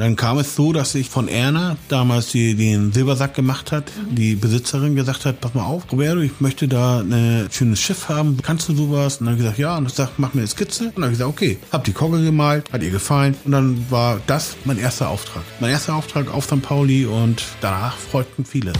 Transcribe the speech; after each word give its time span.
Dann 0.00 0.14
kam 0.14 0.38
es 0.38 0.54
so, 0.54 0.72
dass 0.72 0.94
ich 0.94 1.10
von 1.10 1.26
Erna 1.26 1.76
damals 1.88 2.28
die, 2.28 2.54
den 2.54 2.92
Silbersack 2.92 3.34
gemacht 3.34 3.72
hat, 3.72 3.90
die 4.08 4.36
Besitzerin 4.36 4.94
gesagt 4.94 5.24
hat, 5.24 5.40
pass 5.40 5.54
mal 5.54 5.64
auf, 5.64 5.90
Roberto, 5.90 6.20
ich 6.20 6.40
möchte 6.40 6.68
da 6.68 7.00
ein 7.00 7.48
schönes 7.50 7.80
Schiff 7.80 8.08
haben, 8.08 8.38
kannst 8.40 8.68
du 8.68 8.76
sowas? 8.76 9.16
Und 9.16 9.26
dann 9.26 9.32
habe 9.32 9.38
ich 9.38 9.42
gesagt, 9.42 9.58
ja, 9.58 9.76
und 9.76 9.86
ich 9.86 9.90
gesagt, 9.90 10.12
mach 10.20 10.34
mir 10.34 10.42
eine 10.42 10.46
Skizze. 10.46 10.84
Und 10.84 10.98
dann 10.98 11.02
habe 11.02 11.12
ich 11.14 11.18
gesagt, 11.18 11.34
okay, 11.36 11.58
hab 11.72 11.82
die 11.82 11.92
Kogge 11.92 12.22
gemalt, 12.22 12.72
hat 12.72 12.84
ihr 12.84 12.92
gefallen 12.92 13.34
und 13.44 13.50
dann 13.50 13.90
war 13.90 14.20
das 14.28 14.54
mein 14.64 14.78
erster 14.78 15.08
Auftrag. 15.08 15.42
Mein 15.58 15.70
erster 15.70 15.96
Auftrag 15.96 16.32
auf 16.32 16.44
St. 16.44 16.62
Pauli 16.62 17.04
und 17.04 17.42
danach 17.60 17.96
freuten 17.96 18.44
viele. 18.44 18.74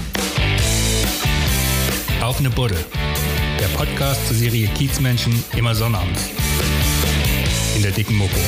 Auf 2.22 2.38
eine 2.38 2.50
Buddel. 2.50 2.78
Der 3.58 3.66
Podcast 3.76 4.24
zur 4.28 4.36
Serie 4.36 4.68
Kiezmenschen 4.68 5.34
immer 5.56 5.74
sonnabends. 5.74 6.26
In 7.74 7.82
der 7.82 7.90
dicken 7.90 8.14
Mopo. 8.14 8.38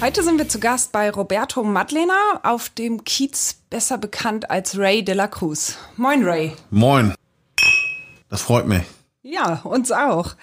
Heute 0.00 0.22
sind 0.22 0.38
wir 0.38 0.48
zu 0.48 0.60
Gast 0.60 0.92
bei 0.92 1.10
Roberto 1.10 1.64
Madlena 1.64 2.14
auf 2.44 2.68
dem 2.68 3.02
Kiez, 3.02 3.56
besser 3.68 3.98
bekannt 3.98 4.48
als 4.48 4.78
Ray 4.78 5.04
de 5.04 5.16
la 5.16 5.26
Cruz. 5.26 5.76
Moin, 5.96 6.22
Ray. 6.24 6.52
Moin. 6.70 7.14
Das 8.28 8.42
freut 8.42 8.68
mich. 8.68 8.82
Ja, 9.22 9.54
uns 9.64 9.90
auch. 9.90 10.36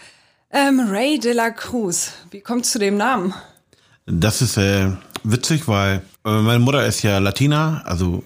Ähm, 0.52 0.82
Ray 0.90 1.20
de 1.20 1.32
la 1.32 1.52
Cruz, 1.52 2.12
wie 2.32 2.42
kommt 2.42 2.66
es 2.66 2.72
zu 2.72 2.80
dem 2.80 2.98
Namen? 2.98 3.34
Das 4.06 4.42
ist 4.42 4.58
äh, 4.58 4.92
witzig, 5.24 5.70
weil 5.70 6.02
äh, 6.26 6.42
meine 6.42 6.60
Mutter 6.60 6.86
ist 6.86 7.02
ja 7.02 7.20
Latina, 7.20 7.82
also 7.86 8.24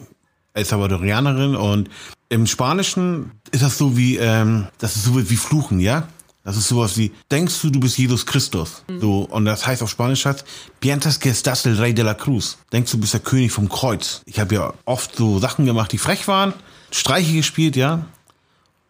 El 0.54 0.66
Salvadorianerin 0.66 1.56
und 1.56 1.90
im 2.30 2.48
Spanischen 2.48 3.34
ist 3.52 3.62
das 3.62 3.78
so 3.78 3.96
wie, 3.96 4.18
ähm, 4.18 4.68
das 4.80 4.96
ist 4.96 5.04
so 5.04 5.30
wie 5.30 5.38
Fluchen, 5.38 5.80
ja? 5.80 6.08
Das 6.50 6.58
ist 6.58 6.70
sowas 6.70 6.98
wie, 6.98 7.12
denkst 7.30 7.62
du, 7.62 7.70
du 7.70 7.80
bist 7.80 8.00
Jesus 8.00 8.26
Christus? 8.26 8.82
Mhm. 8.88 9.02
So, 9.02 9.20
und 9.30 9.46
das 9.46 9.68
heißt 9.68 9.84
auf 9.84 9.90
Spanisch 9.92 10.26
heißt, 10.26 10.44
piensas 10.80 11.20
que 11.20 11.30
estás 11.30 11.68
el 11.68 11.76
rey 11.76 11.94
de 11.94 12.04
la 12.04 12.16
cruz. 12.16 12.58
Denkst 12.74 12.92
du, 12.92 12.98
bist 12.98 13.14
der 13.14 13.20
König 13.20 13.52
vom 13.52 13.70
Kreuz. 13.70 14.24
Ich 14.26 14.40
habe 14.40 14.56
ja 14.56 14.74
oft 14.86 15.16
so 15.16 15.38
Sachen 15.38 15.68
gemacht, 15.68 15.92
die 15.92 16.00
frech 16.00 16.28
waren, 16.28 16.54
Streiche 16.90 17.34
gespielt, 17.34 17.76
ja. 17.76 18.08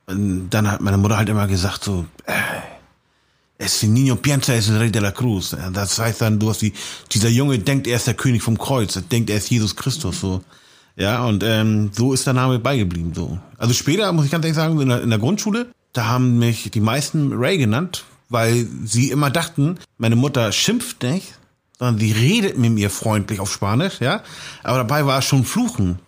Und 0.07 0.51
dann 0.51 0.71
hat 0.71 0.79
meine 0.79 0.97
Mutter 0.97 1.17
halt 1.17 1.27
immer 1.27 1.47
gesagt 1.47 1.83
so, 1.83 2.05
äh, 2.27 2.31
es 3.57 3.83
niño 3.83 4.15
piensa 4.15 4.53
es 4.53 4.69
el 4.69 4.77
rey 4.77 4.89
de 4.89 5.01
la 5.01 5.11
cruz. 5.11 5.53
Das 5.73 5.99
heißt 5.99 6.21
dann, 6.21 6.39
du 6.39 6.51
hast 6.51 6.61
die, 6.61 6.71
dieser 7.11 7.27
Junge 7.27 7.59
denkt, 7.59 7.87
er 7.87 7.97
ist 7.97 8.07
der 8.07 8.13
König 8.13 8.41
vom 8.41 8.57
Kreuz, 8.57 8.95
er 8.95 9.01
denkt, 9.01 9.29
er 9.29 9.35
ist 9.35 9.51
Jesus 9.51 9.75
Christus, 9.75 10.21
so. 10.21 10.41
Ja, 10.95 11.25
und 11.25 11.43
ähm, 11.43 11.91
so 11.93 12.13
ist 12.13 12.25
der 12.25 12.33
Name 12.33 12.57
beigeblieben. 12.57 13.13
So. 13.13 13.37
Also 13.57 13.73
später, 13.73 14.09
muss 14.13 14.23
ich 14.23 14.31
ganz 14.31 14.45
ehrlich 14.45 14.55
sagen, 14.55 14.79
in 14.79 14.87
der, 14.87 15.01
in 15.01 15.09
der 15.09 15.19
Grundschule, 15.19 15.71
da 15.93 16.05
haben 16.05 16.39
mich 16.39 16.71
die 16.71 16.81
meisten 16.81 17.33
Ray 17.33 17.57
genannt, 17.57 18.05
weil 18.29 18.67
sie 18.85 19.09
immer 19.09 19.29
dachten, 19.29 19.79
meine 19.97 20.15
Mutter 20.15 20.51
schimpft 20.51 21.03
nicht, 21.03 21.33
sondern 21.77 21.99
sie 21.99 22.11
redet 22.11 22.57
mit 22.57 22.71
mir 22.71 22.89
freundlich 22.89 23.39
auf 23.39 23.51
Spanisch, 23.51 23.99
ja. 24.01 24.21
Aber 24.63 24.77
dabei 24.77 25.05
war 25.05 25.19
es 25.19 25.25
schon 25.25 25.45
Fluchen. 25.45 25.99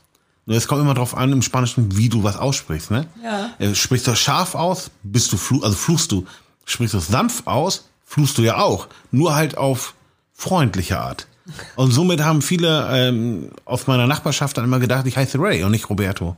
Nur 0.45 0.57
es 0.57 0.67
kommt 0.67 0.81
immer 0.81 0.93
drauf 0.93 1.15
an 1.15 1.31
im 1.31 1.41
Spanischen, 1.41 1.95
wie 1.97 2.09
du 2.09 2.23
was 2.23 2.35
aussprichst, 2.35 2.91
ne? 2.91 3.07
Ja. 3.23 3.51
Äh, 3.59 3.75
Sprichst 3.75 4.07
du 4.07 4.15
scharf 4.15 4.55
aus, 4.55 4.91
bist 5.03 5.31
du 5.31 5.37
fluch, 5.37 5.63
also 5.63 5.75
fluchst 5.75 6.11
du. 6.11 6.25
Sprichst 6.65 6.93
du 6.93 6.99
sanft 6.99 7.47
aus, 7.47 7.89
fluchst 8.05 8.37
du 8.37 8.41
ja 8.41 8.57
auch. 8.57 8.87
Nur 9.11 9.35
halt 9.35 9.57
auf 9.57 9.93
freundliche 10.33 10.99
Art. 10.99 11.27
Und 11.75 11.91
somit 11.91 12.21
haben 12.21 12.41
viele 12.41 12.87
ähm, 12.91 13.49
aus 13.65 13.87
meiner 13.87 14.07
Nachbarschaft 14.07 14.57
dann 14.57 14.65
immer 14.65 14.79
gedacht, 14.79 15.05
ich 15.07 15.17
heiße 15.17 15.39
Ray 15.39 15.63
und 15.63 15.71
nicht 15.71 15.89
Roberto. 15.89 16.35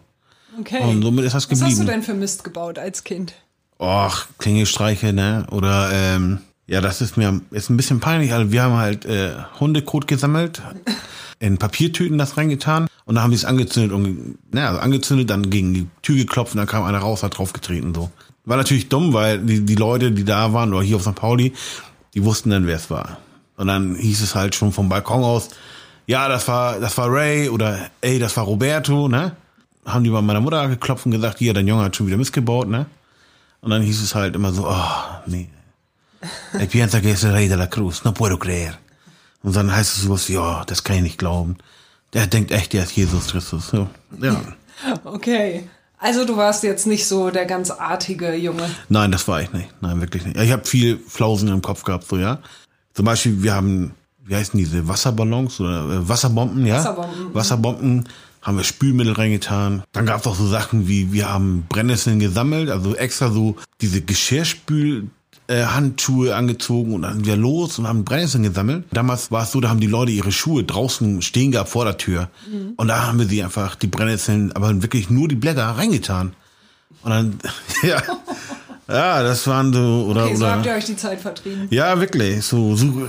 Okay. 0.59 0.83
Und 0.83 1.01
somit 1.01 1.25
ist 1.25 1.33
das 1.33 1.49
Was 1.49 1.61
hast 1.61 1.61
du 1.61 1.65
geblieben. 1.65 1.87
denn 1.87 2.03
für 2.03 2.13
Mist 2.13 2.43
gebaut 2.43 2.77
als 2.79 3.03
Kind? 3.03 3.33
Och, 3.79 4.25
Klingelstreiche, 4.37 5.13
ne? 5.13 5.45
Oder 5.51 5.89
ähm, 5.91 6.39
ja, 6.67 6.79
das 6.81 7.01
ist 7.01 7.17
mir 7.17 7.41
ist 7.51 7.69
ein 7.69 7.77
bisschen 7.77 7.99
peinlich. 7.99 8.33
Also 8.33 8.51
wir 8.51 8.63
haben 8.63 8.75
halt 8.77 9.05
äh, 9.05 9.33
Hundekot 9.59 10.07
gesammelt, 10.07 10.61
in 11.39 11.57
Papiertüten 11.57 12.17
das 12.17 12.37
reingetan 12.37 12.87
und 13.05 13.15
dann 13.15 13.23
haben 13.23 13.31
die 13.31 13.37
es 13.37 13.45
angezündet 13.45 13.91
und 13.91 14.37
na, 14.51 14.69
also 14.69 14.79
angezündet, 14.79 15.29
dann 15.29 15.49
gegen 15.49 15.73
die 15.73 15.87
Tür 16.01 16.15
geklopft 16.15 16.53
und 16.53 16.59
dann 16.59 16.67
kam 16.67 16.83
einer 16.83 16.99
raus, 16.99 17.23
hat 17.23 17.37
draufgetreten 17.37 17.93
so. 17.93 18.09
War 18.45 18.57
natürlich 18.57 18.89
dumm, 18.89 19.13
weil 19.13 19.39
die, 19.39 19.61
die 19.61 19.75
Leute, 19.75 20.11
die 20.11 20.25
da 20.25 20.53
waren 20.53 20.73
oder 20.73 20.83
hier 20.83 20.97
auf 20.97 21.03
St. 21.03 21.15
Pauli, 21.15 21.53
die 22.13 22.23
wussten 22.23 22.49
dann, 22.49 22.67
wer 22.67 22.75
es 22.75 22.89
war. 22.89 23.17
Und 23.57 23.67
dann 23.67 23.95
hieß 23.95 24.21
es 24.21 24.35
halt 24.35 24.55
schon 24.55 24.71
vom 24.71 24.89
Balkon 24.89 25.23
aus, 25.23 25.49
ja, 26.07 26.27
das 26.27 26.47
war, 26.47 26.79
das 26.79 26.97
war 26.97 27.09
Ray 27.09 27.49
oder 27.49 27.79
ey, 28.01 28.19
das 28.19 28.35
war 28.35 28.43
Roberto, 28.43 29.07
ne? 29.07 29.35
Haben 29.85 30.03
die 30.03 30.09
bei 30.09 30.21
meiner 30.21 30.41
Mutter 30.41 30.67
geklopft 30.67 31.05
und 31.05 31.11
gesagt, 31.11 31.39
hier, 31.39 31.53
dein 31.53 31.67
Junge 31.67 31.83
hat 31.83 31.95
schon 31.95 32.07
wieder 32.07 32.17
missgebaut, 32.17 32.67
ne? 32.67 32.85
Und 33.61 33.69
dann 33.69 33.81
hieß 33.81 34.01
es 34.01 34.15
halt 34.15 34.35
immer 34.35 34.51
so, 34.51 34.67
oh, 34.67 35.21
nee. 35.25 35.49
El 36.53 36.67
piensa 36.67 37.01
que 37.01 37.11
es 37.11 37.23
el 37.23 37.31
rey 37.31 37.47
de 37.49 37.57
la 37.57 37.67
cruz, 37.67 38.03
no 38.03 38.13
puedo 38.13 38.37
creer. 38.37 38.77
Und 39.41 39.55
dann 39.55 39.75
heißt 39.75 39.97
es 39.97 40.03
sowas 40.03 40.29
oh, 40.29 40.63
das 40.65 40.83
kann 40.83 40.97
ich 40.97 41.01
nicht 41.01 41.17
glauben. 41.17 41.57
Der 42.13 42.27
denkt 42.27 42.51
echt, 42.51 42.73
der 42.73 42.83
ist 42.83 42.95
Jesus 42.95 43.27
Christus. 43.27 43.69
So, 43.69 43.89
ja. 44.21 44.41
Okay. 45.03 45.67
Also 45.97 46.25
du 46.25 46.35
warst 46.35 46.63
jetzt 46.63 46.85
nicht 46.85 47.07
so 47.07 47.29
der 47.29 47.45
ganz 47.45 47.71
artige 47.71 48.35
Junge. 48.35 48.69
Nein, 48.89 49.11
das 49.11 49.27
war 49.27 49.41
ich 49.41 49.53
nicht. 49.53 49.69
Nein, 49.81 50.01
wirklich 50.01 50.25
nicht. 50.25 50.37
Ich 50.37 50.51
habe 50.51 50.65
viel 50.65 50.99
Flausen 51.07 51.47
im 51.47 51.61
Kopf 51.61 51.83
gehabt, 51.83 52.05
so, 52.07 52.17
ja. 52.17 52.39
Zum 52.93 53.05
Beispiel, 53.05 53.41
wir 53.41 53.53
haben, 53.53 53.93
wie 54.25 54.35
heißen 54.35 54.57
diese, 54.57 54.85
Wasserballons 54.87 55.61
oder 55.61 55.79
äh, 55.89 56.09
Wasserbomben, 56.09 56.65
ja? 56.65 56.79
Wasserbomben. 56.79 57.33
Wasserbomben, 57.33 58.09
haben 58.43 58.57
wir 58.57 58.63
Spülmittel 58.63 59.13
reingetan. 59.13 59.83
Dann 59.93 60.05
gab 60.05 60.21
es 60.21 60.27
auch 60.27 60.35
so 60.35 60.47
Sachen 60.47 60.87
wie, 60.87 61.11
wir 61.13 61.29
haben 61.33 61.65
Brennnesseln 61.69 62.19
gesammelt, 62.19 62.69
also 62.69 62.95
extra 62.95 63.31
so 63.31 63.55
diese 63.81 64.01
Geschirrspül, 64.01 65.07
äh, 65.47 65.63
Handschuhe 65.63 66.35
angezogen 66.35 66.93
und 66.93 67.01
dann 67.01 67.15
sind 67.15 67.25
wir 67.25 67.35
los 67.37 67.79
und 67.79 67.87
haben 67.87 68.05
Brennnesseln 68.05 68.43
gesammelt. 68.43 68.85
Damals 68.91 69.31
war 69.31 69.43
es 69.43 69.51
so, 69.51 69.59
da 69.59 69.69
haben 69.69 69.79
die 69.79 69.87
Leute 69.87 70.11
ihre 70.11 70.31
Schuhe 70.31 70.63
draußen 70.63 71.21
stehen 71.21 71.51
gehabt 71.51 71.69
vor 71.69 71.85
der 71.85 71.97
Tür. 71.97 72.29
Und 72.77 72.87
da 72.87 73.07
haben 73.07 73.19
wir 73.19 73.25
sie 73.25 73.43
einfach, 73.43 73.75
die 73.75 73.87
Brennnesseln, 73.87 74.51
aber 74.53 74.81
wirklich 74.81 75.09
nur 75.09 75.27
die 75.27 75.35
Blätter 75.35 75.63
reingetan. 75.65 76.33
Und 77.03 77.09
dann, 77.11 77.39
ja, 77.83 78.01
ja, 78.87 79.23
das 79.23 79.45
waren 79.47 79.73
so, 79.73 80.07
oder, 80.09 80.25
Okay, 80.25 80.35
so 80.35 80.43
oder. 80.45 80.53
habt 80.55 80.65
ihr 80.65 80.73
euch 80.73 80.85
die 80.85 80.95
Zeit 80.97 81.19
vertrieben. 81.19 81.67
Ja, 81.71 81.99
wirklich. 81.99 82.45
So, 82.45 82.75
so 82.75 83.07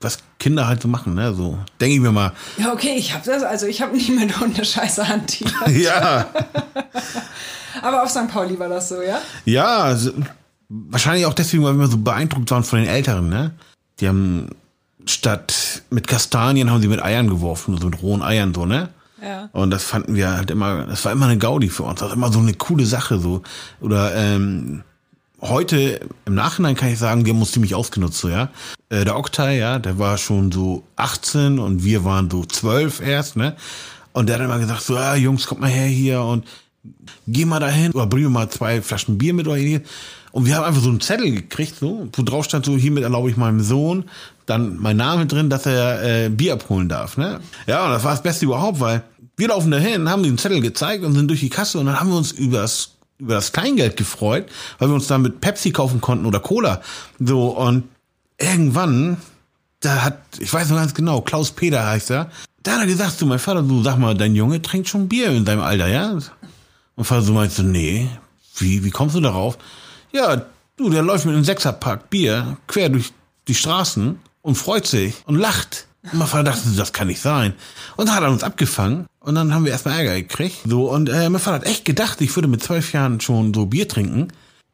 was 0.00 0.18
Kinder 0.38 0.66
halt 0.66 0.82
so 0.82 0.88
machen, 0.88 1.14
ne? 1.14 1.32
So, 1.34 1.58
denke 1.80 1.94
ich 1.94 2.00
mir 2.00 2.12
mal. 2.12 2.32
Ja, 2.58 2.72
okay, 2.72 2.94
ich 2.96 3.14
hab 3.14 3.24
das, 3.24 3.42
also 3.42 3.66
ich 3.66 3.82
habe 3.82 3.94
nicht 3.94 4.10
mit 4.10 4.38
Hundescheiße 4.40 5.08
hantiert. 5.08 5.52
Ja, 5.68 6.26
Aber 7.82 8.02
auf 8.02 8.10
St. 8.10 8.28
Pauli 8.28 8.58
war 8.58 8.68
das 8.68 8.88
so, 8.88 9.02
ja? 9.02 9.20
ja. 9.44 9.96
Wahrscheinlich 10.68 11.26
auch 11.26 11.34
deswegen, 11.34 11.62
weil 11.62 11.74
wir 11.74 11.86
so 11.86 11.98
beeindruckt 11.98 12.50
waren 12.50 12.64
von 12.64 12.80
den 12.80 12.88
Älteren, 12.88 13.28
ne? 13.28 13.52
Die 14.00 14.08
haben 14.08 14.48
statt 15.04 15.82
mit 15.90 16.08
Kastanien 16.08 16.70
haben 16.70 16.82
sie 16.82 16.88
mit 16.88 17.02
Eiern 17.02 17.28
geworfen, 17.28 17.78
so 17.78 17.86
mit 17.86 18.02
rohen 18.02 18.22
Eiern, 18.22 18.52
so, 18.52 18.66
ne? 18.66 18.88
Ja. 19.22 19.48
Und 19.52 19.70
das 19.70 19.84
fanden 19.84 20.14
wir 20.16 20.32
halt 20.32 20.50
immer, 20.50 20.86
das 20.86 21.04
war 21.04 21.12
immer 21.12 21.26
eine 21.26 21.38
Gaudi 21.38 21.68
für 21.68 21.84
uns. 21.84 22.00
Das 22.00 22.08
war 22.08 22.16
immer 22.16 22.32
so 22.32 22.40
eine 22.40 22.54
coole 22.54 22.84
Sache, 22.84 23.18
so. 23.18 23.42
Oder, 23.80 24.14
ähm, 24.16 24.82
heute 25.40 26.00
im 26.24 26.34
Nachhinein 26.34 26.76
kann 26.76 26.90
ich 26.90 26.98
sagen, 26.98 27.24
die 27.24 27.30
haben 27.30 27.40
uns 27.40 27.52
ziemlich 27.52 27.74
ausgenutzt, 27.74 28.18
so, 28.18 28.28
ja. 28.28 28.50
Äh, 28.88 29.04
der 29.04 29.16
Oktay, 29.16 29.58
ja, 29.58 29.78
der 29.78 29.98
war 29.98 30.18
schon 30.18 30.50
so 30.52 30.84
18 30.96 31.58
und 31.58 31.84
wir 31.84 32.04
waren 32.04 32.30
so 32.30 32.44
12 32.44 33.00
erst, 33.00 33.36
ne. 33.36 33.56
Und 34.12 34.28
der 34.28 34.38
hat 34.38 34.44
immer 34.44 34.58
gesagt, 34.58 34.82
so, 34.82 34.94
ja, 34.94 35.14
Jungs, 35.14 35.46
kommt 35.46 35.60
mal 35.60 35.70
her 35.70 35.88
hier 35.88 36.22
und 36.22 36.46
geh 37.26 37.44
mal 37.44 37.60
dahin 37.60 37.92
oder 37.92 38.06
bring 38.06 38.22
mir 38.24 38.30
mal 38.30 38.48
zwei 38.48 38.80
Flaschen 38.80 39.18
Bier 39.18 39.34
mit 39.34 39.48
euch 39.48 39.62
hier. 39.62 39.82
Und 40.32 40.46
wir 40.46 40.56
haben 40.56 40.64
einfach 40.64 40.82
so 40.82 40.90
einen 40.90 41.00
Zettel 41.00 41.30
gekriegt, 41.30 41.76
so, 41.80 42.08
wo 42.12 42.22
drauf 42.22 42.44
stand 42.44 42.64
so, 42.64 42.76
hiermit 42.76 43.04
erlaube 43.04 43.30
ich 43.30 43.36
meinem 43.36 43.60
Sohn 43.60 44.04
dann 44.46 44.76
mein 44.76 44.96
Name 44.96 45.26
drin, 45.26 45.50
dass 45.50 45.66
er 45.66 46.26
äh, 46.26 46.28
Bier 46.28 46.54
abholen 46.54 46.88
darf, 46.88 47.16
ne? 47.16 47.40
Ja, 47.66 47.84
und 47.84 47.90
das 47.90 48.04
war 48.04 48.12
das 48.12 48.22
Beste 48.22 48.44
überhaupt, 48.44 48.80
weil 48.80 49.02
wir 49.36 49.48
laufen 49.48 49.70
dahin, 49.70 50.08
haben 50.08 50.22
den 50.22 50.38
Zettel 50.38 50.60
gezeigt 50.60 51.04
und 51.04 51.14
sind 51.14 51.28
durch 51.28 51.40
die 51.40 51.50
Kasse 51.50 51.78
und 51.78 51.86
dann 51.86 52.00
haben 52.00 52.10
wir 52.10 52.16
uns 52.16 52.32
über 52.32 52.58
das 52.58 52.95
über 53.18 53.34
das 53.34 53.52
Kleingeld 53.52 53.96
gefreut, 53.96 54.46
weil 54.78 54.88
wir 54.88 54.94
uns 54.94 55.06
damit 55.06 55.40
Pepsi 55.40 55.70
kaufen 55.70 56.00
konnten 56.00 56.26
oder 56.26 56.40
Cola. 56.40 56.82
So, 57.18 57.48
und 57.56 57.84
irgendwann, 58.38 59.16
da 59.80 60.04
hat, 60.04 60.18
ich 60.38 60.52
weiß 60.52 60.68
noch 60.70 60.76
ganz 60.76 60.94
genau, 60.94 61.20
Klaus 61.20 61.52
Peter 61.52 61.86
heißt 61.86 62.10
er, 62.10 62.30
da 62.62 62.72
hat 62.72 62.80
er 62.80 62.86
gesagt 62.86 63.18
zu 63.18 63.26
meinem 63.26 63.38
Vater, 63.38 63.62
du 63.62 63.82
sag 63.82 63.98
mal, 63.98 64.14
dein 64.14 64.34
Junge 64.34 64.60
trinkt 64.60 64.88
schon 64.88 65.08
Bier 65.08 65.30
in 65.30 65.46
seinem 65.46 65.60
Alter, 65.60 65.88
ja? 65.88 66.18
Und 66.96 67.04
Vater 67.04 67.22
so 67.22 67.32
meinte 67.32 67.54
so, 67.54 67.62
nee, 67.62 68.08
wie, 68.58 68.84
wie 68.84 68.90
kommst 68.90 69.14
du 69.14 69.20
darauf? 69.20 69.58
Ja, 70.12 70.46
du, 70.76 70.90
der 70.90 71.02
läuft 71.02 71.26
mit 71.26 71.34
einem 71.34 71.44
Sechserpack 71.44 72.10
Bier 72.10 72.56
quer 72.66 72.88
durch 72.88 73.12
die 73.48 73.54
Straßen 73.54 74.18
und 74.42 74.54
freut 74.56 74.86
sich 74.86 75.14
und 75.26 75.36
lacht. 75.36 75.86
Und 76.12 76.18
mein 76.18 76.28
Vater 76.28 76.44
dachte, 76.44 76.68
das 76.76 76.92
kann 76.92 77.08
nicht 77.08 77.20
sein. 77.20 77.54
Und 77.96 78.08
dann 78.08 78.16
hat 78.16 78.22
er 78.22 78.30
uns 78.30 78.42
abgefangen 78.42 79.06
und 79.20 79.34
dann 79.34 79.54
haben 79.54 79.64
wir 79.64 79.72
erstmal 79.72 79.98
Ärger 79.98 80.14
gekriegt. 80.14 80.58
So, 80.64 80.90
und 80.90 81.08
äh, 81.08 81.28
mein 81.28 81.40
Vater 81.40 81.56
hat 81.56 81.66
echt 81.66 81.84
gedacht, 81.84 82.20
ich 82.20 82.34
würde 82.36 82.48
mit 82.48 82.62
zwölf 82.62 82.92
Jahren 82.92 83.20
schon 83.20 83.52
so 83.52 83.66
Bier 83.66 83.88
trinken. 83.88 84.28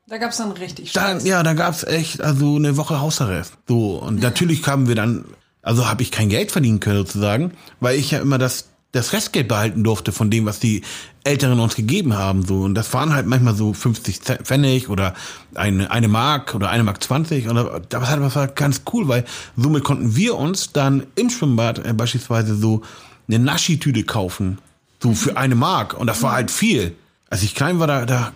Da 0.08 0.18
gab's 0.18 0.36
dann 0.36 0.52
richtig 0.52 0.92
Dann, 0.92 1.24
ja, 1.24 1.42
da 1.42 1.54
gab's 1.54 1.84
echt 1.84 2.20
also 2.20 2.56
eine 2.56 2.76
Woche 2.76 3.00
Hausarrest. 3.00 3.54
So, 3.66 3.96
und 3.96 4.20
natürlich 4.20 4.62
kamen 4.62 4.88
wir 4.88 4.94
dann, 4.94 5.24
also 5.62 5.88
habe 5.88 6.02
ich 6.02 6.10
kein 6.10 6.28
Geld 6.28 6.52
verdienen 6.52 6.80
können 6.80 6.98
sozusagen, 6.98 7.52
weil 7.80 7.98
ich 7.98 8.10
ja 8.10 8.18
immer 8.18 8.36
das 8.36 8.71
das 8.92 9.14
Restgeld 9.14 9.48
behalten 9.48 9.82
durfte 9.84 10.12
von 10.12 10.30
dem, 10.30 10.44
was 10.44 10.60
die 10.60 10.82
Älteren 11.24 11.58
uns 11.60 11.74
gegeben 11.74 12.14
haben. 12.14 12.44
So. 12.44 12.60
Und 12.60 12.74
das 12.74 12.92
waren 12.92 13.14
halt 13.14 13.26
manchmal 13.26 13.54
so 13.54 13.72
50 13.72 14.20
Pfennig 14.44 14.88
oder 14.90 15.14
eine, 15.54 15.90
eine 15.90 16.08
Mark 16.08 16.54
oder 16.54 16.68
eine 16.68 16.84
Mark 16.84 17.02
20. 17.02 17.48
Und 17.48 17.56
das, 17.88 18.34
war 18.34 18.48
ganz 18.48 18.82
cool, 18.92 19.08
weil 19.08 19.24
somit 19.56 19.82
konnten 19.82 20.14
wir 20.14 20.36
uns 20.36 20.72
dann 20.72 21.06
im 21.14 21.30
Schwimmbad 21.30 21.84
äh, 21.84 21.92
beispielsweise 21.94 22.54
so 22.54 22.82
eine 23.28 23.38
Naschi-Tüte 23.38 24.04
kaufen. 24.04 24.58
So 25.02 25.14
für 25.14 25.38
eine 25.38 25.54
Mark. 25.54 25.98
Und 25.98 26.06
das 26.06 26.22
war 26.22 26.32
halt 26.32 26.50
viel. 26.50 26.94
Als 27.30 27.42
ich 27.42 27.54
klein 27.54 27.80
war, 27.80 27.86
da, 27.86 28.04
da 28.04 28.32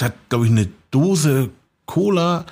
hat, 0.00 0.14
glaube 0.28 0.44
ich, 0.44 0.52
eine 0.52 0.68
Dose 0.92 1.50
Cola, 1.86 2.46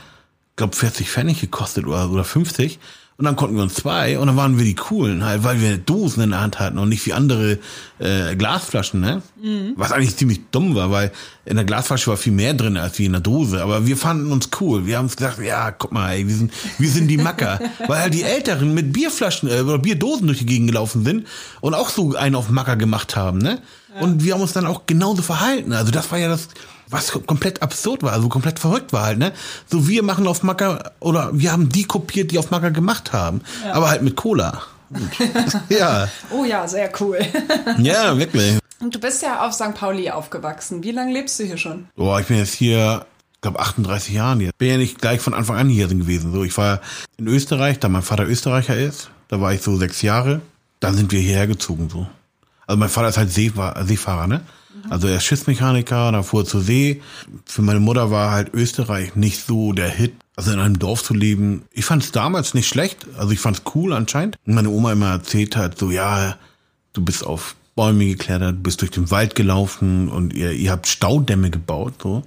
glaube 0.56 0.75
40 0.75 1.08
Pfennig 1.08 1.41
gekostet 1.41 1.87
oder, 1.87 2.11
oder 2.11 2.25
50. 2.25 2.81
Und 3.19 3.25
dann 3.25 3.35
konnten 3.35 3.56
wir 3.56 3.65
uns 3.65 3.75
zwei 3.75 4.17
und 4.17 4.29
dann 4.29 4.37
waren 4.37 4.59
wir 4.59 4.65
die 4.65 4.76
coolen, 4.76 5.25
halt, 5.25 5.43
weil 5.43 5.61
wir 5.61 5.76
Dosen 5.76 6.23
in 6.23 6.31
der 6.31 6.41
Hand 6.41 6.61
hatten 6.61 6.79
und 6.79 6.88
nicht 6.88 7.05
wie 7.05 7.12
andere 7.12 7.59
äh, 7.99 8.37
Glasflaschen, 8.37 9.00
ne? 9.00 9.23
Mhm. 9.43 9.73
Was 9.75 9.91
eigentlich 9.91 10.17
ziemlich 10.17 10.38
dumm 10.53 10.76
war, 10.76 10.93
weil 10.93 11.11
in 11.44 11.56
der 11.56 11.65
Glasflasche 11.65 12.11
war 12.11 12.17
viel 12.17 12.32
mehr 12.32 12.55
drin 12.55 12.76
als 12.76 12.97
wie 13.00 13.06
in 13.06 13.12
der 13.12 13.20
Dose. 13.20 13.61
Aber 13.61 13.88
wir 13.88 13.97
fanden 13.97 14.31
uns 14.31 14.50
cool. 14.61 14.87
Wir 14.87 14.99
haben 14.99 15.06
uns 15.06 15.17
gesagt, 15.17 15.41
ja, 15.41 15.73
guck 15.73 15.91
mal, 15.91 16.12
ey, 16.12 16.29
wir 16.29 16.35
sind, 16.37 16.53
wir 16.79 16.88
sind 16.88 17.09
die 17.09 17.17
Macker. 17.17 17.59
weil 17.88 18.03
halt 18.03 18.15
die 18.15 18.23
Älteren 18.23 18.73
mit 18.73 18.93
Bierflaschen 18.93 19.49
äh, 19.49 19.62
oder 19.62 19.79
Bierdosen 19.79 20.29
durch 20.29 20.38
die 20.38 20.47
Gegend 20.47 20.69
gelaufen 20.69 21.03
sind 21.05 21.26
und 21.61 21.75
auch 21.75 21.88
so 21.88 22.15
einen 22.15 22.37
auf 22.37 22.50
Macker 22.50 22.76
gemacht 22.76 23.17
haben, 23.17 23.38
ne? 23.38 23.61
Ja. 23.94 24.00
Und 24.00 24.23
wir 24.23 24.35
haben 24.35 24.40
uns 24.40 24.52
dann 24.52 24.67
auch 24.67 24.82
genauso 24.87 25.23
verhalten. 25.23 25.73
Also 25.73 25.90
das 25.90 26.11
war 26.11 26.19
ja 26.19 26.29
das 26.29 26.49
was 26.90 27.12
komplett 27.26 27.62
absurd 27.62 28.02
war, 28.02 28.12
also 28.12 28.29
komplett 28.29 28.58
verrückt 28.58 28.93
war 28.93 29.05
halt, 29.05 29.19
ne? 29.19 29.32
So 29.67 29.88
wir 29.88 30.02
machen 30.02 30.26
auf 30.26 30.43
Macker 30.43 30.93
oder 31.00 31.31
wir 31.32 31.52
haben 31.52 31.69
die 31.69 31.85
kopiert, 31.85 32.31
die 32.31 32.38
auf 32.38 32.50
Macker 32.50 32.70
gemacht 32.70 33.12
haben, 33.12 33.43
ja. 33.64 33.75
aber 33.75 33.90
halt 33.90 34.02
mit 34.02 34.17
Cola. 34.17 34.62
ja. 35.69 36.08
Oh 36.31 36.44
ja, 36.44 36.67
sehr 36.67 36.90
cool. 37.00 37.19
ja, 37.79 38.17
wirklich. 38.17 38.58
Und 38.81 38.94
du 38.94 39.00
bist 39.00 39.23
ja 39.23 39.46
auf 39.46 39.52
St. 39.52 39.75
Pauli 39.75 40.11
aufgewachsen. 40.11 40.82
Wie 40.82 40.93
lange 40.93 41.12
lebst 41.12 41.38
du 41.38 41.44
hier 41.44 41.58
schon? 41.58 41.88
Boah, 41.96 42.20
ich 42.20 42.26
bin 42.26 42.38
jetzt 42.38 42.55
hier, 42.55 43.05
ich 43.34 43.41
glaube 43.41 43.58
38 43.58 44.14
Jahren 44.14 44.41
jetzt. 44.41 44.56
Bin 44.56 44.69
ja 44.70 44.76
nicht 44.79 45.00
gleich 45.00 45.20
von 45.20 45.34
Anfang 45.34 45.56
an 45.56 45.69
hier 45.69 45.88
gewesen. 45.88 46.32
So, 46.32 46.44
ich 46.44 46.56
war 46.56 46.81
in 47.19 47.26
Österreich, 47.26 47.81
da 47.81 47.88
mein 47.88 48.02
Vater 48.02 48.26
Österreicher 48.26 48.76
ist. 48.76 49.11
Da 49.29 49.41
war 49.41 49.52
ich 49.52 49.62
so 49.62 49.76
sechs 49.76 50.00
Jahre. 50.00 50.41
Dann 50.81 50.94
sind 50.94 51.12
wir 51.12 51.20
hierher 51.20 51.49
gezogen 51.49 51.91
so. 51.91 52.06
Also 52.69 52.79
mein 52.79 52.91
Vater 52.91 53.09
ist 53.09 53.17
halt 53.17 53.32
Seefahrer, 53.32 54.26
ne? 54.26 54.43
Also 54.91 55.09
er 55.09 55.17
ist 55.17 55.25
Schiffsmechaniker, 55.25 56.12
da 56.12 56.23
fuhr 56.23 56.44
zur 56.44 56.61
See. 56.61 57.03
Für 57.47 57.62
meine 57.62 57.81
Mutter 57.81 58.11
war 58.11 58.31
halt 58.31 58.53
Österreich 58.53 59.17
nicht 59.17 59.44
so 59.44 59.73
der 59.73 59.88
Hit. 59.88 60.12
Also 60.37 60.53
in 60.53 60.61
einem 60.61 60.79
Dorf 60.79 61.03
zu 61.03 61.15
leben. 61.15 61.62
Ich 61.73 61.87
fand 61.87 62.03
es 62.03 62.12
damals 62.12 62.55
nicht 62.55 62.69
schlecht. 62.69 63.06
Also 63.17 63.32
ich 63.32 63.41
fand 63.41 63.56
es 63.56 63.62
cool 63.75 63.93
anscheinend. 63.93 64.37
Und 64.47 64.55
meine 64.55 64.69
Oma 64.69 64.93
immer 64.93 65.11
erzählt 65.11 65.56
hat, 65.56 65.79
so 65.79 65.91
ja, 65.91 66.37
du 66.93 67.03
bist 67.03 67.25
auf 67.26 67.56
Bäume 67.75 68.05
geklettert, 68.06 68.62
bist 68.62 68.82
durch 68.82 68.91
den 68.91 69.11
Wald 69.11 69.35
gelaufen 69.35 70.09
und 70.09 70.35
ihr, 70.35 70.53
ihr 70.53 70.70
habt 70.70 70.87
Staudämme 70.87 71.50
gebaut. 71.50 71.94
so. 72.03 72.23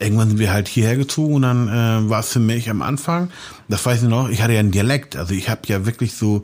Irgendwann 0.00 0.30
sind 0.30 0.38
wir 0.38 0.52
halt 0.52 0.66
hierher 0.66 0.96
gezogen 0.96 1.34
und 1.34 1.42
dann 1.42 1.68
äh, 1.68 2.10
war 2.10 2.20
es 2.20 2.32
für 2.32 2.40
mich 2.40 2.68
am 2.70 2.82
Anfang, 2.82 3.30
das 3.68 3.84
weiß 3.84 4.02
ich 4.02 4.08
noch, 4.08 4.30
ich 4.30 4.42
hatte 4.42 4.54
ja 4.54 4.60
einen 4.60 4.70
Dialekt. 4.70 5.16
Also 5.16 5.34
ich 5.34 5.48
habe 5.48 5.60
ja 5.66 5.86
wirklich 5.86 6.14
so 6.14 6.42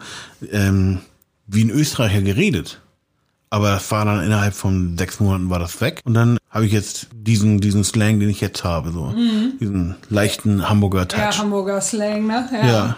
ähm, 0.52 1.00
wie 1.46 1.64
ein 1.64 1.70
Österreicher 1.70 2.22
geredet. 2.22 2.80
Aber 3.50 3.70
das 3.70 3.90
war 3.90 4.04
dann 4.04 4.24
innerhalb 4.24 4.54
von 4.54 4.98
sechs 4.98 5.20
Monaten 5.20 5.50
war 5.50 5.58
das 5.58 5.80
weg. 5.80 6.00
Und 6.04 6.14
dann 6.14 6.38
habe 6.50 6.66
ich 6.66 6.72
jetzt 6.72 7.08
diesen, 7.12 7.60
diesen 7.60 7.84
Slang, 7.84 8.18
den 8.18 8.28
ich 8.28 8.40
jetzt 8.40 8.64
habe, 8.64 8.90
so. 8.90 9.04
Mhm. 9.04 9.52
Diesen 9.60 9.94
leichten 10.10 10.68
Hamburger 10.68 11.06
Touch. 11.06 11.20
Ja, 11.20 11.38
Hamburger 11.38 11.80
Slang, 11.80 12.26
ne? 12.26 12.48
Ja. 12.52 12.66
ja. 12.66 12.96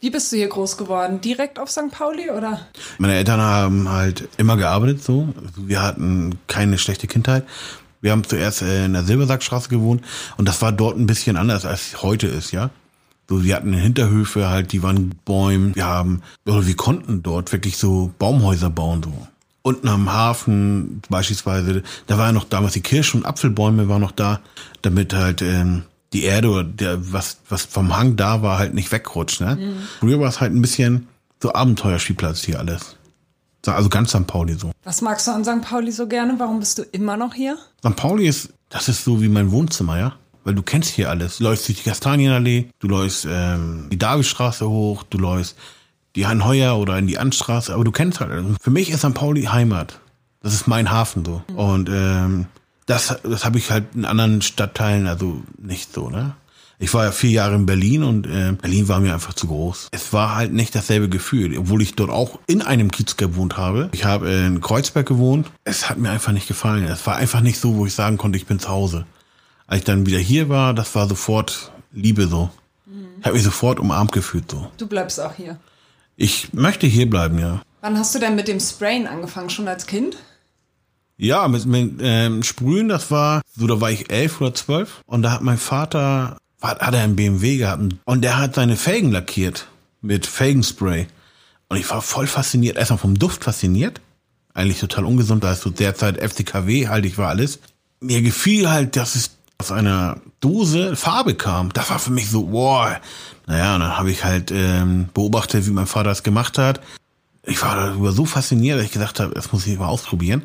Wie 0.00 0.10
bist 0.10 0.30
du 0.32 0.36
hier 0.36 0.48
groß 0.48 0.76
geworden? 0.76 1.20
Direkt 1.20 1.58
auf 1.58 1.70
St. 1.70 1.90
Pauli 1.90 2.30
oder? 2.30 2.60
Meine 2.98 3.14
Eltern 3.14 3.40
haben 3.40 3.88
halt 3.88 4.28
immer 4.36 4.56
gearbeitet 4.56 5.02
so. 5.02 5.28
Wir 5.56 5.82
hatten 5.82 6.38
keine 6.46 6.76
schlechte 6.76 7.06
Kindheit. 7.06 7.44
Wir 8.02 8.12
haben 8.12 8.22
zuerst 8.22 8.60
in 8.60 8.92
der 8.92 9.04
Silbersackstraße 9.04 9.70
gewohnt 9.70 10.02
und 10.36 10.46
das 10.46 10.60
war 10.60 10.72
dort 10.72 10.98
ein 10.98 11.06
bisschen 11.06 11.38
anders 11.38 11.64
als 11.64 12.02
heute 12.02 12.26
ist, 12.26 12.52
ja. 12.52 12.68
So, 13.30 13.44
wir 13.44 13.56
hatten 13.56 13.72
Hinterhöfe 13.72 14.50
halt, 14.50 14.72
die 14.72 14.82
waren 14.82 15.14
Bäume. 15.24 15.74
Wir 15.74 15.86
haben, 15.86 16.20
oder 16.44 16.66
wir 16.66 16.76
konnten 16.76 17.22
dort 17.22 17.50
wirklich 17.52 17.78
so 17.78 18.12
Baumhäuser 18.18 18.68
bauen, 18.68 19.02
so 19.02 19.26
unten 19.64 19.88
am 19.88 20.12
Hafen 20.12 21.02
beispielsweise, 21.08 21.82
da 22.06 22.18
war 22.18 22.26
ja 22.26 22.32
noch 22.32 22.44
damals 22.44 22.74
die 22.74 22.82
Kirschen 22.82 23.22
und 23.22 23.26
Apfelbäume 23.26 23.88
waren 23.88 24.02
noch 24.02 24.12
da, 24.12 24.40
damit 24.82 25.14
halt 25.14 25.40
ähm, 25.42 25.84
die 26.12 26.24
Erde 26.24 26.50
oder 26.50 26.64
der, 26.64 27.12
was, 27.12 27.38
was 27.48 27.64
vom 27.64 27.96
Hang 27.96 28.16
da 28.16 28.42
war, 28.42 28.58
halt 28.58 28.74
nicht 28.74 28.92
wegrutscht. 28.92 29.40
Ne? 29.40 29.56
Mhm. 29.56 29.76
Früher 30.00 30.20
war 30.20 30.28
es 30.28 30.40
halt 30.40 30.52
ein 30.52 30.60
bisschen 30.60 31.08
so 31.42 31.52
Abenteuerspielplatz 31.52 32.44
hier 32.44 32.58
alles. 32.58 32.96
Also 33.66 33.88
ganz 33.88 34.10
St. 34.10 34.26
Pauli 34.26 34.52
so. 34.54 34.70
Was 34.84 35.00
magst 35.00 35.26
du 35.26 35.30
an 35.30 35.44
St. 35.44 35.62
Pauli 35.62 35.90
so 35.90 36.06
gerne? 36.06 36.34
Warum 36.38 36.60
bist 36.60 36.76
du 36.76 36.82
immer 36.82 37.16
noch 37.16 37.32
hier? 37.32 37.56
St. 37.78 37.96
Pauli 37.96 38.28
ist, 38.28 38.52
das 38.68 38.90
ist 38.90 39.02
so 39.02 39.22
wie 39.22 39.28
mein 39.28 39.50
Wohnzimmer, 39.50 39.98
ja. 39.98 40.16
Weil 40.44 40.54
du 40.54 40.62
kennst 40.62 40.90
hier 40.90 41.08
alles. 41.08 41.38
Du 41.38 41.44
läufst 41.44 41.66
durch 41.66 41.78
die 41.78 41.88
Kastanienallee, 41.88 42.68
du 42.80 42.88
läufst 42.88 43.26
ähm, 43.26 43.88
die 43.90 43.98
Davidstraße 43.98 44.68
hoch, 44.68 45.04
du 45.04 45.16
läufst 45.16 45.56
die 46.16 46.26
Heuer 46.26 46.76
oder 46.76 46.98
in 46.98 47.06
die 47.06 47.18
Anstraße, 47.18 47.74
aber 47.74 47.84
du 47.84 47.92
kennst 47.92 48.20
halt. 48.20 48.30
Also 48.30 48.54
für 48.60 48.70
mich 48.70 48.90
ist 48.90 49.00
St. 49.00 49.14
Pauli 49.14 49.44
Heimat. 49.44 50.00
Das 50.42 50.54
ist 50.54 50.66
mein 50.66 50.90
Hafen 50.90 51.24
so. 51.24 51.42
Mhm. 51.48 51.56
Und 51.56 51.88
ähm, 51.90 52.46
das, 52.86 53.16
das 53.22 53.44
habe 53.44 53.58
ich 53.58 53.70
halt 53.70 53.94
in 53.94 54.04
anderen 54.04 54.42
Stadtteilen 54.42 55.06
also 55.06 55.42
nicht 55.58 55.92
so, 55.92 56.10
ne? 56.10 56.34
Ich 56.80 56.92
war 56.92 57.04
ja 57.04 57.12
vier 57.12 57.30
Jahre 57.30 57.54
in 57.54 57.66
Berlin 57.66 58.02
und 58.02 58.26
äh, 58.26 58.52
Berlin 58.52 58.88
war 58.88 58.98
mir 58.98 59.14
einfach 59.14 59.32
zu 59.32 59.46
groß. 59.46 59.88
Es 59.92 60.12
war 60.12 60.34
halt 60.34 60.52
nicht 60.52 60.74
dasselbe 60.74 61.08
Gefühl, 61.08 61.56
obwohl 61.56 61.80
ich 61.82 61.94
dort 61.94 62.10
auch 62.10 62.40
in 62.46 62.62
einem 62.62 62.90
Kiez 62.90 63.16
gewohnt 63.16 63.56
habe. 63.56 63.90
Ich 63.92 64.04
habe 64.04 64.28
in 64.28 64.60
Kreuzberg 64.60 65.06
gewohnt. 65.06 65.50
Es 65.62 65.88
hat 65.88 65.98
mir 65.98 66.10
einfach 66.10 66.32
nicht 66.32 66.48
gefallen. 66.48 66.84
Es 66.84 67.06
war 67.06 67.16
einfach 67.16 67.40
nicht 67.40 67.60
so, 67.60 67.76
wo 67.76 67.86
ich 67.86 67.94
sagen 67.94 68.18
konnte, 68.18 68.38
ich 68.38 68.46
bin 68.46 68.58
zu 68.58 68.68
Hause. 68.68 69.06
Als 69.66 69.78
ich 69.78 69.84
dann 69.84 70.04
wieder 70.04 70.18
hier 70.18 70.48
war, 70.48 70.74
das 70.74 70.94
war 70.94 71.08
sofort 71.08 71.72
Liebe 71.92 72.26
so. 72.26 72.50
Mhm. 72.86 73.06
Ich 73.20 73.24
habe 73.24 73.36
mich 73.36 73.44
sofort 73.44 73.78
umarmt 73.78 74.10
gefühlt 74.12 74.50
so. 74.50 74.68
Du 74.76 74.88
bleibst 74.88 75.20
auch 75.20 75.32
hier. 75.32 75.58
Ich 76.16 76.52
möchte 76.52 76.86
hier 76.86 77.08
bleiben, 77.08 77.38
ja. 77.38 77.62
Wann 77.80 77.98
hast 77.98 78.14
du 78.14 78.18
denn 78.18 78.34
mit 78.34 78.48
dem 78.48 78.60
Sprayen 78.60 79.06
angefangen? 79.06 79.50
Schon 79.50 79.68
als 79.68 79.86
Kind? 79.86 80.16
Ja, 81.16 81.46
mit, 81.48 81.66
mit 81.66 82.00
ähm, 82.00 82.42
Sprühen, 82.42 82.88
das 82.88 83.10
war, 83.10 83.42
so 83.56 83.66
da 83.66 83.80
war 83.80 83.90
ich 83.90 84.10
elf 84.10 84.40
oder 84.40 84.54
zwölf 84.54 85.02
und 85.06 85.22
da 85.22 85.32
hat 85.32 85.42
mein 85.42 85.58
Vater, 85.58 86.38
hat, 86.60 86.80
hat 86.80 86.94
er 86.94 87.02
einen 87.02 87.14
BMW 87.14 87.58
gehabt 87.58 87.82
und 88.04 88.22
der 88.22 88.38
hat 88.38 88.56
seine 88.56 88.76
Felgen 88.76 89.12
lackiert 89.12 89.68
mit 90.00 90.26
Felgenspray. 90.26 91.06
Und 91.68 91.76
ich 91.78 91.88
war 91.90 92.02
voll 92.02 92.26
fasziniert, 92.26 92.76
erstmal 92.76 92.98
vom 92.98 93.18
Duft 93.18 93.44
fasziniert. 93.44 94.00
Eigentlich 94.54 94.80
total 94.80 95.04
ungesund, 95.04 95.44
da 95.44 95.52
ist 95.52 95.62
so 95.62 95.70
derzeit 95.70 96.18
FCKW, 96.18 96.88
halt 96.88 97.04
ich 97.06 97.18
war 97.18 97.28
alles. 97.28 97.60
Mir 98.00 98.22
gefiel 98.22 98.70
halt, 98.70 98.96
dass 98.96 99.14
es 99.14 99.30
aus 99.58 99.72
einer 99.72 100.20
Dose 100.40 100.94
Farbe 100.96 101.34
kam. 101.34 101.72
Das 101.72 101.90
war 101.90 101.98
für 101.98 102.10
mich 102.10 102.28
so, 102.28 102.52
wow, 102.52 102.96
naja, 103.46 103.74
und 103.74 103.80
dann 103.80 103.96
habe 103.96 104.10
ich 104.10 104.24
halt 104.24 104.50
ähm, 104.50 105.08
beobachtet, 105.12 105.66
wie 105.66 105.70
mein 105.70 105.86
Vater 105.86 106.10
es 106.10 106.22
gemacht 106.22 106.58
hat. 106.58 106.80
Ich 107.42 107.62
war 107.62 107.76
darüber 107.76 108.12
so 108.12 108.24
fasziniert, 108.24 108.78
dass 108.78 108.86
ich 108.86 108.92
gesagt 108.92 109.20
habe, 109.20 109.34
das 109.34 109.52
muss 109.52 109.66
ich 109.66 109.78
mal 109.78 109.88
ausprobieren. 109.88 110.42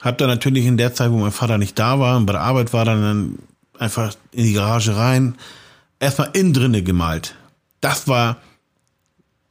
Hab 0.00 0.18
dann 0.18 0.28
natürlich 0.28 0.66
in 0.66 0.76
der 0.76 0.94
Zeit, 0.94 1.12
wo 1.12 1.16
mein 1.16 1.30
Vater 1.30 1.58
nicht 1.58 1.78
da 1.78 2.00
war 2.00 2.16
und 2.16 2.26
bei 2.26 2.32
der 2.32 2.42
Arbeit 2.42 2.72
war, 2.72 2.84
dann 2.84 3.38
einfach 3.78 4.14
in 4.32 4.44
die 4.44 4.52
Garage 4.52 4.96
rein, 4.96 5.36
erstmal 6.00 6.30
innen 6.32 6.52
drinne 6.52 6.82
gemalt. 6.82 7.36
Das 7.80 8.08
war 8.08 8.38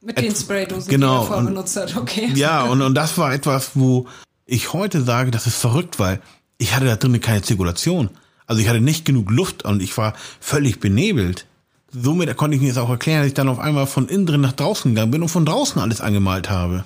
mit 0.02 0.18
den 0.18 0.34
Spraydosen, 0.34 0.90
genau, 0.90 1.20
die 1.20 1.22
er 1.22 1.26
vorher 1.26 1.44
benutzt 1.44 1.76
hat, 1.76 1.96
okay. 1.96 2.30
Ja, 2.34 2.64
und, 2.64 2.82
und 2.82 2.94
das 2.94 3.16
war 3.16 3.32
etwas, 3.32 3.70
wo 3.74 4.08
ich 4.44 4.72
heute 4.72 5.02
sage, 5.02 5.30
das 5.30 5.46
ist 5.46 5.56
verrückt, 5.56 5.98
weil 5.98 6.20
ich 6.58 6.74
hatte 6.74 6.86
da 6.86 6.96
drinnen 6.96 7.20
keine 7.20 7.42
Zirkulation. 7.42 8.10
Also 8.46 8.60
ich 8.60 8.68
hatte 8.68 8.80
nicht 8.80 9.04
genug 9.04 9.30
Luft 9.30 9.64
und 9.64 9.80
ich 9.80 9.96
war 9.96 10.14
völlig 10.40 10.80
benebelt 10.80 11.46
somit 11.92 12.36
konnte 12.36 12.56
ich 12.56 12.60
mir 12.60 12.68
jetzt 12.68 12.78
auch 12.78 12.88
erklären, 12.88 13.20
dass 13.20 13.28
ich 13.28 13.34
dann 13.34 13.48
auf 13.48 13.58
einmal 13.58 13.86
von 13.86 14.08
innen 14.08 14.26
drin 14.26 14.40
nach 14.40 14.52
draußen 14.52 14.94
gegangen 14.94 15.10
bin 15.10 15.22
und 15.22 15.28
von 15.28 15.44
draußen 15.44 15.80
alles 15.80 16.00
angemalt 16.00 16.50
habe. 16.50 16.84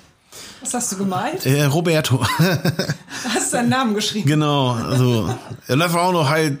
Was 0.61 0.73
hast 0.73 0.91
du 0.91 0.97
gemalt? 0.97 1.45
Äh, 1.45 1.65
Roberto. 1.65 2.25
hast 3.33 3.53
deinen 3.53 3.69
Namen 3.69 3.93
geschrieben? 3.93 4.27
Genau, 4.27 4.73
also. 4.73 5.33
Und 5.67 5.79
das 5.79 5.93
war 5.93 6.03
auch 6.03 6.11
noch 6.11 6.29
halt, 6.29 6.57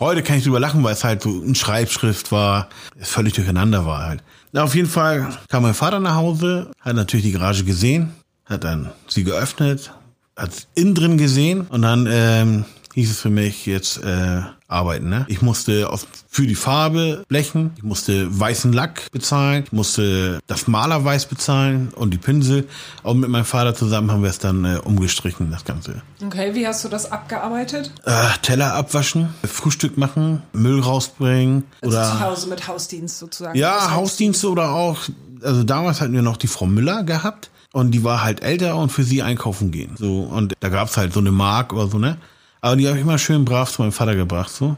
heute 0.00 0.22
kann 0.22 0.38
ich 0.38 0.44
drüber 0.44 0.60
lachen, 0.60 0.82
weil 0.82 0.94
es 0.94 1.04
halt 1.04 1.22
so 1.22 1.42
eine 1.42 1.54
Schreibschrift 1.54 2.32
war, 2.32 2.68
es 2.98 3.08
völlig 3.08 3.34
durcheinander 3.34 3.86
war 3.86 4.06
halt. 4.06 4.22
Na, 4.52 4.64
auf 4.64 4.74
jeden 4.74 4.88
Fall 4.88 5.28
kam 5.48 5.62
mein 5.62 5.74
Vater 5.74 6.00
nach 6.00 6.14
Hause, 6.14 6.70
hat 6.80 6.96
natürlich 6.96 7.26
die 7.26 7.32
Garage 7.32 7.64
gesehen, 7.64 8.14
hat 8.46 8.64
dann 8.64 8.90
sie 9.06 9.24
geöffnet, 9.24 9.92
hat 10.36 10.50
innen 10.74 10.94
drin 10.94 11.18
gesehen 11.18 11.62
und 11.68 11.82
dann 11.82 12.08
ähm, 12.10 12.64
hieß 12.98 13.12
es 13.12 13.20
für 13.20 13.30
mich 13.30 13.66
jetzt 13.66 14.02
äh, 14.02 14.40
arbeiten. 14.66 15.08
Ne? 15.08 15.24
Ich 15.28 15.40
musste 15.40 15.90
auf, 15.90 16.06
für 16.28 16.46
die 16.46 16.54
Farbe 16.54 17.24
blechen, 17.28 17.70
ich 17.76 17.84
musste 17.84 18.26
weißen 18.38 18.72
Lack 18.72 19.10
bezahlen, 19.12 19.62
ich 19.64 19.72
musste 19.72 20.40
das 20.48 20.66
Malerweiß 20.66 21.26
bezahlen 21.26 21.90
und 21.94 22.10
die 22.10 22.18
Pinsel. 22.18 22.68
Und 23.04 23.20
mit 23.20 23.30
meinem 23.30 23.44
Vater 23.44 23.74
zusammen 23.74 24.10
haben 24.10 24.22
wir 24.22 24.30
es 24.30 24.40
dann 24.40 24.64
äh, 24.64 24.78
umgestrichen, 24.78 25.50
das 25.50 25.64
Ganze. 25.64 26.02
Okay, 26.24 26.54
wie 26.54 26.66
hast 26.66 26.84
du 26.84 26.88
das 26.88 27.10
abgearbeitet? 27.10 27.92
Äh, 28.04 28.12
Teller 28.42 28.74
abwaschen, 28.74 29.28
Frühstück 29.44 29.96
machen, 29.96 30.42
Müll 30.52 30.80
rausbringen. 30.80 31.64
Also 31.80 31.96
oder 31.96 32.04
zu 32.04 32.20
Hause 32.20 32.48
mit 32.48 32.66
Hausdienst 32.66 33.18
sozusagen. 33.18 33.56
Ja, 33.56 33.92
Hausdienste 33.92 34.50
oder 34.50 34.72
auch, 34.72 34.98
also 35.42 35.62
damals 35.62 36.00
hatten 36.00 36.14
wir 36.14 36.22
noch 36.22 36.36
die 36.36 36.48
Frau 36.48 36.66
Müller 36.66 37.04
gehabt 37.04 37.50
Und 37.72 37.92
die 37.92 38.02
war 38.02 38.24
halt 38.24 38.42
älter 38.42 38.76
und 38.76 38.90
für 38.90 39.04
sie 39.04 39.22
einkaufen 39.22 39.70
gehen. 39.70 39.94
So, 39.96 40.22
und 40.22 40.54
da 40.60 40.68
gab's 40.68 40.96
halt 40.96 41.12
so 41.12 41.20
eine 41.20 41.30
Mark 41.30 41.72
oder 41.72 41.86
so, 41.86 41.98
ne? 41.98 42.16
Aber 42.60 42.76
die 42.76 42.86
habe 42.88 42.96
ich 42.96 43.02
immer 43.02 43.18
schön 43.18 43.44
brav 43.44 43.70
zu 43.72 43.82
meinem 43.82 43.92
Vater 43.92 44.14
gebracht, 44.16 44.50
so. 44.50 44.76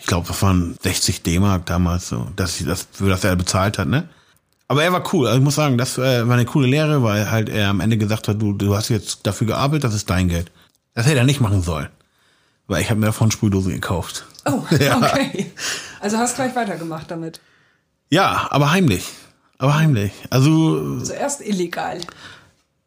Ich 0.00 0.06
glaube, 0.06 0.28
das 0.28 0.40
waren 0.42 0.76
60 0.82 1.22
D-Mark 1.22 1.66
damals, 1.66 2.08
so, 2.08 2.28
dass 2.36 2.56
sie 2.56 2.64
das, 2.64 2.86
für 2.92 3.08
das 3.08 3.24
er 3.24 3.34
bezahlt 3.36 3.78
hat, 3.78 3.88
ne? 3.88 4.08
Aber 4.68 4.84
er 4.84 4.92
war 4.92 5.02
cool. 5.14 5.26
Also 5.26 5.38
ich 5.38 5.44
muss 5.44 5.54
sagen, 5.54 5.78
das 5.78 5.96
äh, 5.98 6.26
war 6.28 6.34
eine 6.34 6.44
coole 6.44 6.68
Lehre, 6.68 7.02
weil 7.02 7.30
halt 7.30 7.48
er 7.48 7.70
am 7.70 7.80
Ende 7.80 7.96
gesagt 7.96 8.28
hat, 8.28 8.40
du, 8.40 8.52
du 8.52 8.76
hast 8.76 8.90
jetzt 8.90 9.26
dafür 9.26 9.46
gearbeitet, 9.46 9.84
das 9.84 9.94
ist 9.94 10.10
dein 10.10 10.28
Geld. 10.28 10.52
Das 10.94 11.06
hätte 11.06 11.18
er 11.18 11.24
nicht 11.24 11.40
machen 11.40 11.62
sollen. 11.62 11.88
Weil 12.66 12.82
ich 12.82 12.90
habe 12.90 13.00
mir 13.00 13.06
davon 13.06 13.30
Sprühdose 13.30 13.72
gekauft. 13.72 14.26
Oh, 14.44 14.62
Ja. 14.78 14.98
okay. 14.98 15.50
Also 16.00 16.18
hast 16.18 16.34
gleich 16.36 16.54
weitergemacht 16.54 17.10
damit. 17.10 17.40
Ja, 18.10 18.46
aber 18.50 18.70
heimlich. 18.70 19.08
Aber 19.56 19.74
heimlich. 19.74 20.12
Also, 20.28 21.00
Zuerst 21.00 21.40
illegal. 21.40 22.00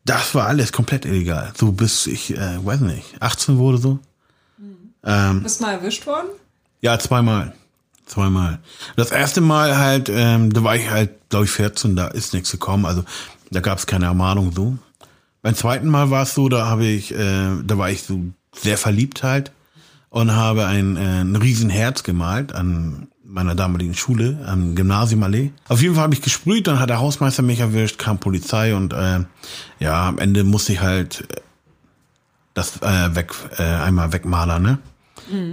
das 0.06 0.36
war 0.36 0.46
alles 0.48 0.72
komplett 0.72 1.06
illegal. 1.06 1.52
So 1.58 1.72
bis 1.72 2.06
ich, 2.06 2.38
äh, 2.38 2.64
weiß 2.64 2.82
nicht, 2.82 3.06
18 3.20 3.58
wurde 3.58 3.80
so. 3.80 4.00
Ähm, 5.04 5.44
Bist 5.44 5.62
mal 5.62 5.74
erwischt 5.74 6.06
worden? 6.06 6.28
ja, 6.82 6.98
zweimal. 7.00 7.54
Zweimal. 8.06 8.60
Das 8.98 9.12
erste 9.12 9.40
Mal 9.40 9.78
halt, 9.78 10.10
ähm, 10.14 10.52
da 10.52 10.64
war 10.64 10.76
ich 10.76 10.90
halt, 10.90 11.30
glaube 11.30 11.46
ich, 11.46 11.52
14, 11.52 11.96
da 11.96 12.08
ist 12.08 12.34
nichts 12.34 12.52
gekommen. 12.52 12.86
Also 12.86 13.04
da 13.52 13.62
gab 13.62 13.78
es 13.78 13.88
keine 13.88 14.06
Ermahnung 14.06 14.52
so. 14.52 14.78
Beim 15.42 15.56
zweiten 15.56 15.88
Mal 15.88 16.10
war 16.10 16.24
es 16.24 16.34
so, 16.34 16.50
da 16.50 16.66
habe 16.66 16.86
ich, 16.86 17.14
äh, 17.14 17.50
da 17.64 17.78
war 17.78 17.90
ich 17.90 18.04
so 18.04 18.20
sehr 18.54 18.78
verliebt 18.78 19.24
halt 19.24 19.52
und 20.10 20.36
habe 20.36 20.66
ein, 20.66 20.98
äh, 20.98 21.22
ein 21.22 21.36
Riesenherz 21.38 22.04
gemalt 22.04 22.54
an 22.54 23.08
meiner 23.24 23.56
damaligen 23.56 23.94
Schule, 23.94 24.44
am 24.46 24.76
Gymnasiumallee. 24.76 25.54
Auf 25.70 25.82
jeden 25.82 25.96
Fall 25.96 26.04
habe 26.04 26.14
ich 26.14 26.22
gesprüht, 26.22 26.68
dann 26.68 26.80
hat 26.80 26.90
der 26.90 27.00
Hausmeister 27.00 27.44
mich 27.44 27.62
erwischt, 27.62 27.98
kam 27.98 28.20
Polizei 28.20 28.76
und 28.76 28.92
äh, 28.92 29.22
ja, 29.80 30.10
am 30.10 30.18
Ende 30.18 30.44
musste 30.44 30.74
ich 30.74 30.82
halt 30.82 31.22
äh, 31.32 31.42
das 32.54 32.82
äh, 32.82 33.16
weg, 33.16 33.34
äh, 33.58 33.64
einmal 33.64 34.12
wegmalern, 34.12 34.62
ne? 34.62 34.80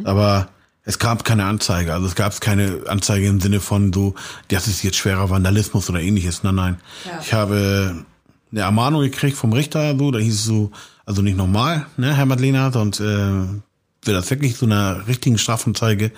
Aber 0.05 0.49
es 0.85 0.99
gab 0.99 1.25
keine 1.25 1.45
Anzeige. 1.45 1.93
Also 1.93 2.07
es 2.07 2.15
gab 2.15 2.41
keine 2.41 2.85
Anzeige 2.87 3.27
im 3.27 3.41
Sinne 3.41 3.61
von 3.61 3.93
so, 3.93 4.15
das 4.49 4.69
ist 4.69 4.83
jetzt 4.83 4.97
schwerer 4.97 5.29
Vandalismus 5.29 5.91
oder 5.91 6.01
ähnliches. 6.01 6.43
Nein, 6.43 6.55
nein. 6.55 6.81
Ja. 7.05 7.21
Ich 7.21 7.33
habe 7.35 8.05
eine 8.51 8.61
Ermahnung 8.61 9.03
gekriegt 9.03 9.37
vom 9.37 9.53
Richter, 9.53 9.97
so, 9.99 10.11
da 10.11 10.19
hieß 10.19 10.35
es 10.35 10.45
so, 10.45 10.71
also 11.05 11.23
nicht 11.23 11.37
normal, 11.37 11.87
ne, 11.97 12.17
Herr 12.17 12.27
Madlena, 12.27 12.73
sonst 12.73 13.01
äh, 13.01 13.05
wird 13.05 14.17
das 14.17 14.31
wirklich 14.31 14.57
so 14.57 14.67
einer 14.67 15.07
richtigen 15.07 15.39
Strafanzeige. 15.39 16.11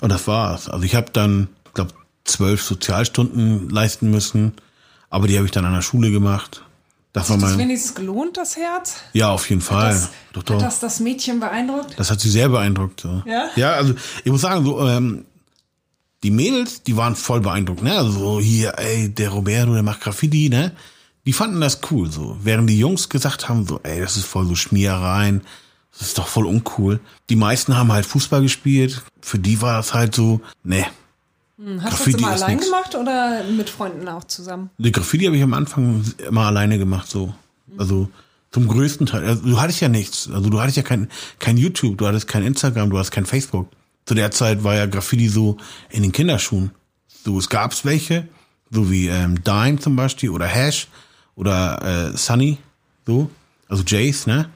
Und 0.00 0.10
das 0.10 0.26
war's. 0.26 0.68
Also 0.68 0.84
ich 0.84 0.96
habe 0.96 1.12
dann, 1.12 1.48
ich 1.66 1.74
glaube, 1.74 1.92
zwölf 2.24 2.62
Sozialstunden 2.62 3.70
leisten 3.70 4.10
müssen, 4.10 4.54
aber 5.08 5.28
die 5.28 5.36
habe 5.36 5.46
ich 5.46 5.52
dann 5.52 5.64
an 5.64 5.74
der 5.74 5.82
Schule 5.82 6.10
gemacht. 6.10 6.64
Das 7.16 7.30
war 7.30 7.36
Hat 7.38 7.42
das 7.44 7.50
mein. 7.52 7.60
wenigstens 7.60 7.94
gelohnt, 7.94 8.36
das 8.36 8.56
Herz? 8.58 8.96
Ja, 9.14 9.30
auf 9.30 9.48
jeden 9.48 9.62
Fall. 9.62 9.90
Das, 9.90 10.10
doch, 10.34 10.42
Hat 10.42 10.50
doch. 10.50 10.58
das 10.60 10.80
das 10.80 11.00
Mädchen 11.00 11.40
beeindruckt? 11.40 11.94
Das 11.98 12.10
hat 12.10 12.20
sie 12.20 12.28
sehr 12.28 12.50
beeindruckt. 12.50 13.00
So. 13.00 13.22
Ja? 13.24 13.48
Ja, 13.56 13.72
also 13.72 13.94
ich 14.22 14.30
muss 14.30 14.42
sagen, 14.42 14.66
so 14.66 14.86
ähm, 14.86 15.24
die 16.22 16.30
Mädels, 16.30 16.82
die 16.82 16.94
waren 16.98 17.16
voll 17.16 17.40
beeindruckt, 17.40 17.82
ne? 17.82 17.96
Also 17.96 18.12
so 18.12 18.38
hier, 18.40 18.74
ey, 18.78 19.08
der 19.08 19.30
Roberto, 19.30 19.72
der 19.72 19.82
macht 19.82 20.02
Graffiti, 20.02 20.50
ne? 20.50 20.72
Die 21.24 21.32
fanden 21.32 21.58
das 21.58 21.80
cool, 21.90 22.10
so. 22.12 22.36
Während 22.42 22.68
die 22.68 22.78
Jungs 22.78 23.08
gesagt 23.08 23.48
haben, 23.48 23.66
so, 23.66 23.80
ey, 23.82 23.98
das 23.98 24.18
ist 24.18 24.26
voll 24.26 24.46
so 24.46 24.54
Schmierereien, 24.54 25.40
das 25.98 26.08
ist 26.08 26.18
doch 26.18 26.28
voll 26.28 26.44
uncool. 26.44 27.00
Die 27.30 27.36
meisten 27.36 27.78
haben 27.78 27.92
halt 27.92 28.04
Fußball 28.04 28.42
gespielt. 28.42 29.02
Für 29.22 29.38
die 29.38 29.62
war 29.62 29.78
das 29.78 29.94
halt 29.94 30.14
so, 30.14 30.42
ne. 30.64 30.84
Hm, 31.58 31.82
Hast 31.82 31.84
du 31.84 31.90
das 31.90 31.98
Graffiti 31.98 32.18
immer 32.22 32.32
allein 32.32 32.56
nix. 32.56 32.66
gemacht 32.66 32.94
oder 32.94 33.44
mit 33.44 33.70
Freunden 33.70 34.08
auch 34.08 34.24
zusammen? 34.24 34.70
Die 34.78 34.92
Graffiti 34.92 35.24
habe 35.24 35.36
ich 35.36 35.42
am 35.42 35.54
Anfang 35.54 36.04
immer 36.26 36.46
alleine 36.46 36.78
gemacht, 36.78 37.08
so. 37.08 37.34
Also 37.78 38.08
zum 38.50 38.68
größten 38.68 39.06
Teil. 39.06 39.24
Also, 39.24 39.42
du 39.46 39.60
hattest 39.60 39.80
ja 39.80 39.88
nichts. 39.88 40.30
Also 40.32 40.50
du 40.50 40.60
hattest 40.60 40.76
ja 40.76 40.82
kein, 40.82 41.08
kein 41.38 41.56
YouTube, 41.56 41.98
du 41.98 42.06
hattest 42.06 42.26
kein 42.28 42.42
Instagram, 42.42 42.90
du 42.90 42.96
hattest 42.98 43.12
kein 43.12 43.26
Facebook. 43.26 43.68
Zu 44.04 44.14
der 44.14 44.30
Zeit 44.30 44.62
war 44.64 44.74
ja 44.74 44.86
Graffiti 44.86 45.28
so 45.28 45.56
in 45.90 46.02
den 46.02 46.12
Kinderschuhen. 46.12 46.70
So, 47.24 47.38
es 47.38 47.48
gab's 47.48 47.84
welche, 47.84 48.28
so 48.70 48.90
wie 48.90 49.08
ähm, 49.08 49.42
Dime 49.42 49.78
zum 49.78 49.96
Beispiel 49.96 50.30
oder 50.30 50.46
Hash 50.46 50.88
oder 51.34 52.12
äh, 52.12 52.16
Sunny, 52.16 52.58
so. 53.06 53.30
Also 53.68 53.82
Jace, 53.84 54.26
ne? 54.26 54.48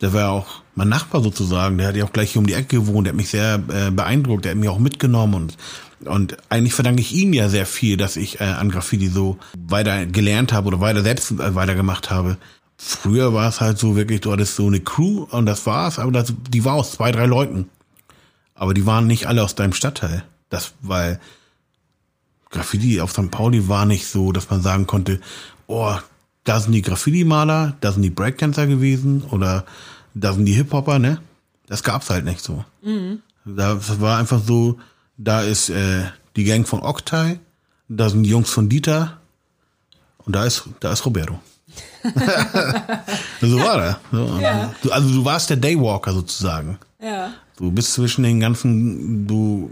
Der 0.00 0.12
war 0.12 0.30
auch 0.30 0.62
mein 0.76 0.88
Nachbar 0.88 1.20
sozusagen, 1.22 1.76
der 1.76 1.88
hat 1.88 1.96
ja 1.96 2.04
auch 2.04 2.12
gleich 2.12 2.30
hier 2.32 2.38
um 2.40 2.46
die 2.46 2.52
Ecke 2.54 2.76
gewohnt, 2.76 3.06
der 3.06 3.12
hat 3.12 3.16
mich 3.16 3.30
sehr 3.30 3.60
äh, 3.68 3.90
beeindruckt, 3.90 4.44
der 4.44 4.52
hat 4.52 4.58
mich 4.58 4.68
auch 4.68 4.78
mitgenommen 4.78 5.34
und 5.34 5.56
und 6.04 6.36
eigentlich 6.48 6.74
verdanke 6.74 7.00
ich 7.00 7.12
ihm 7.14 7.32
ja 7.32 7.48
sehr 7.48 7.66
viel, 7.66 7.96
dass 7.96 8.16
ich 8.16 8.40
äh, 8.40 8.44
an 8.44 8.70
Graffiti 8.70 9.08
so 9.08 9.38
weiter 9.56 10.06
gelernt 10.06 10.52
habe 10.52 10.68
oder 10.68 10.80
weiter 10.80 11.02
selbst 11.02 11.32
äh, 11.32 11.54
weitergemacht 11.54 12.10
habe. 12.10 12.36
Früher 12.76 13.34
war 13.34 13.48
es 13.48 13.60
halt 13.60 13.78
so 13.78 13.96
wirklich, 13.96 14.20
du 14.20 14.32
hattest 14.32 14.54
so 14.54 14.66
eine 14.66 14.80
Crew 14.80 15.26
und 15.30 15.46
das 15.46 15.66
war's, 15.66 15.98
aber 15.98 16.12
das, 16.12 16.32
die 16.48 16.64
war 16.64 16.74
aus 16.74 16.92
zwei, 16.92 17.10
drei 17.10 17.26
Leuten. 17.26 17.68
Aber 18.54 18.74
die 18.74 18.86
waren 18.86 19.06
nicht 19.06 19.26
alle 19.26 19.42
aus 19.42 19.54
deinem 19.54 19.72
Stadtteil. 19.72 20.24
Das, 20.48 20.72
weil 20.80 21.20
Graffiti 22.50 23.00
auf 23.00 23.12
St. 23.12 23.30
Pauli 23.30 23.68
war 23.68 23.84
nicht 23.84 24.06
so, 24.06 24.32
dass 24.32 24.50
man 24.50 24.62
sagen 24.62 24.86
konnte, 24.86 25.20
oh, 25.66 25.94
da 26.44 26.60
sind 26.60 26.72
die 26.72 26.82
Graffiti-Maler, 26.82 27.76
da 27.80 27.92
sind 27.92 28.02
die 28.02 28.10
Breakdancer 28.10 28.66
gewesen 28.66 29.22
oder 29.22 29.64
da 30.14 30.32
sind 30.32 30.46
die 30.46 30.54
Hip-Hopper, 30.54 30.98
ne? 30.98 31.20
Das 31.66 31.82
gab's 31.82 32.08
halt 32.10 32.24
nicht 32.24 32.40
so. 32.40 32.64
Da, 33.44 33.74
das 33.74 34.00
war 34.00 34.18
einfach 34.18 34.40
so, 34.42 34.78
da 35.18 35.42
ist 35.42 35.68
äh, 35.68 36.04
die 36.36 36.44
Gang 36.44 36.66
von 36.66 36.80
Oktay, 36.80 37.38
da 37.88 38.08
sind 38.08 38.22
die 38.22 38.30
Jungs 38.30 38.48
von 38.50 38.68
Dieter 38.68 39.18
und 40.24 40.34
da 40.34 40.44
ist, 40.44 40.64
da 40.80 40.92
ist 40.92 41.04
Roberto. 41.04 41.38
so 43.40 43.58
war 43.60 43.76
das. 43.78 43.96
So, 44.10 44.38
Ja. 44.40 44.72
du, 44.82 44.90
also 44.90 45.08
du 45.12 45.24
warst 45.24 45.50
der 45.50 45.56
Daywalker 45.58 46.12
sozusagen. 46.12 46.78
Ja. 47.00 47.32
Du 47.56 47.70
bist 47.70 47.92
zwischen 47.92 48.22
den 48.22 48.40
ganzen, 48.40 49.26
du, 49.26 49.70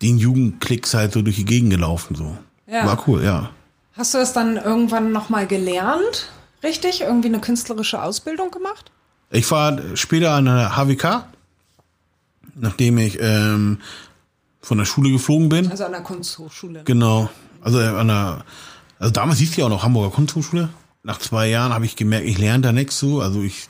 den 0.00 0.18
Jugendklicks 0.18 0.94
halt 0.94 1.12
so 1.12 1.22
durch 1.22 1.36
die 1.36 1.44
Gegend 1.44 1.70
gelaufen, 1.70 2.14
so. 2.16 2.36
Ja. 2.66 2.86
War 2.86 3.02
cool, 3.06 3.22
ja. 3.22 3.50
Hast 3.92 4.14
du 4.14 4.18
es 4.18 4.32
dann 4.32 4.56
irgendwann 4.56 5.12
nochmal 5.12 5.46
gelernt? 5.46 6.28
Richtig? 6.62 7.02
Irgendwie 7.02 7.28
eine 7.28 7.40
künstlerische 7.40 8.02
Ausbildung 8.02 8.50
gemacht? 8.50 8.90
Ich 9.30 9.50
war 9.50 9.78
später 9.96 10.32
an 10.32 10.46
der 10.46 10.76
HWK, 10.76 11.24
nachdem 12.54 12.98
ich 12.98 13.18
ähm, 13.20 13.78
von 14.62 14.78
der 14.78 14.84
Schule 14.84 15.10
geflogen 15.10 15.48
bin. 15.48 15.70
Also 15.70 15.84
an 15.84 15.92
der 15.92 16.02
Kunsthochschule. 16.02 16.82
Genau. 16.84 17.28
Also 17.60 17.80
äh, 17.80 17.88
an 17.88 18.08
der, 18.08 18.44
also 18.98 19.12
damals 19.12 19.38
hieß 19.38 19.52
die 19.52 19.62
auch 19.62 19.68
noch 19.68 19.82
Hamburger 19.82 20.14
Kunsthochschule. 20.14 20.68
Nach 21.02 21.18
zwei 21.18 21.48
Jahren 21.48 21.72
habe 21.72 21.84
ich 21.84 21.96
gemerkt, 21.96 22.26
ich 22.26 22.38
lerne 22.38 22.62
da 22.62 22.72
nichts 22.72 22.98
so. 22.98 23.20
Also 23.20 23.42
ich, 23.42 23.68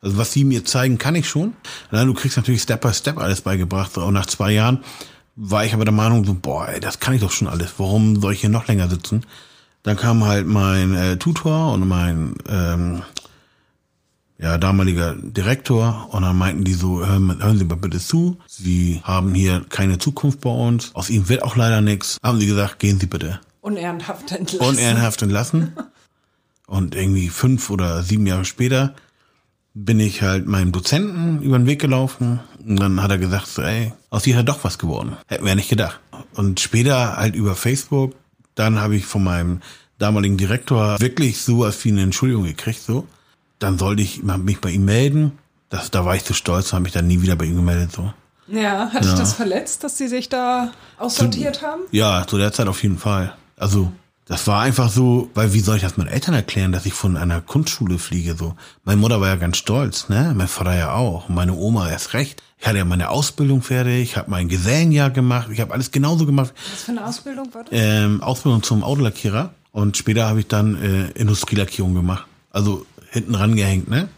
also 0.00 0.16
was 0.16 0.32
sie 0.32 0.44
mir 0.44 0.64
zeigen, 0.64 0.96
kann 0.96 1.16
ich 1.16 1.28
schon. 1.28 1.54
Na, 1.90 2.04
du 2.04 2.14
kriegst 2.14 2.36
natürlich 2.36 2.62
Step 2.62 2.82
by 2.82 2.94
Step 2.94 3.18
alles 3.18 3.40
beigebracht. 3.40 3.98
Und 3.98 4.14
nach 4.14 4.26
zwei 4.26 4.52
Jahren 4.52 4.84
war 5.34 5.64
ich 5.64 5.74
aber 5.74 5.84
der 5.84 5.94
Meinung, 5.94 6.24
so, 6.24 6.34
boah, 6.34 6.68
ey, 6.68 6.80
das 6.80 7.00
kann 7.00 7.14
ich 7.14 7.20
doch 7.20 7.32
schon 7.32 7.48
alles. 7.48 7.74
Warum 7.78 8.20
soll 8.20 8.32
ich 8.32 8.40
hier 8.40 8.50
noch 8.50 8.68
länger 8.68 8.88
sitzen? 8.88 9.26
Dann 9.82 9.96
kam 9.96 10.24
halt 10.24 10.46
mein 10.46 10.94
äh, 10.94 11.16
Tutor 11.16 11.72
und 11.72 11.86
mein 11.86 12.34
ähm, 12.48 13.02
ja, 14.38 14.56
damaliger 14.56 15.16
Direktor 15.16 16.08
und 16.12 16.22
dann 16.22 16.36
meinten 16.36 16.64
die 16.64 16.74
so, 16.74 17.04
hören, 17.04 17.58
Sie 17.58 17.64
mal 17.64 17.76
bitte 17.76 17.98
zu, 17.98 18.38
Sie 18.46 19.00
haben 19.02 19.34
hier 19.34 19.64
keine 19.68 19.98
Zukunft 19.98 20.40
bei 20.40 20.50
uns, 20.50 20.94
aus 20.94 21.10
Ihnen 21.10 21.28
wird 21.28 21.42
auch 21.42 21.56
leider 21.56 21.80
nichts. 21.80 22.18
Haben 22.22 22.38
sie 22.38 22.46
gesagt, 22.46 22.78
gehen 22.78 23.00
Sie 23.00 23.06
bitte. 23.06 23.40
Unehrenhaft 23.60 24.30
entlassen. 24.32 24.66
Unehrenhaft 24.66 25.22
entlassen. 25.22 25.72
Und 26.66 26.94
irgendwie 26.94 27.30
fünf 27.30 27.70
oder 27.70 28.02
sieben 28.02 28.26
Jahre 28.26 28.44
später 28.44 28.94
bin 29.72 30.00
ich 30.00 30.22
halt 30.22 30.46
meinem 30.46 30.70
Dozenten 30.70 31.40
über 31.40 31.58
den 31.58 31.66
Weg 31.66 31.80
gelaufen 31.80 32.40
und 32.58 32.76
dann 32.78 33.02
hat 33.02 33.10
er 33.10 33.18
gesagt, 33.18 33.46
so, 33.46 33.62
ey, 33.62 33.92
aus 34.10 34.24
dir 34.24 34.36
hat 34.36 34.48
doch 34.48 34.64
was 34.64 34.78
geworden. 34.78 35.16
Hätten 35.28 35.44
wir 35.44 35.50
ja 35.50 35.54
nicht 35.54 35.70
gedacht. 35.70 36.00
Und 36.34 36.60
später 36.60 37.16
halt 37.16 37.34
über 37.36 37.54
Facebook, 37.54 38.14
dann 38.54 38.80
habe 38.80 38.96
ich 38.96 39.06
von 39.06 39.24
meinem 39.24 39.60
damaligen 39.98 40.36
Direktor 40.36 41.00
wirklich 41.00 41.40
so 41.40 41.64
als 41.64 41.82
wie 41.84 41.92
eine 41.92 42.02
Entschuldigung 42.02 42.44
gekriegt, 42.44 42.82
so. 42.82 43.06
Dann 43.58 43.78
sollte 43.78 44.02
ich 44.02 44.22
mich 44.22 44.60
bei 44.60 44.70
ihm 44.70 44.84
melden. 44.84 45.38
Das, 45.70 45.90
da 45.90 46.04
war 46.04 46.16
ich 46.16 46.24
zu 46.24 46.34
stolz, 46.34 46.72
habe 46.72 46.82
mich 46.82 46.92
dann 46.92 47.06
nie 47.06 47.22
wieder 47.22 47.36
bei 47.36 47.44
ihm 47.44 47.56
gemeldet, 47.56 47.92
so. 47.92 48.12
Ja, 48.46 48.90
hat 48.92 49.04
dich 49.04 49.12
das 49.12 49.34
verletzt, 49.34 49.84
dass 49.84 49.98
sie 49.98 50.08
sich 50.08 50.28
da 50.28 50.72
aussortiert 50.96 51.62
haben? 51.62 51.82
Ja, 51.90 52.26
zu 52.26 52.38
der 52.38 52.52
Zeit 52.52 52.66
auf 52.66 52.82
jeden 52.82 52.96
Fall. 52.96 53.34
Also, 53.56 53.92
das 54.24 54.46
war 54.46 54.62
einfach 54.62 54.90
so, 54.90 55.30
weil 55.34 55.52
wie 55.52 55.60
soll 55.60 55.76
ich 55.76 55.82
das 55.82 55.96
meinen 55.96 56.08
Eltern 56.08 56.34
erklären, 56.34 56.72
dass 56.72 56.86
ich 56.86 56.94
von 56.94 57.16
einer 57.16 57.40
Kunstschule 57.40 57.98
fliege, 57.98 58.36
so. 58.36 58.54
Meine 58.84 59.00
Mutter 59.00 59.20
war 59.20 59.28
ja 59.28 59.36
ganz 59.36 59.58
stolz, 59.58 60.08
ne? 60.08 60.32
Mein 60.34 60.48
Vater 60.48 60.74
ja 60.76 60.92
auch. 60.92 61.28
Und 61.28 61.34
meine 61.34 61.54
Oma 61.54 61.90
erst 61.90 62.14
recht. 62.14 62.42
Ich 62.58 62.66
hatte 62.66 62.78
ja 62.78 62.84
meine 62.84 63.10
Ausbildung 63.10 63.62
fertig, 63.62 64.02
ich 64.02 64.16
habe 64.16 64.30
mein 64.30 64.48
Gesellenjahr 64.48 65.10
gemacht, 65.10 65.48
ich 65.52 65.60
habe 65.60 65.72
alles 65.72 65.92
genauso 65.92 66.26
gemacht. 66.26 66.52
Was 66.72 66.82
für 66.82 66.90
eine 66.90 67.06
Ausbildung 67.06 67.54
war 67.54 67.64
das? 67.64 67.70
Ähm, 67.72 68.22
Ausbildung 68.22 68.62
zum 68.62 68.82
Autolackierer 68.82 69.50
und 69.72 69.96
später 69.96 70.26
habe 70.26 70.40
ich 70.40 70.48
dann 70.48 70.82
äh, 70.82 71.10
Industrielackierung 71.12 71.94
gemacht. 71.94 72.26
Also 72.50 72.84
hinten 73.10 73.34
rangehängt, 73.34 73.88
ne? 73.88 74.08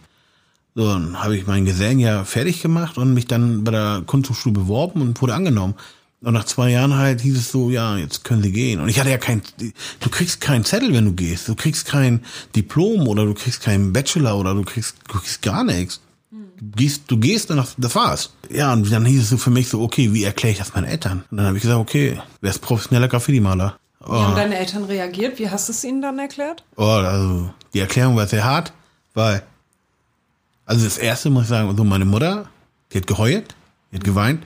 So, 0.73 0.87
dann 0.87 1.21
habe 1.21 1.35
ich 1.35 1.47
mein 1.47 1.65
Gesellenjahr 1.65 2.23
fertig 2.23 2.61
gemacht 2.61 2.97
und 2.97 3.13
mich 3.13 3.27
dann 3.27 3.63
bei 3.63 3.71
der 3.71 4.03
Kunsthochschule 4.05 4.53
beworben 4.53 5.01
und 5.01 5.21
wurde 5.21 5.33
angenommen. 5.33 5.75
Und 6.21 6.33
nach 6.33 6.45
zwei 6.45 6.69
Jahren 6.69 6.95
halt 6.95 7.21
hieß 7.21 7.35
es 7.35 7.51
so, 7.51 7.71
ja, 7.71 7.97
jetzt 7.97 8.23
können 8.23 8.43
sie 8.43 8.51
gehen. 8.51 8.79
Und 8.79 8.89
ich 8.89 8.99
hatte 8.99 9.09
ja 9.09 9.17
kein, 9.17 9.41
du 9.57 10.09
kriegst 10.09 10.39
keinen 10.39 10.63
Zettel, 10.63 10.93
wenn 10.93 11.05
du 11.05 11.13
gehst. 11.13 11.47
Du 11.47 11.55
kriegst 11.55 11.87
kein 11.87 12.23
Diplom 12.55 13.07
oder 13.07 13.25
du 13.25 13.33
kriegst 13.33 13.61
keinen 13.63 13.91
Bachelor 13.91 14.37
oder 14.37 14.53
du 14.53 14.63
kriegst, 14.63 14.97
du 15.07 15.19
kriegst 15.19 15.41
gar 15.41 15.63
nichts. 15.63 15.99
Du 16.29 16.77
gehst, 16.77 17.03
du 17.07 17.17
gehst 17.17 17.49
und 17.49 17.65
das 17.75 17.95
war's. 17.95 18.33
Ja, 18.51 18.71
und 18.71 18.89
dann 18.91 19.03
hieß 19.03 19.23
es 19.23 19.29
so 19.29 19.37
für 19.37 19.49
mich 19.49 19.67
so, 19.67 19.81
okay, 19.81 20.13
wie 20.13 20.23
erkläre 20.23 20.51
ich 20.51 20.59
das 20.59 20.75
meinen 20.75 20.85
Eltern? 20.85 21.23
Und 21.31 21.37
dann 21.37 21.47
habe 21.47 21.57
ich 21.57 21.63
gesagt, 21.63 21.79
okay, 21.79 22.21
wer 22.39 22.51
ist 22.51 22.59
professioneller 22.59 23.07
Graffiti-Maler? 23.07 23.77
Wie 24.05 24.11
haben 24.11 24.35
deine 24.35 24.57
Eltern 24.57 24.83
reagiert? 24.83 25.39
Wie 25.39 25.49
hast 25.49 25.69
du 25.69 25.73
es 25.73 25.83
ihnen 25.83 26.01
dann 26.01 26.19
erklärt? 26.19 26.63
Oh, 26.75 26.83
also 26.83 27.51
die 27.73 27.79
Erklärung 27.79 28.15
war 28.15 28.27
sehr 28.27 28.43
hart, 28.43 28.73
weil, 29.13 29.43
also 30.65 30.85
das 30.85 30.97
erste 30.97 31.29
muss 31.29 31.43
ich 31.43 31.49
sagen, 31.49 31.75
so 31.75 31.83
meine 31.83 32.05
Mutter, 32.05 32.49
die 32.91 32.97
hat 32.97 33.07
geheult, 33.07 33.55
die 33.91 33.97
hat 33.97 34.03
geweint 34.03 34.43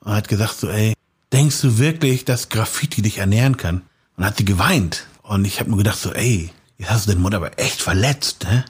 und 0.00 0.12
hat 0.12 0.28
gesagt 0.28 0.58
so, 0.58 0.68
ey, 0.68 0.94
denkst 1.32 1.60
du 1.62 1.78
wirklich, 1.78 2.24
dass 2.24 2.48
Graffiti 2.48 3.02
dich 3.02 3.18
ernähren 3.18 3.56
kann? 3.56 3.82
Und 4.16 4.24
hat 4.24 4.36
sie 4.36 4.44
geweint. 4.44 5.06
Und 5.22 5.44
ich 5.44 5.58
habe 5.58 5.70
mir 5.70 5.76
gedacht 5.76 5.98
so, 5.98 6.12
ey, 6.12 6.50
jetzt 6.78 6.90
hast 6.90 7.06
du 7.06 7.10
deine 7.10 7.22
Mutter 7.22 7.38
aber 7.38 7.58
echt 7.58 7.82
verletzt, 7.82 8.44
ne? 8.44 8.64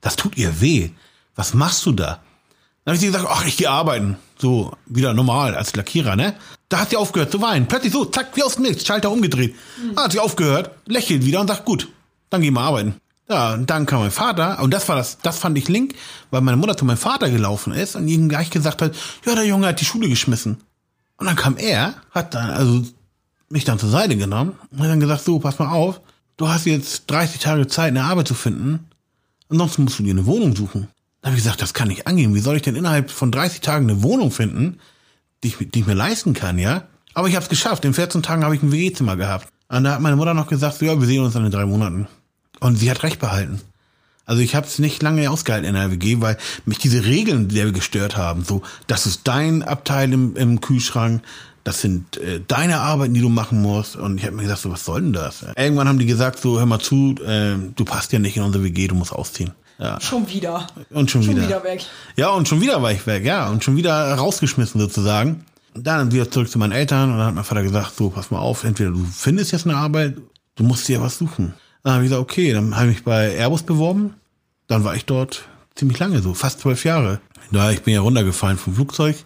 Das 0.00 0.16
tut 0.16 0.36
ihr 0.36 0.60
weh. 0.60 0.90
Was 1.34 1.54
machst 1.54 1.84
du 1.86 1.92
da? 1.92 2.20
Dann 2.84 2.92
habe 2.92 2.94
ich 2.94 3.00
sie 3.00 3.06
gesagt, 3.06 3.26
ach, 3.28 3.44
ich 3.46 3.56
gehe 3.56 3.70
arbeiten. 3.70 4.18
So, 4.38 4.76
wieder 4.86 5.14
normal 5.14 5.54
als 5.54 5.74
Lackierer, 5.74 6.14
ne? 6.14 6.36
Da 6.68 6.80
hat 6.80 6.90
sie 6.90 6.96
aufgehört 6.96 7.32
zu 7.32 7.40
weinen. 7.40 7.66
Plötzlich 7.66 7.92
so, 7.92 8.04
zack, 8.04 8.36
wie 8.36 8.42
aus 8.42 8.56
dem 8.56 8.64
Nichts, 8.64 8.86
Schalter 8.86 9.10
umgedreht. 9.10 9.54
Mhm. 9.82 9.96
Hat 9.96 10.12
sie 10.12 10.20
aufgehört, 10.20 10.70
lächelt 10.86 11.24
wieder 11.24 11.40
und 11.40 11.48
sagt, 11.48 11.64
gut, 11.64 11.88
dann 12.30 12.42
gehen 12.42 12.54
wir 12.54 12.60
arbeiten. 12.60 12.94
Ja, 13.28 13.54
und 13.54 13.70
dann 13.70 13.86
kam 13.86 14.00
mein 14.00 14.10
Vater, 14.10 14.60
und 14.62 14.72
das 14.72 14.88
war 14.88 14.96
das, 14.96 15.18
das 15.18 15.38
fand 15.38 15.56
ich 15.56 15.68
link, 15.68 15.94
weil 16.30 16.42
meine 16.42 16.58
Mutter 16.58 16.76
zu 16.76 16.84
meinem 16.84 16.98
Vater 16.98 17.30
gelaufen 17.30 17.72
ist 17.72 17.96
und 17.96 18.06
ihm 18.06 18.28
gleich 18.28 18.50
gesagt 18.50 18.82
hat, 18.82 18.94
ja, 19.24 19.34
der 19.34 19.46
Junge 19.46 19.66
hat 19.66 19.80
die 19.80 19.86
Schule 19.86 20.08
geschmissen. 20.08 20.58
Und 21.16 21.26
dann 21.26 21.36
kam 21.36 21.56
er, 21.56 21.94
hat 22.10 22.34
dann, 22.34 22.50
also, 22.50 22.82
mich 23.48 23.64
dann 23.64 23.78
zur 23.78 23.88
Seite 23.88 24.16
genommen 24.16 24.58
und 24.70 24.80
hat 24.80 24.90
dann 24.90 25.00
gesagt, 25.00 25.24
so, 25.24 25.38
pass 25.38 25.58
mal 25.58 25.70
auf, 25.70 26.00
du 26.36 26.48
hast 26.48 26.66
jetzt 26.66 27.10
30 27.10 27.40
Tage 27.40 27.66
Zeit, 27.66 27.88
eine 27.88 28.04
Arbeit 28.04 28.28
zu 28.28 28.34
finden, 28.34 28.90
ansonsten 29.48 29.84
musst 29.84 29.98
du 29.98 30.02
dir 30.02 30.10
eine 30.10 30.26
Wohnung 30.26 30.54
suchen. 30.54 30.88
Dann 31.20 31.30
habe 31.30 31.38
ich 31.38 31.44
gesagt, 31.44 31.62
das 31.62 31.72
kann 31.72 31.88
nicht 31.88 32.06
angehen. 32.06 32.34
Wie 32.34 32.40
soll 32.40 32.56
ich 32.56 32.62
denn 32.62 32.76
innerhalb 32.76 33.10
von 33.10 33.32
30 33.32 33.62
Tagen 33.62 33.88
eine 33.88 34.02
Wohnung 34.02 34.30
finden, 34.30 34.80
die 35.42 35.48
ich, 35.48 35.56
die 35.56 35.80
ich 35.80 35.86
mir 35.86 35.94
leisten 35.94 36.34
kann, 36.34 36.58
ja? 36.58 36.84
Aber 37.14 37.28
ich 37.28 37.36
habe 37.36 37.44
es 37.44 37.48
geschafft. 37.48 37.84
In 37.86 37.94
14 37.94 38.22
Tagen 38.22 38.44
habe 38.44 38.54
ich 38.54 38.62
ein 38.62 38.72
WG-Zimmer 38.72 39.16
gehabt. 39.16 39.48
Und 39.68 39.84
da 39.84 39.92
hat 39.94 40.00
meine 40.00 40.16
Mutter 40.16 40.34
noch 40.34 40.48
gesagt, 40.48 40.76
so, 40.76 40.84
ja, 40.84 41.00
wir 41.00 41.06
sehen 41.06 41.24
uns 41.24 41.32
dann 41.32 41.46
in 41.46 41.50
drei 41.50 41.64
Monaten. 41.64 42.08
Und 42.60 42.76
sie 42.76 42.90
hat 42.90 43.02
recht 43.02 43.20
behalten. 43.20 43.60
Also 44.26 44.40
ich 44.40 44.54
habe 44.54 44.66
es 44.66 44.78
nicht 44.78 45.02
lange 45.02 45.30
ausgehalten 45.30 45.68
in 45.68 45.74
der 45.74 45.90
WG, 45.90 46.20
weil 46.20 46.38
mich 46.64 46.78
diese 46.78 47.04
Regeln, 47.04 47.50
wir 47.50 47.72
gestört 47.72 48.16
haben, 48.16 48.42
so, 48.44 48.62
das 48.86 49.06
ist 49.06 49.22
dein 49.24 49.62
Abteil 49.62 50.12
im, 50.12 50.34
im 50.36 50.60
Kühlschrank, 50.60 51.22
das 51.62 51.80
sind 51.80 52.18
äh, 52.18 52.40
deine 52.46 52.80
Arbeiten, 52.80 53.14
die 53.14 53.20
du 53.20 53.30
machen 53.30 53.60
musst. 53.60 53.96
Und 53.96 54.18
ich 54.18 54.24
habe 54.24 54.36
mir 54.36 54.42
gesagt, 54.42 54.60
so, 54.60 54.70
was 54.70 54.84
soll 54.84 55.00
denn 55.00 55.12
das? 55.12 55.44
Irgendwann 55.56 55.88
haben 55.88 55.98
die 55.98 56.06
gesagt, 56.06 56.38
so, 56.38 56.58
hör 56.58 56.66
mal 56.66 56.78
zu, 56.78 57.14
äh, 57.26 57.54
du 57.74 57.84
passt 57.84 58.12
ja 58.12 58.18
nicht 58.18 58.36
in 58.36 58.42
unsere 58.42 58.64
WG, 58.64 58.86
du 58.86 58.94
musst 58.94 59.12
ausziehen. 59.12 59.52
Ja. 59.78 60.00
Schon 60.00 60.28
wieder. 60.28 60.66
Und 60.90 61.10
schon, 61.10 61.22
schon 61.22 61.36
wieder. 61.36 61.48
wieder 61.48 61.64
weg. 61.64 61.84
Ja, 62.16 62.30
und 62.30 62.48
schon 62.48 62.60
wieder 62.60 62.80
war 62.82 62.92
ich 62.92 63.06
weg, 63.06 63.24
ja. 63.24 63.48
Und 63.48 63.64
schon 63.64 63.76
wieder 63.76 64.14
rausgeschmissen 64.14 64.80
sozusagen. 64.80 65.44
Und 65.74 65.86
dann 65.86 66.12
wieder 66.12 66.30
zurück 66.30 66.50
zu 66.50 66.58
meinen 66.58 66.72
Eltern 66.72 67.10
und 67.10 67.18
dann 67.18 67.26
hat 67.28 67.34
mein 67.34 67.44
Vater 67.44 67.62
gesagt, 67.62 67.96
so, 67.96 68.10
pass 68.10 68.30
mal 68.30 68.38
auf, 68.38 68.62
entweder 68.62 68.90
du 68.90 69.04
findest 69.04 69.50
jetzt 69.52 69.66
eine 69.66 69.76
Arbeit, 69.76 70.16
du 70.54 70.64
musst 70.64 70.86
dir 70.86 71.00
was 71.00 71.18
suchen. 71.18 71.54
Dann 71.84 71.94
habe 71.94 72.04
ich 72.04 72.10
gesagt, 72.10 72.22
okay, 72.22 72.52
dann 72.52 72.74
habe 72.76 72.88
ich 72.88 72.96
mich 72.96 73.04
bei 73.04 73.36
Airbus 73.36 73.62
beworben. 73.62 74.14
Dann 74.66 74.84
war 74.84 74.96
ich 74.96 75.04
dort 75.04 75.46
ziemlich 75.74 75.98
lange, 75.98 76.20
so 76.22 76.32
fast 76.32 76.60
zwölf 76.60 76.84
Jahre. 76.84 77.20
Da 77.52 77.70
ich 77.70 77.82
bin 77.82 77.94
ja 77.94 78.00
runtergefallen 78.00 78.56
vom 78.56 78.74
Flugzeug, 78.74 79.16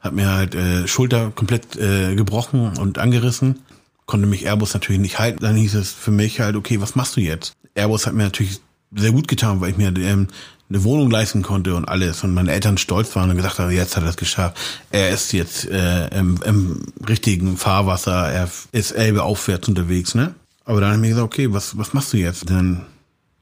hat 0.00 0.12
mir 0.12 0.28
halt 0.28 0.54
äh, 0.56 0.88
Schulter 0.88 1.30
komplett 1.30 1.76
äh, 1.76 2.16
gebrochen 2.16 2.76
und 2.76 2.98
angerissen. 2.98 3.60
Konnte 4.04 4.26
mich 4.26 4.44
Airbus 4.44 4.74
natürlich 4.74 5.00
nicht 5.00 5.20
halten. 5.20 5.38
Dann 5.40 5.54
hieß 5.54 5.76
es 5.76 5.92
für 5.92 6.10
mich 6.10 6.40
halt, 6.40 6.56
okay, 6.56 6.80
was 6.80 6.96
machst 6.96 7.16
du 7.16 7.20
jetzt? 7.20 7.52
Airbus 7.74 8.06
hat 8.06 8.14
mir 8.14 8.24
natürlich 8.24 8.60
sehr 8.94 9.12
gut 9.12 9.28
getan, 9.28 9.60
weil 9.60 9.70
ich 9.70 9.76
mir 9.76 9.96
ähm, 9.96 10.26
eine 10.68 10.82
Wohnung 10.82 11.08
leisten 11.08 11.42
konnte 11.42 11.76
und 11.76 11.84
alles 11.84 12.24
und 12.24 12.34
meine 12.34 12.50
Eltern 12.50 12.78
stolz 12.78 13.14
waren 13.14 13.30
und 13.30 13.36
gesagt 13.36 13.60
haben, 13.60 13.70
jetzt 13.70 13.96
hat 13.96 14.02
er 14.02 14.10
es 14.10 14.16
geschafft. 14.16 14.58
Er 14.90 15.10
ist 15.10 15.32
jetzt 15.32 15.68
äh, 15.70 16.08
im, 16.08 16.40
im 16.44 16.82
richtigen 17.08 17.56
Fahrwasser, 17.56 18.28
er 18.28 18.50
ist 18.72 18.90
Elbe 18.90 19.22
aufwärts 19.22 19.68
unterwegs, 19.68 20.16
ne? 20.16 20.34
Aber 20.64 20.80
dann 20.80 20.92
haben 20.92 21.02
wir 21.02 21.10
gesagt, 21.10 21.26
okay, 21.26 21.52
was, 21.52 21.76
was 21.76 21.92
machst 21.92 22.12
du 22.12 22.16
jetzt? 22.16 22.48
Dann 22.48 22.86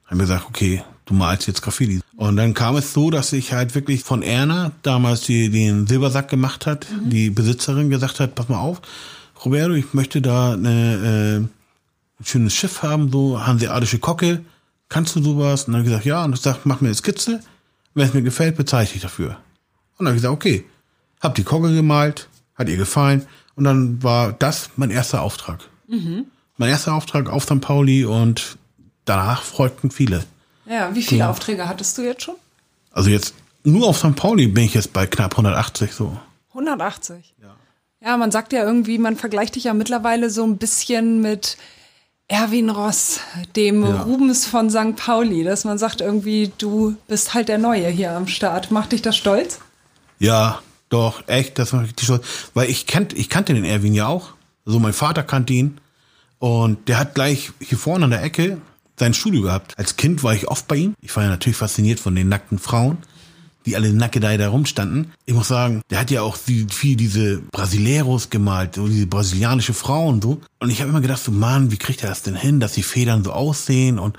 haben 0.05 0.17
wir 0.17 0.25
gesagt, 0.25 0.45
okay, 0.47 0.83
du 1.05 1.13
malst 1.13 1.47
jetzt 1.47 1.61
Graffiti. 1.61 2.01
Und 2.17 2.35
dann 2.35 2.53
kam 2.53 2.75
es 2.75 2.93
so, 2.93 3.09
dass 3.09 3.33
ich 3.33 3.53
halt 3.53 3.75
wirklich 3.75 4.03
von 4.03 4.21
Erna, 4.21 4.71
damals 4.81 5.21
die 5.21 5.49
den 5.49 5.87
Silbersack 5.87 6.29
gemacht 6.29 6.65
hat, 6.65 6.87
mhm. 6.89 7.09
die 7.09 7.29
Besitzerin 7.29 7.89
gesagt 7.89 8.19
hat, 8.19 8.35
pass 8.35 8.49
mal 8.49 8.59
auf, 8.59 8.81
Roberto, 9.43 9.73
ich 9.73 9.93
möchte 9.93 10.21
da 10.21 10.53
eine, 10.53 11.39
äh, 11.39 12.21
ein 12.21 12.25
schönes 12.25 12.53
Schiff 12.53 12.83
haben, 12.83 13.11
so 13.11 13.45
hanseatische 13.45 13.99
Kocke 13.99 14.41
kannst 14.91 15.15
du 15.15 15.23
sowas? 15.23 15.63
Und 15.63 15.73
dann 15.73 15.79
habe 15.79 15.87
ich 15.87 15.91
gesagt, 15.91 16.05
ja. 16.05 16.23
Und 16.23 16.33
ich 16.33 16.41
sag, 16.41 16.65
mach 16.65 16.81
mir 16.81 16.89
eine 16.89 16.95
Skizze. 16.95 17.39
Wenn 17.95 18.07
es 18.07 18.13
mir 18.13 18.21
gefällt, 18.21 18.55
bezahle 18.55 18.83
ich 18.83 19.01
dafür. 19.01 19.37
Und 19.97 20.05
dann 20.05 20.07
habe 20.07 20.17
ich 20.17 20.21
gesagt, 20.21 20.35
okay. 20.35 20.65
Hab 21.19 21.35
die 21.35 21.43
Kogge 21.43 21.73
gemalt, 21.73 22.29
hat 22.55 22.69
ihr 22.69 22.77
gefallen. 22.77 23.25
Und 23.55 23.63
dann 23.63 24.03
war 24.03 24.33
das 24.33 24.69
mein 24.75 24.91
erster 24.91 25.21
Auftrag. 25.21 25.59
Mhm. 25.87 26.25
Mein 26.57 26.69
erster 26.69 26.93
Auftrag 26.93 27.29
auf 27.29 27.43
St. 27.43 27.61
Pauli 27.61 28.05
und 28.05 28.57
danach 29.05 29.41
folgten 29.41 29.91
viele. 29.91 30.23
Ja, 30.65 30.93
wie 30.93 31.03
viele 31.03 31.21
ja. 31.21 31.29
Aufträge 31.29 31.67
hattest 31.67 31.97
du 31.97 32.03
jetzt 32.03 32.23
schon? 32.23 32.35
Also 32.91 33.09
jetzt 33.09 33.33
nur 33.63 33.87
auf 33.87 33.97
St. 33.97 34.15
Pauli 34.15 34.47
bin 34.47 34.63
ich 34.63 34.73
jetzt 34.73 34.93
bei 34.93 35.05
knapp 35.05 35.33
180 35.33 35.93
so. 35.93 36.17
180? 36.49 37.35
Ja. 37.41 37.55
Ja, 38.03 38.17
man 38.17 38.31
sagt 38.31 38.51
ja 38.53 38.63
irgendwie, 38.63 38.97
man 38.97 39.15
vergleicht 39.15 39.55
dich 39.55 39.65
ja 39.65 39.73
mittlerweile 39.73 40.29
so 40.29 40.43
ein 40.43 40.57
bisschen 40.57 41.21
mit 41.21 41.57
Erwin 42.27 42.69
Ross, 42.69 43.19
dem 43.55 43.83
ja. 43.83 44.01
Rubens 44.03 44.47
von 44.47 44.69
St. 44.69 44.95
Pauli, 44.95 45.43
dass 45.43 45.65
man 45.65 45.77
sagt 45.77 46.01
irgendwie, 46.01 46.51
du 46.57 46.95
bist 47.07 47.33
halt 47.33 47.49
der 47.49 47.57
Neue 47.57 47.87
hier 47.89 48.13
am 48.13 48.27
Start. 48.27 48.71
Macht 48.71 48.93
dich 48.93 49.01
das 49.01 49.17
stolz? 49.17 49.59
Ja, 50.17 50.61
doch, 50.89 51.27
echt, 51.27 51.59
das 51.59 51.73
macht 51.73 51.99
dich 51.99 52.05
stolz. 52.05 52.25
Weil 52.53 52.69
ich 52.69 52.87
kannte, 52.87 53.15
ich 53.17 53.29
kannte 53.29 53.53
den 53.53 53.65
Erwin 53.65 53.93
ja 53.93 54.07
auch. 54.07 54.29
So, 54.65 54.71
also 54.71 54.79
mein 54.79 54.93
Vater 54.93 55.23
kannte 55.23 55.53
ihn. 55.53 55.77
Und 56.41 56.89
der 56.89 56.97
hat 56.97 57.15
gleich 57.15 57.51
hier 57.61 57.77
vorne 57.77 58.05
an 58.05 58.11
der 58.11 58.23
Ecke 58.23 58.57
sein 58.99 59.13
Studio 59.13 59.43
gehabt. 59.43 59.77
Als 59.77 59.95
Kind 59.95 60.23
war 60.23 60.33
ich 60.33 60.47
oft 60.47 60.67
bei 60.67 60.75
ihm. 60.75 60.95
Ich 60.99 61.15
war 61.15 61.23
ja 61.23 61.29
natürlich 61.29 61.55
fasziniert 61.55 61.99
von 61.99 62.15
den 62.15 62.29
nackten 62.29 62.59
Frauen 62.59 62.97
die 63.65 63.75
alle 63.75 63.93
nackedei 63.93 64.37
da 64.37 64.49
rumstanden. 64.49 65.11
Ich 65.25 65.33
muss 65.33 65.47
sagen, 65.47 65.81
der 65.89 65.99
hat 65.99 66.11
ja 66.11 66.21
auch 66.21 66.35
viel 66.35 66.95
diese 66.95 67.41
Brasileros 67.51 68.29
gemalt, 68.29 68.75
so 68.75 68.87
diese 68.87 69.07
brasilianische 69.07 69.73
Frauen 69.73 70.21
so. 70.21 70.41
Und 70.59 70.69
ich 70.69 70.81
habe 70.81 70.89
immer 70.89 71.01
gedacht, 71.01 71.23
so 71.23 71.31
Mann, 71.31 71.71
wie 71.71 71.77
kriegt 71.77 72.03
er 72.03 72.09
das 72.09 72.23
denn 72.23 72.35
hin, 72.35 72.59
dass 72.59 72.73
die 72.73 72.83
Federn 72.83 73.23
so 73.23 73.31
aussehen? 73.31 73.99
Und, 73.99 74.17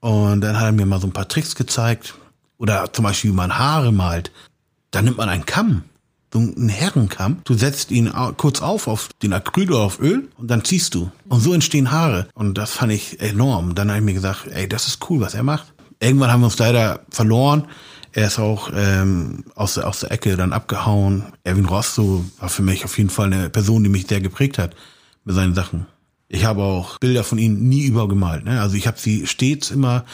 und 0.00 0.40
dann 0.40 0.56
hat 0.56 0.66
er 0.66 0.72
mir 0.72 0.86
mal 0.86 1.00
so 1.00 1.08
ein 1.08 1.12
paar 1.12 1.28
Tricks 1.28 1.54
gezeigt. 1.54 2.14
Oder 2.58 2.92
zum 2.92 3.04
Beispiel, 3.04 3.30
wie 3.30 3.36
man 3.36 3.58
Haare 3.58 3.92
malt. 3.92 4.30
Da 4.90 5.02
nimmt 5.02 5.18
man 5.18 5.28
einen 5.28 5.46
Kamm, 5.46 5.82
so 6.32 6.38
einen 6.38 6.68
Herrenkamm. 6.68 7.38
Du 7.44 7.54
setzt 7.54 7.90
ihn 7.90 8.12
kurz 8.36 8.60
auf, 8.60 8.86
auf 8.86 9.08
den 9.22 9.32
Acryl 9.32 9.70
oder 9.70 9.80
auf 9.80 10.00
Öl 10.00 10.28
und 10.36 10.50
dann 10.50 10.64
ziehst 10.64 10.94
du. 10.94 11.10
Und 11.28 11.40
so 11.40 11.54
entstehen 11.54 11.90
Haare. 11.90 12.28
Und 12.34 12.58
das 12.58 12.72
fand 12.72 12.92
ich 12.92 13.20
enorm. 13.20 13.74
Dann 13.74 13.88
habe 13.88 14.00
ich 14.00 14.04
mir 14.04 14.14
gesagt, 14.14 14.46
ey, 14.48 14.68
das 14.68 14.86
ist 14.86 15.08
cool, 15.08 15.20
was 15.20 15.34
er 15.34 15.42
macht. 15.42 15.72
Irgendwann 16.00 16.30
haben 16.30 16.40
wir 16.40 16.46
uns 16.46 16.58
leider 16.58 17.00
verloren. 17.10 17.66
Er 18.12 18.26
ist 18.26 18.38
auch 18.38 18.70
ähm, 18.74 19.44
aus, 19.54 19.74
der, 19.74 19.86
aus 19.86 20.00
der 20.00 20.12
Ecke 20.12 20.36
dann 20.36 20.52
abgehauen. 20.52 21.24
Erwin 21.44 21.66
Rosso 21.66 22.24
war 22.38 22.48
für 22.48 22.62
mich 22.62 22.84
auf 22.84 22.96
jeden 22.98 23.10
Fall 23.10 23.32
eine 23.32 23.50
Person, 23.50 23.82
die 23.82 23.90
mich 23.90 24.06
sehr 24.06 24.20
geprägt 24.20 24.58
hat 24.58 24.74
mit 25.24 25.34
seinen 25.34 25.54
Sachen. 25.54 25.86
Ich 26.28 26.44
habe 26.44 26.62
auch 26.62 26.98
Bilder 26.98 27.24
von 27.24 27.38
ihm 27.38 27.68
nie 27.68 27.84
übergemalt. 27.84 28.44
Ne? 28.44 28.60
Also 28.60 28.76
ich 28.76 28.86
habe 28.86 28.98
sie 28.98 29.26
stets 29.26 29.70
immer 29.70 30.04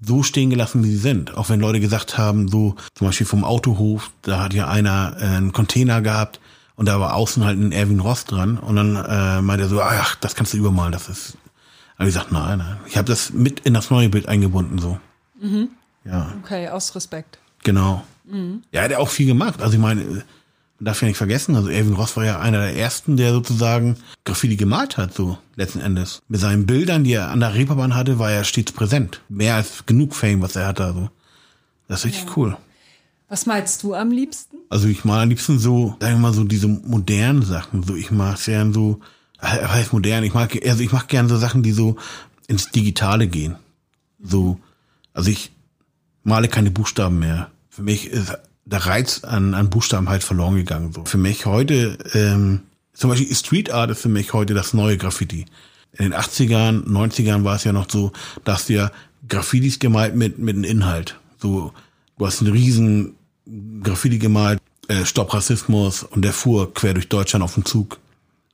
so 0.00 0.22
stehen 0.22 0.50
gelassen, 0.50 0.84
wie 0.84 0.90
sie 0.90 0.96
sind. 0.96 1.36
Auch 1.36 1.48
wenn 1.48 1.60
Leute 1.60 1.80
gesagt 1.80 2.18
haben, 2.18 2.48
so 2.48 2.76
zum 2.94 3.06
Beispiel 3.06 3.26
vom 3.26 3.44
Autohof, 3.44 4.10
da 4.22 4.40
hat 4.40 4.54
ja 4.54 4.68
einer 4.68 5.16
äh, 5.20 5.24
einen 5.24 5.52
Container 5.52 6.02
gehabt 6.02 6.40
und 6.76 6.86
da 6.86 7.00
war 7.00 7.14
außen 7.14 7.44
halt 7.44 7.58
ein 7.58 7.72
Erwin 7.72 8.00
Ross 8.00 8.24
dran 8.24 8.58
und 8.58 8.76
dann 8.76 8.96
äh, 8.96 9.42
meinte 9.42 9.64
er 9.64 9.68
so, 9.68 9.82
ach, 9.82 10.14
das 10.16 10.34
kannst 10.34 10.52
du 10.52 10.58
übermalen, 10.58 10.92
das 10.92 11.08
ist. 11.08 11.36
Aber 11.96 12.08
ich 12.08 12.14
gesagt, 12.14 12.30
nein, 12.30 12.58
nein. 12.58 12.76
Ich 12.86 12.96
habe 12.96 13.08
das 13.08 13.32
mit 13.32 13.60
in 13.60 13.74
das 13.74 13.90
neue 13.90 14.08
Bild 14.08 14.28
eingebunden 14.28 14.78
so. 14.78 15.00
Mhm. 15.40 15.68
Ja. 16.04 16.32
Okay, 16.44 16.68
aus 16.68 16.94
Respekt. 16.94 17.38
Genau. 17.64 18.04
Mhm. 18.24 18.62
Ja, 18.70 18.80
er 18.80 18.84
hat 18.84 18.90
ja 18.92 18.98
auch 18.98 19.08
viel 19.08 19.26
gemacht. 19.26 19.60
Also 19.60 19.74
ich 19.74 19.80
meine, 19.80 20.22
man 20.78 20.84
darf 20.84 21.02
ja 21.02 21.08
nicht 21.08 21.16
vergessen, 21.16 21.56
also 21.56 21.68
Erwin 21.68 21.94
Ross 21.94 22.16
war 22.16 22.24
ja 22.24 22.38
einer 22.38 22.60
der 22.60 22.76
ersten, 22.76 23.16
der 23.16 23.32
sozusagen 23.32 23.96
Graffiti 24.24 24.56
gemalt 24.56 24.96
hat, 24.96 25.12
so 25.12 25.38
letzten 25.56 25.80
Endes. 25.80 26.22
Mit 26.28 26.40
seinen 26.40 26.66
Bildern, 26.66 27.02
die 27.02 27.14
er 27.14 27.30
an 27.30 27.40
der 27.40 27.54
Reeperbahn 27.54 27.96
hatte, 27.96 28.20
war 28.20 28.30
er 28.30 28.44
stets 28.44 28.70
präsent. 28.70 29.20
Mehr 29.28 29.56
als 29.56 29.86
genug 29.86 30.14
Fame, 30.14 30.40
was 30.40 30.54
er 30.54 30.68
hatte. 30.68 30.84
Also. 30.84 31.10
Das 31.88 32.00
ist 32.00 32.06
richtig 32.06 32.24
ja. 32.26 32.32
cool. 32.36 32.56
Was 33.28 33.44
malst 33.44 33.82
du 33.82 33.94
am 33.94 34.10
liebsten? 34.10 34.58
Also 34.70 34.86
ich 34.86 35.04
mal 35.04 35.22
am 35.22 35.28
liebsten 35.28 35.58
so, 35.58 35.96
sagen 36.00 36.14
wir 36.14 36.20
mal 36.20 36.32
so 36.32 36.44
diese 36.44 36.68
modernen 36.68 37.42
Sachen. 37.42 37.82
So 37.82 37.96
ich 37.96 38.10
mag 38.10 38.42
gern 38.42 38.72
so, 38.72 39.00
was 39.40 39.50
heißt 39.50 39.92
modern? 39.92 40.24
Ich 40.24 40.32
mag, 40.32 40.56
also 40.64 40.82
ich 40.82 40.92
mag 40.92 41.08
gern 41.08 41.28
so 41.28 41.36
Sachen, 41.36 41.62
die 41.62 41.72
so 41.72 41.96
ins 42.46 42.70
Digitale 42.70 43.26
gehen. 43.26 43.56
So, 44.22 44.60
also 45.12 45.30
ich 45.30 45.50
male 46.22 46.48
keine 46.48 46.70
Buchstaben 46.70 47.18
mehr. 47.18 47.50
Für 47.68 47.82
mich 47.82 48.06
ist 48.06 48.32
der 48.70 48.86
Reiz 48.86 49.24
an, 49.24 49.54
an 49.54 49.70
Buchstaben 49.70 50.08
halt 50.08 50.22
verloren 50.22 50.56
gegangen. 50.56 50.92
So. 50.92 51.04
Für 51.04 51.18
mich 51.18 51.46
heute 51.46 51.98
ähm, 52.14 52.60
Zum 52.92 53.10
Beispiel 53.10 53.34
Street 53.34 53.70
Art 53.70 53.90
ist 53.90 54.02
für 54.02 54.08
mich 54.08 54.32
heute 54.32 54.54
das 54.54 54.74
neue 54.74 54.96
Graffiti. 54.96 55.46
In 55.92 56.10
den 56.10 56.14
80ern, 56.14 56.84
90ern 56.84 57.44
war 57.44 57.56
es 57.56 57.64
ja 57.64 57.72
noch 57.72 57.88
so, 57.88 58.12
dass 58.44 58.68
wir 58.68 58.92
Graffitis 59.28 59.78
gemalt 59.78 60.14
mit, 60.14 60.38
mit 60.38 60.56
einem 60.56 60.64
Inhalt. 60.64 61.18
So, 61.38 61.72
du 62.18 62.26
hast 62.26 62.40
einen 62.40 62.52
riesen 62.52 63.14
Graffiti 63.82 64.18
gemalt, 64.18 64.60
äh, 64.88 65.04
Stopp 65.04 65.32
Rassismus 65.32 66.02
und 66.02 66.22
der 66.22 66.32
fuhr 66.32 66.74
quer 66.74 66.92
durch 66.92 67.08
Deutschland 67.08 67.42
auf 67.42 67.54
dem 67.54 67.64
Zug. 67.64 67.98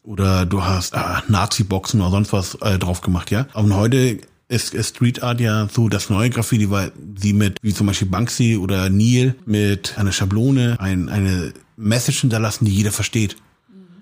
Oder 0.05 0.47
du 0.47 0.63
hast 0.63 0.95
ah, 0.95 1.23
Nazi-Boxen 1.29 2.01
oder 2.01 2.11
sonst 2.11 2.33
was 2.33 2.55
äh, 2.57 2.79
drauf 2.79 3.01
gemacht, 3.01 3.31
ja. 3.31 3.47
Und 3.55 3.75
heute 3.75 4.21
ist, 4.49 4.75
ist 4.75 4.97
Street 4.97 5.23
Art 5.23 5.41
ja 5.41 5.69
so 5.73 5.89
das 5.89 6.11
neue 6.11 6.31
Graffiti, 6.31 6.71
weil 6.71 6.93
sie 7.17 7.33
mit, 7.33 7.59
wie 7.63 7.75
zum 7.75 7.87
Beispiel 7.87 8.09
Banksy 8.09 8.57
oder 8.57 8.91
Neil, 8.91 9.35
mit 9.47 9.97
einer 9.97 10.13
Schablone 10.13 10.77
ein, 10.81 11.09
eine 11.09 11.53
Message 11.77 12.21
hinterlassen, 12.21 12.65
die 12.65 12.73
jeder 12.73 12.93
versteht. 12.93 13.37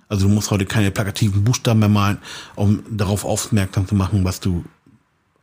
Also 0.09 0.29
du 0.29 0.35
musst 0.35 0.51
heute 0.51 0.67
keine 0.67 0.91
plakativen 0.91 1.45
Buchstaben 1.45 1.81
mehr 1.81 1.89
malen, 1.89 2.19
um 2.55 2.83
darauf 2.91 3.25
aufmerksam 3.25 3.89
zu 3.89 3.95
machen, 3.95 4.25
was 4.25 4.41
du 4.41 4.65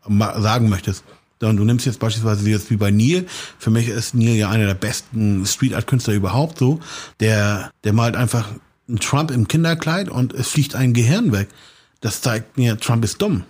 sagen 0.08 0.70
möchtest. 0.70 1.04
Und 1.42 1.58
du 1.58 1.64
nimmst 1.64 1.86
jetzt 1.86 2.00
beispielsweise 2.00 2.48
jetzt 2.50 2.70
wie 2.70 2.76
bei 2.76 2.92
Neil. 2.92 3.26
Für 3.58 3.72
mich 3.72 3.88
ist 3.88 4.14
Neil 4.14 4.36
ja 4.36 4.50
einer 4.50 4.66
der 4.66 4.74
besten 4.74 5.46
Street 5.46 5.74
Art 5.74 5.88
Künstler 5.88 6.14
überhaupt 6.14 6.60
so. 6.60 6.80
Der, 7.20 7.72
der 7.84 7.94
malt 7.94 8.16
einfach 8.16 8.50
einen 8.88 9.00
Trump 9.00 9.32
im 9.32 9.48
Kinderkleid 9.48 10.10
und 10.10 10.34
es 10.34 10.50
fliegt 10.50 10.76
ein 10.76 10.94
Gehirn 10.94 11.32
weg. 11.32 11.48
Das 12.02 12.22
zeigt 12.22 12.58
mir, 12.58 12.78
Trump 12.78 13.04
ist 13.06 13.22
dumm. 13.22 13.44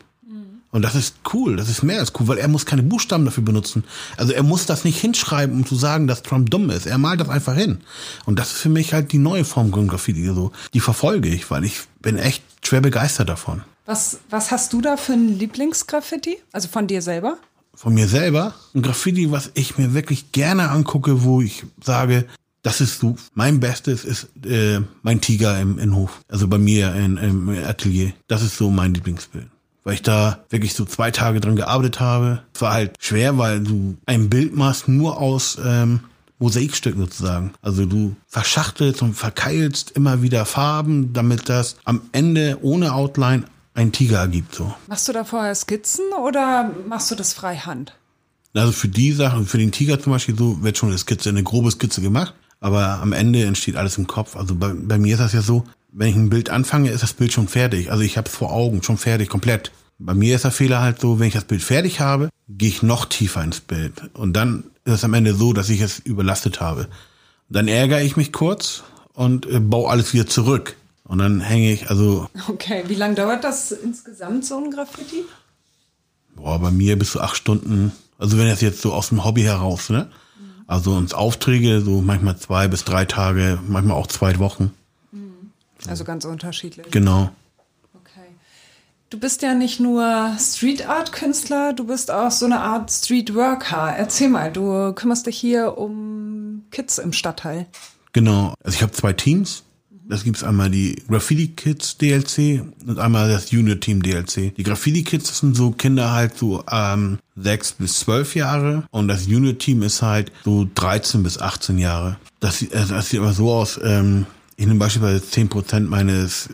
Und 0.72 0.84
das 0.84 0.94
ist 0.94 1.16
cool, 1.34 1.56
das 1.56 1.68
ist 1.68 1.82
mehr 1.82 2.00
als 2.00 2.14
cool, 2.20 2.28
weil 2.28 2.38
er 2.38 2.48
muss 2.48 2.66
keine 2.66 2.84
Buchstaben 2.84 3.26
dafür 3.26 3.44
benutzen. 3.44 3.84
Also 4.18 4.34
er 4.34 4.44
muss 4.44 4.68
das 4.68 4.84
nicht 4.84 5.00
hinschreiben, 5.00 5.56
um 5.56 5.66
zu 5.66 5.76
sagen, 5.76 6.06
dass 6.06 6.22
Trump 6.22 6.52
dumm 6.52 6.70
ist. 6.70 6.86
Er 6.86 7.00
malt 7.00 7.20
das 7.22 7.30
einfach 7.30 7.56
hin. 7.56 7.80
Und 8.26 8.38
das 8.38 8.52
ist 8.52 8.60
für 8.60 8.70
mich 8.70 8.94
halt 8.94 9.12
die 9.12 9.18
neue 9.18 9.46
Form 9.46 9.72
von 9.72 9.88
Graffiti. 9.88 10.26
So, 10.26 10.52
die 10.74 10.80
verfolge 10.80 11.30
ich, 11.30 11.50
weil 11.50 11.66
ich 11.66 11.82
bin 12.02 12.18
echt 12.18 12.44
schwer 12.64 12.82
begeistert 12.82 13.30
davon. 13.30 13.64
Was, 13.88 14.20
was 14.30 14.52
hast 14.52 14.72
du 14.74 14.82
da 14.82 14.96
für 14.98 15.14
ein 15.14 15.40
Lieblingsgraffiti? 15.40 16.38
Also 16.52 16.68
von 16.68 16.86
dir 16.86 17.02
selber? 17.02 17.38
Von 17.74 17.96
mir 17.96 18.08
selber? 18.08 18.54
Ein 18.76 18.84
Graffiti, 18.84 19.32
was 19.32 19.50
ich 19.56 19.80
mir 19.80 19.96
wirklich 19.96 20.32
gerne 20.32 20.70
angucke, 20.70 21.24
wo 21.24 21.42
ich 21.42 21.64
sage, 21.84 22.26
das 22.62 22.82
ist 22.82 23.00
so, 23.00 23.16
mein 23.34 23.60
Bestes 23.60 24.06
ist 24.06 24.28
äh, 24.46 24.82
mein 25.02 25.22
Tiger 25.22 25.60
im, 25.60 25.80
im 25.80 25.96
Hof. 25.96 26.22
Also 26.28 26.48
bei 26.48 26.60
mir 26.60 26.94
in, 26.94 27.18
im 27.18 27.50
Atelier. 27.50 28.14
Das 28.28 28.44
ist 28.44 28.58
so 28.58 28.70
mein 28.70 28.94
Lieblingsbild 28.94 29.48
weil 29.84 29.96
ich 29.96 30.02
da 30.02 30.40
wirklich 30.50 30.74
so 30.74 30.86
zwei 30.86 31.12
Tage 31.12 31.40
dran 31.40 31.56
gearbeitet 31.56 32.00
habe. 32.00 32.44
Es 32.54 32.62
war 32.62 32.74
halt 32.74 32.96
schwer, 33.00 33.38
weil 33.38 33.62
du 33.62 33.98
ein 34.06 34.30
Bild 34.30 34.56
machst 34.56 34.88
nur 34.88 35.20
aus 35.20 35.58
ähm, 35.64 36.02
Mosaikstücken 36.40 37.02
sozusagen. 37.02 37.54
Also 37.62 37.86
du 37.86 38.16
verschachtelst 38.28 39.02
und 39.02 39.14
verkeilst 39.14 39.92
immer 39.92 40.22
wieder 40.22 40.46
Farben, 40.46 41.14
damit 41.14 41.50
das 41.50 41.76
am 41.84 42.02
Ende 42.12 42.58
ohne 42.62 42.94
Outline 42.94 43.44
ein 43.74 43.92
Tiger 43.92 44.20
ergibt. 44.20 44.56
So. 44.56 44.74
Machst 44.88 45.08
du 45.08 45.14
da 45.14 45.24
vorher 45.24 45.56
Skizzen 45.56 46.06
oder 46.26 46.72
machst 46.88 47.12
du 47.12 47.16
das 47.16 47.34
freihand? 47.34 47.94
Also 48.54 48.72
für 48.72 48.88
die 48.88 49.12
Sachen, 49.12 49.46
für 49.46 49.58
den 49.58 49.72
Tiger 49.72 50.00
zum 50.00 50.12
Beispiel, 50.14 50.36
so 50.36 50.64
wird 50.64 50.78
schon 50.78 50.90
eine 50.90 50.98
Skizze, 50.98 51.30
eine 51.30 51.44
grobe 51.44 51.72
Skizze 51.72 52.02
gemacht. 52.02 52.34
Aber 52.62 53.00
am 53.02 53.14
Ende 53.14 53.44
entsteht 53.44 53.76
alles 53.76 53.98
im 53.98 54.08
Kopf. 54.08 54.36
Also 54.36 54.56
bei, 54.56 54.74
bei 54.74 54.98
mir 54.98 55.14
ist 55.14 55.20
das 55.20 55.34
ja 55.34 55.42
so, 55.42 55.66
wenn 55.92 56.10
ich 56.10 56.16
ein 56.16 56.30
Bild 56.30 56.50
anfange, 56.50 56.92
ist 56.92 57.04
das 57.04 57.14
Bild 57.14 57.34
schon 57.34 57.48
fertig. 57.48 57.92
Also 57.92 58.04
ich 58.04 58.18
habe 58.18 58.30
es 58.30 58.36
vor 58.36 58.52
Augen, 58.52 58.84
schon 58.84 58.98
fertig, 58.98 59.30
komplett. 59.30 59.72
Bei 59.98 60.14
mir 60.14 60.36
ist 60.36 60.46
der 60.46 60.52
Fehler 60.52 60.82
halt 60.82 61.02
so, 61.02 61.20
wenn 61.20 61.28
ich 61.28 61.34
das 61.34 61.44
Bild 61.44 61.62
fertig 61.62 62.00
habe, 62.00 62.30
gehe 62.48 62.70
ich 62.70 62.84
noch 62.84 63.06
tiefer 63.06 63.44
ins 63.44 63.60
Bild. 63.60 64.10
Und 64.14 64.34
dann 64.34 64.66
ist 64.86 64.94
es 64.94 65.04
am 65.04 65.14
Ende 65.14 65.34
so, 65.34 65.54
dass 65.54 65.70
ich 65.70 65.82
es 65.82 66.00
überlastet 66.00 66.62
habe. 66.62 66.88
Dann 67.50 67.68
ärgere 67.68 68.02
ich 68.02 68.16
mich 68.16 68.32
kurz 68.32 68.84
und 69.14 69.46
äh, 69.48 69.60
baue 69.60 69.90
alles 69.90 70.14
wieder 70.14 70.28
zurück. 70.28 70.76
Und 71.04 71.18
dann 71.18 71.42
hänge 71.42 71.72
ich, 71.72 71.90
also. 71.90 72.30
Okay, 72.48 72.84
wie 72.88 72.96
lange 72.96 73.16
dauert 73.16 73.44
das 73.44 73.72
insgesamt, 73.72 74.46
so 74.46 74.64
ein 74.64 74.72
Graffiti? 74.72 75.24
Boah, 76.36 76.60
bei 76.60 76.72
mir 76.72 76.98
bis 76.98 77.12
zu 77.12 77.22
acht 77.22 77.36
Stunden. 77.36 77.92
Also 78.18 78.38
wenn 78.38 78.48
das 78.48 78.62
jetzt 78.62 78.82
so 78.82 78.94
aus 78.94 79.10
dem 79.10 79.26
Hobby 79.26 79.42
heraus, 79.42 79.90
ne? 79.90 80.10
Also 80.68 80.94
uns 80.94 81.16
Aufträge, 81.16 81.82
so 81.82 82.02
manchmal 82.02 82.38
zwei 82.38 82.68
bis 82.68 82.86
drei 82.86 83.06
Tage, 83.06 83.58
manchmal 83.68 83.98
auch 83.98 84.08
zwei 84.08 84.38
Wochen. 84.38 84.72
Also 85.88 86.04
ganz 86.04 86.26
unterschiedlich. 86.26 86.92
Genau. 86.92 87.32
Du 89.10 89.20
bist 89.20 89.42
ja 89.42 89.56
nicht 89.56 89.80
nur 89.80 90.38
Street 90.40 90.88
Art 90.88 91.12
Künstler, 91.12 91.74
du 91.74 91.88
bist 91.88 92.12
auch 92.12 92.30
so 92.30 92.46
eine 92.46 92.60
Art 92.60 92.92
Street 92.92 93.34
Worker. 93.34 93.96
Erzähl 93.98 94.30
mal, 94.30 94.52
du 94.52 94.94
kümmerst 94.94 95.26
dich 95.26 95.36
hier 95.36 95.80
um 95.80 96.66
Kids 96.70 97.00
im 97.00 97.12
Stadtteil. 97.12 97.66
Genau. 98.14 98.54
Also 98.64 98.76
ich 98.76 98.84
habe 98.84 98.92
zwei 98.92 99.14
Teams. 99.14 99.64
Das 100.08 100.24
gibt's 100.24 100.44
einmal 100.44 100.70
die 100.70 101.02
Graffiti 101.08 101.48
Kids 101.50 101.98
DLC 101.98 102.64
und 102.86 103.00
einmal 103.00 103.30
das 103.30 103.50
Junior 103.50 103.80
Team 103.80 104.04
DLC. 104.04 104.56
Die 104.56 104.64
Graffiti 104.64 105.04
Kids 105.04 105.40
sind 105.40 105.56
so 105.56 105.72
Kinder 105.72 106.12
halt 106.12 106.38
so 106.38 106.64
ähm, 106.72 107.18
sechs 107.36 107.74
bis 107.74 108.00
zwölf 108.00 108.36
Jahre 108.36 108.84
und 108.92 109.08
das 109.08 109.26
Junior 109.26 109.58
Team 109.58 109.82
ist 109.82 110.04
halt 110.04 110.32
so 110.46 110.68
13 110.76 111.24
bis 111.24 111.40
18 111.40 111.80
Jahre. 111.80 112.18
Das, 112.40 112.60
sieht, 112.60 112.76
also 112.76 112.94
das 112.94 113.10
sieht 113.10 113.20
aber 113.20 113.34
so 113.34 113.52
aus, 113.52 113.80
ähm, 113.84 114.28
ich 114.60 114.66
nehme 114.66 114.80
beispielsweise 114.80 115.26
zehn 115.26 115.48
Prozent 115.48 115.90
meines 115.90 116.50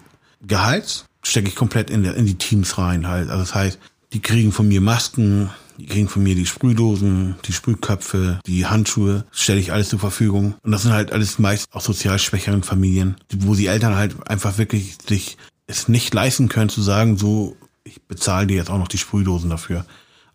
Gehalts 0.46 1.06
stecke 1.24 1.48
ich 1.48 1.56
komplett 1.56 1.90
in, 1.90 2.04
der, 2.04 2.16
in 2.16 2.28
die 2.28 2.36
Teams 2.36 2.78
rein 2.78 3.08
halt. 3.08 3.30
Also 3.30 3.42
das 3.42 3.56
heißt, 3.56 3.80
die 4.14 4.20
kriegen 4.20 4.52
von 4.52 4.68
mir 4.68 4.80
Masken, 4.80 5.50
die 5.80 5.88
kriegen 5.88 6.08
von 6.08 6.22
mir 6.22 6.36
die 6.36 6.46
Sprühdosen, 6.46 7.36
die 7.46 7.52
Sprühköpfe, 7.52 8.40
die 8.46 8.68
Handschuhe, 8.68 9.26
stelle 9.32 9.60
ich 9.60 9.74
alles 9.74 9.90
zur 9.90 9.98
Verfügung. 9.98 10.54
Und 10.62 10.72
das 10.72 10.84
sind 10.84 10.94
halt 10.94 11.12
alles 11.12 11.40
meist 11.40 11.66
auch 11.72 11.82
sozial 11.82 12.20
schwächeren 12.20 12.62
Familien, 12.62 13.16
wo 13.38 13.56
die 13.56 13.66
Eltern 13.66 13.96
halt 13.96 14.30
einfach 14.30 14.60
wirklich 14.60 14.98
sich 15.10 15.38
es 15.66 15.88
nicht 15.88 16.14
leisten 16.14 16.48
können 16.48 16.70
zu 16.70 16.84
sagen, 16.84 17.18
so, 17.18 17.58
ich 17.84 18.04
bezahle 18.04 18.46
dir 18.46 18.58
jetzt 18.58 18.70
auch 18.70 18.78
noch 18.78 18.88
die 18.88 19.00
Sprühdosen 19.00 19.50
dafür. 19.50 19.84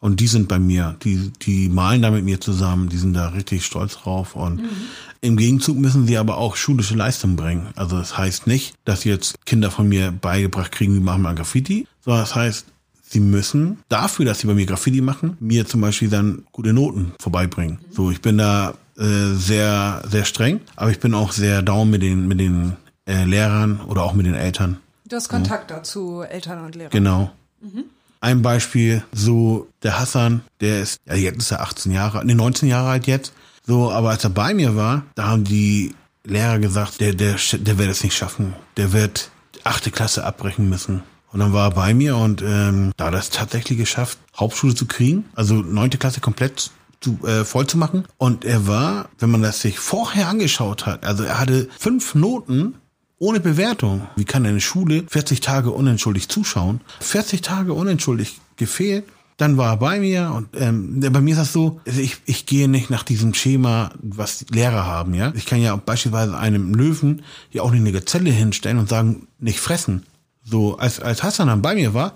Und 0.00 0.18
die 0.18 0.26
sind 0.26 0.48
bei 0.48 0.58
mir, 0.58 0.96
die, 1.04 1.30
die 1.42 1.68
malen 1.68 2.02
da 2.02 2.10
mit 2.10 2.24
mir 2.24 2.40
zusammen, 2.40 2.88
die 2.88 2.96
sind 2.96 3.12
da 3.12 3.28
richtig 3.28 3.64
stolz 3.64 3.98
drauf. 3.98 4.34
Und 4.34 4.62
mhm. 4.62 4.70
Im 5.20 5.36
Gegenzug 5.36 5.76
müssen 5.76 6.06
sie 6.06 6.16
aber 6.16 6.38
auch 6.38 6.56
schulische 6.56 6.94
Leistung 6.94 7.36
bringen. 7.36 7.68
Also 7.76 7.98
das 7.98 8.16
heißt 8.16 8.46
nicht, 8.46 8.74
dass 8.84 9.04
jetzt 9.04 9.44
Kinder 9.44 9.70
von 9.70 9.88
mir 9.88 10.12
beigebracht 10.12 10.72
kriegen, 10.72 10.94
wie 10.94 11.00
machen 11.00 11.22
wir 11.22 11.34
Graffiti, 11.34 11.86
sondern 12.00 12.22
das 12.22 12.34
heißt, 12.34 12.66
sie 13.02 13.20
müssen 13.20 13.78
dafür, 13.88 14.24
dass 14.24 14.40
sie 14.40 14.46
bei 14.46 14.54
mir 14.54 14.66
Graffiti 14.66 15.00
machen, 15.00 15.36
mir 15.40 15.66
zum 15.66 15.80
Beispiel 15.80 16.08
dann 16.08 16.44
gute 16.52 16.72
Noten 16.72 17.12
vorbeibringen. 17.20 17.78
So, 17.90 18.10
ich 18.10 18.22
bin 18.22 18.38
da 18.38 18.74
äh, 18.96 19.34
sehr, 19.34 20.02
sehr 20.08 20.24
streng, 20.24 20.60
aber 20.76 20.90
ich 20.90 21.00
bin 21.00 21.14
auch 21.14 21.32
sehr 21.32 21.62
down 21.62 21.90
mit 21.90 22.02
den, 22.02 22.26
mit 22.26 22.40
den 22.40 22.76
äh, 23.06 23.24
Lehrern 23.24 23.80
oder 23.86 24.04
auch 24.04 24.14
mit 24.14 24.26
den 24.26 24.34
Eltern. 24.34 24.78
Du 25.06 25.16
hast 25.16 25.28
Kontakt 25.28 25.70
ja. 25.70 25.78
dazu, 25.78 26.22
Eltern 26.22 26.64
und 26.64 26.74
Lehrer. 26.76 26.90
Genau. 26.90 27.32
Mhm. 27.60 27.84
Ein 28.20 28.42
Beispiel, 28.42 29.02
so 29.12 29.68
der 29.82 29.98
Hassan, 29.98 30.42
der 30.60 30.82
ist, 30.82 31.00
ja 31.06 31.14
jetzt 31.14 31.38
ist 31.38 31.50
er 31.50 31.62
18 31.62 31.90
Jahre, 31.90 32.24
ne 32.24 32.34
19 32.34 32.68
Jahre 32.68 32.90
alt 32.90 33.06
jetzt. 33.06 33.32
So, 33.66 33.90
aber 33.90 34.10
als 34.10 34.24
er 34.24 34.30
bei 34.30 34.54
mir 34.54 34.76
war, 34.76 35.04
da 35.14 35.28
haben 35.28 35.44
die 35.44 35.94
Lehrer 36.24 36.58
gesagt, 36.58 37.00
der, 37.00 37.14
der, 37.14 37.36
der 37.52 37.78
wird 37.78 37.90
es 37.90 38.02
nicht 38.02 38.16
schaffen. 38.16 38.54
Der 38.76 38.92
wird 38.92 39.30
achte 39.64 39.90
Klasse 39.90 40.24
abbrechen 40.24 40.68
müssen. 40.68 41.02
Und 41.32 41.40
dann 41.40 41.52
war 41.52 41.68
er 41.68 41.74
bei 41.74 41.94
mir 41.94 42.16
und 42.16 42.42
ähm, 42.42 42.92
da 42.96 43.06
hat 43.06 43.14
er 43.14 43.20
es 43.20 43.30
tatsächlich 43.30 43.78
geschafft, 43.78 44.18
Hauptschule 44.36 44.74
zu 44.74 44.86
kriegen, 44.86 45.26
also 45.34 45.54
neunte 45.54 45.96
Klasse 45.96 46.20
komplett 46.20 46.70
zu, 47.00 47.18
äh, 47.24 47.44
voll 47.44 47.66
zu 47.66 47.78
machen. 47.78 48.04
Und 48.18 48.44
er 48.44 48.66
war, 48.66 49.08
wenn 49.18 49.30
man 49.30 49.42
das 49.42 49.60
sich 49.60 49.78
vorher 49.78 50.28
angeschaut 50.28 50.86
hat, 50.86 51.04
also 51.04 51.22
er 51.22 51.38
hatte 51.38 51.68
fünf 51.78 52.14
Noten 52.14 52.74
ohne 53.18 53.38
Bewertung. 53.38 54.08
Wie 54.16 54.24
kann 54.24 54.46
eine 54.46 54.60
Schule 54.60 55.04
40 55.08 55.40
Tage 55.40 55.70
unentschuldigt 55.70 56.32
zuschauen? 56.32 56.80
40 57.00 57.42
Tage 57.42 57.74
unentschuldigt 57.74 58.40
gefehlt. 58.56 59.04
Dann 59.40 59.56
war 59.56 59.70
er 59.72 59.76
bei 59.78 60.00
mir 60.00 60.32
und 60.36 60.48
ähm, 60.52 61.00
bei 61.00 61.22
mir 61.22 61.30
ist 61.30 61.38
das 61.38 61.54
so, 61.54 61.80
also 61.86 61.98
ich, 61.98 62.18
ich 62.26 62.44
gehe 62.44 62.68
nicht 62.68 62.90
nach 62.90 63.02
diesem 63.02 63.32
Schema, 63.32 63.90
was 64.02 64.44
Lehrer 64.50 64.84
haben, 64.84 65.14
ja. 65.14 65.32
Ich 65.34 65.46
kann 65.46 65.62
ja 65.62 65.74
beispielsweise 65.76 66.36
einem 66.36 66.74
Löwen 66.74 67.22
ja 67.50 67.62
auch 67.62 67.70
nicht 67.70 67.80
eine 67.80 67.92
Gazelle 67.92 68.28
hinstellen 68.28 68.76
und 68.76 68.90
sagen, 68.90 69.28
nicht 69.38 69.58
fressen. 69.58 70.04
So, 70.44 70.76
als, 70.76 71.00
als 71.00 71.22
Hassan 71.22 71.48
dann 71.48 71.62
bei 71.62 71.74
mir 71.74 71.94
war, 71.94 72.12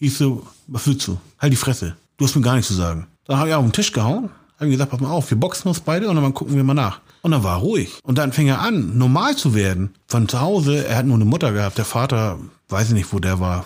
hieß 0.00 0.18
so, 0.18 0.46
was 0.66 0.86
willst 0.86 1.08
du? 1.08 1.18
Halt 1.38 1.54
die 1.54 1.56
Fresse. 1.56 1.96
Du 2.18 2.26
hast 2.26 2.36
mir 2.36 2.42
gar 2.42 2.56
nichts 2.56 2.68
zu 2.68 2.74
sagen. 2.74 3.06
Dann 3.24 3.38
habe 3.38 3.48
ich 3.48 3.54
auf 3.54 3.64
den 3.64 3.72
Tisch 3.72 3.92
gehauen, 3.92 4.28
habe 4.58 4.70
gesagt, 4.70 4.90
pass 4.90 5.00
mal 5.00 5.10
auf, 5.10 5.30
wir 5.30 5.40
boxen 5.40 5.68
uns 5.68 5.80
beide 5.80 6.10
und 6.10 6.16
dann 6.16 6.34
gucken 6.34 6.56
wir 6.56 6.64
mal 6.64 6.74
nach. 6.74 7.00
Und 7.22 7.30
dann 7.30 7.42
war 7.42 7.56
er 7.56 7.62
ruhig. 7.62 8.00
Und 8.02 8.18
dann 8.18 8.32
fing 8.32 8.48
er 8.48 8.60
an, 8.60 8.98
normal 8.98 9.34
zu 9.34 9.54
werden. 9.54 9.94
Von 10.08 10.28
zu 10.28 10.42
Hause, 10.42 10.86
er 10.86 10.98
hat 10.98 11.06
nur 11.06 11.16
eine 11.16 11.24
Mutter 11.24 11.52
gehabt. 11.52 11.78
Der 11.78 11.86
Vater, 11.86 12.38
weiß 12.68 12.88
ich 12.88 12.94
nicht, 12.94 13.12
wo 13.14 13.18
der 13.18 13.40
war. 13.40 13.64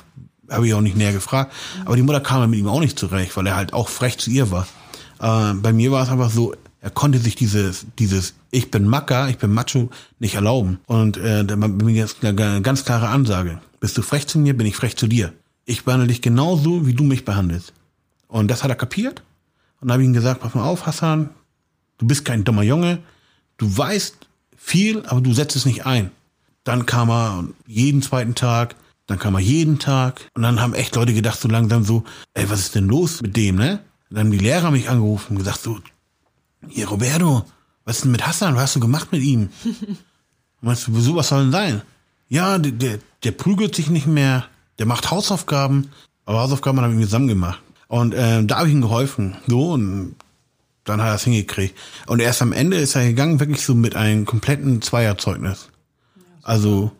Habe 0.50 0.66
ich 0.66 0.74
auch 0.74 0.80
nicht 0.80 0.96
näher 0.96 1.12
gefragt. 1.12 1.52
Aber 1.84 1.96
die 1.96 2.02
Mutter 2.02 2.20
kam 2.20 2.48
mit 2.50 2.58
ihm 2.58 2.68
auch 2.68 2.80
nicht 2.80 2.98
zurecht, 2.98 3.36
weil 3.36 3.46
er 3.46 3.56
halt 3.56 3.72
auch 3.72 3.88
frech 3.88 4.18
zu 4.18 4.30
ihr 4.30 4.50
war. 4.50 4.66
Äh, 5.20 5.54
bei 5.54 5.72
mir 5.72 5.92
war 5.92 6.02
es 6.02 6.08
einfach 6.10 6.30
so, 6.30 6.54
er 6.80 6.90
konnte 6.90 7.18
sich 7.18 7.36
dieses, 7.36 7.86
dieses 7.98 8.34
Ich 8.50 8.70
bin 8.70 8.86
Macker, 8.86 9.28
ich 9.28 9.38
bin 9.38 9.52
Macho 9.52 9.90
nicht 10.18 10.34
erlauben. 10.34 10.80
Und 10.86 11.16
äh, 11.16 11.44
bei 11.44 11.68
mir 11.68 12.04
ist 12.04 12.24
eine 12.24 12.62
ganz 12.62 12.84
klare 12.84 13.08
Ansage. 13.08 13.60
Bist 13.80 13.96
du 13.96 14.02
frech 14.02 14.26
zu 14.26 14.38
mir, 14.38 14.56
bin 14.56 14.66
ich 14.66 14.76
frech 14.76 14.96
zu 14.96 15.06
dir. 15.06 15.32
Ich 15.66 15.84
behandle 15.84 16.08
dich 16.08 16.22
genauso, 16.22 16.86
wie 16.86 16.94
du 16.94 17.04
mich 17.04 17.24
behandelst. 17.24 17.72
Und 18.28 18.48
das 18.50 18.64
hat 18.64 18.70
er 18.70 18.76
kapiert. 18.76 19.22
Und 19.80 19.88
dann 19.88 19.92
habe 19.94 20.02
ich 20.02 20.08
ihm 20.08 20.14
gesagt, 20.14 20.40
pass 20.40 20.54
mal 20.54 20.64
auf, 20.64 20.86
Hassan, 20.86 21.30
du 21.98 22.06
bist 22.06 22.24
kein 22.24 22.44
dummer 22.44 22.62
Junge, 22.62 22.98
Du 23.60 23.76
weißt 23.76 24.16
viel, 24.56 25.04
aber 25.04 25.20
du 25.20 25.34
setzt 25.34 25.54
es 25.54 25.66
nicht 25.66 25.84
ein. 25.84 26.10
dann 26.64 26.86
kam 26.86 27.10
er 27.10 27.44
jeden 27.66 28.00
zweiten 28.00 28.34
Tag, 28.34 28.74
dann 29.10 29.18
kam 29.18 29.34
er 29.34 29.40
jeden 29.40 29.80
Tag 29.80 30.30
und 30.34 30.42
dann 30.42 30.60
haben 30.60 30.72
echt 30.72 30.94
Leute 30.94 31.12
gedacht 31.12 31.40
so 31.40 31.48
langsam 31.48 31.82
so, 31.82 32.04
ey, 32.34 32.48
was 32.48 32.60
ist 32.60 32.76
denn 32.76 32.86
los 32.86 33.20
mit 33.22 33.36
dem, 33.36 33.56
ne? 33.56 33.80
Dann 34.08 34.20
haben 34.20 34.30
die 34.30 34.38
Lehrer 34.38 34.70
mich 34.70 34.88
angerufen 34.88 35.32
und 35.32 35.38
gesagt 35.38 35.62
so, 35.62 35.80
hier 36.68 36.86
Roberto, 36.86 37.44
was 37.84 37.96
ist 37.96 38.04
denn 38.04 38.12
mit 38.12 38.24
Hassan, 38.24 38.54
was 38.54 38.62
hast 38.62 38.76
du 38.76 38.80
gemacht 38.80 39.10
mit 39.10 39.22
ihm? 39.22 39.48
Meinst 40.60 40.86
du, 40.86 40.94
wieso, 40.94 41.16
was 41.16 41.26
soll 41.26 41.42
denn 41.42 41.50
sein? 41.50 41.82
Ja, 42.28 42.56
der, 42.58 42.70
der, 42.70 42.98
der 43.24 43.32
prügelt 43.32 43.74
sich 43.74 43.90
nicht 43.90 44.06
mehr, 44.06 44.46
der 44.78 44.86
macht 44.86 45.10
Hausaufgaben, 45.10 45.90
aber 46.24 46.38
Hausaufgaben 46.42 46.80
haben 46.80 46.96
wir 46.96 47.04
zusammen 47.04 47.26
gemacht. 47.26 47.60
Und 47.88 48.14
äh, 48.14 48.44
da 48.44 48.58
habe 48.58 48.68
ich 48.68 48.74
ihm 48.74 48.80
geholfen. 48.80 49.38
So, 49.48 49.72
und 49.72 50.14
dann 50.84 51.02
hat 51.02 51.08
er 51.08 51.14
es 51.16 51.24
hingekriegt. 51.24 51.76
Und 52.06 52.20
erst 52.20 52.42
am 52.42 52.52
Ende 52.52 52.76
ist 52.76 52.94
er 52.94 53.08
gegangen, 53.08 53.40
wirklich 53.40 53.62
so 53.62 53.74
mit 53.74 53.96
einem 53.96 54.24
kompletten 54.24 54.82
Zweierzeugnis. 54.82 55.68
Also 56.44 56.92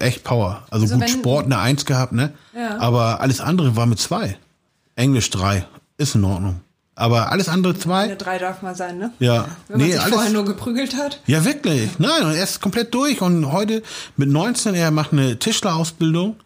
echt 0.00 0.24
Power. 0.24 0.62
Also, 0.70 0.84
also 0.84 0.98
gut 0.98 1.10
Sport 1.10 1.46
eine 1.46 1.58
Eins 1.58 1.84
gehabt, 1.84 2.12
ne? 2.12 2.32
Ja. 2.54 2.78
Aber 2.78 3.20
alles 3.20 3.40
andere 3.40 3.76
war 3.76 3.86
mit 3.86 3.98
zwei. 3.98 4.36
Englisch 4.94 5.30
drei. 5.30 5.66
Ist 5.98 6.14
in 6.14 6.24
Ordnung. 6.24 6.60
Aber 6.94 7.30
alles 7.30 7.48
andere 7.48 7.78
zwei. 7.78 8.04
Eine 8.04 8.16
drei 8.16 8.38
darf 8.38 8.62
mal 8.62 8.74
sein, 8.74 8.98
ne? 8.98 9.12
Ja. 9.18 9.46
Wenn 9.68 9.78
man 9.78 9.86
nee, 9.86 9.92
sich 9.92 10.00
alles, 10.00 10.14
vorher 10.14 10.32
nur 10.32 10.46
geprügelt 10.46 10.96
hat. 10.96 11.20
Ja, 11.26 11.44
wirklich. 11.44 11.98
Nein, 11.98 12.22
und 12.22 12.34
er 12.34 12.42
ist 12.42 12.60
komplett 12.60 12.94
durch. 12.94 13.20
Und 13.20 13.52
heute 13.52 13.82
mit 14.16 14.30
19, 14.30 14.74
er 14.74 14.90
macht 14.90 15.12
eine 15.12 15.38
Tischlerausbildung. 15.38 16.36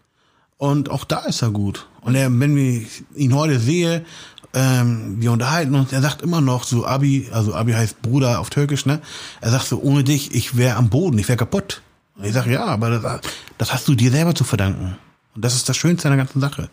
Und 0.58 0.90
auch 0.90 1.04
da 1.04 1.20
ist 1.20 1.42
er 1.42 1.50
gut. 1.50 1.86
Und 2.02 2.16
er, 2.16 2.28
wenn 2.38 2.56
ich 2.56 3.04
ihn 3.14 3.34
heute 3.34 3.60
sehe, 3.60 4.04
ähm, 4.52 5.16
wir 5.20 5.30
unterhalten 5.30 5.74
uns, 5.74 5.92
er 5.92 6.02
sagt 6.02 6.22
immer 6.22 6.40
noch 6.40 6.64
so 6.64 6.84
Abi, 6.84 7.28
also 7.32 7.54
Abi 7.54 7.72
heißt 7.72 8.02
Bruder 8.02 8.40
auf 8.40 8.50
Türkisch, 8.50 8.86
ne? 8.86 9.00
Er 9.40 9.52
sagt 9.52 9.66
so, 9.66 9.80
ohne 9.80 10.02
dich, 10.02 10.34
ich 10.34 10.56
wäre 10.56 10.76
am 10.76 10.90
Boden, 10.90 11.18
ich 11.18 11.28
wäre 11.28 11.38
kaputt. 11.38 11.82
Und 12.20 12.26
ich 12.26 12.34
sage, 12.34 12.52
ja, 12.52 12.66
aber 12.66 12.90
das, 12.90 13.20
das 13.56 13.72
hast 13.72 13.88
du 13.88 13.94
dir 13.94 14.10
selber 14.10 14.34
zu 14.34 14.44
verdanken. 14.44 14.98
Und 15.34 15.42
das 15.42 15.54
ist 15.54 15.70
das 15.70 15.76
Schönste 15.78 16.08
an 16.08 16.16
der 16.16 16.26
ganzen 16.26 16.40
Sache. 16.40 16.68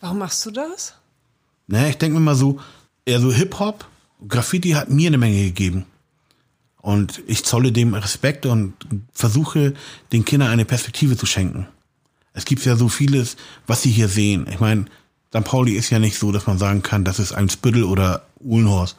Warum 0.00 0.18
machst 0.18 0.46
du 0.46 0.50
das? 0.50 0.94
Ne, 1.66 1.90
ich 1.90 1.98
denke 1.98 2.18
mir 2.18 2.24
mal 2.24 2.34
so, 2.34 2.60
eher 3.04 3.20
so 3.20 3.30
Hip-Hop, 3.30 3.86
Graffiti 4.26 4.70
hat 4.70 4.88
mir 4.88 5.08
eine 5.08 5.18
Menge 5.18 5.42
gegeben. 5.42 5.84
Und 6.80 7.20
ich 7.26 7.44
zolle 7.44 7.72
dem 7.72 7.92
Respekt 7.92 8.46
und 8.46 8.72
versuche, 9.12 9.74
den 10.12 10.24
Kindern 10.24 10.48
eine 10.48 10.64
Perspektive 10.64 11.14
zu 11.18 11.26
schenken. 11.26 11.66
Es 12.32 12.46
gibt 12.46 12.64
ja 12.64 12.76
so 12.76 12.88
vieles, 12.88 13.36
was 13.66 13.82
sie 13.82 13.90
hier 13.90 14.08
sehen. 14.08 14.46
Ich 14.50 14.60
meine, 14.60 14.86
St. 15.28 15.44
Pauli 15.44 15.72
ist 15.72 15.90
ja 15.90 15.98
nicht 15.98 16.18
so, 16.18 16.32
dass 16.32 16.46
man 16.46 16.56
sagen 16.56 16.82
kann, 16.82 17.04
das 17.04 17.18
ist 17.18 17.32
ein 17.32 17.50
Spüttel 17.50 17.84
oder 17.84 18.24
Uhlenhorst. 18.40 18.96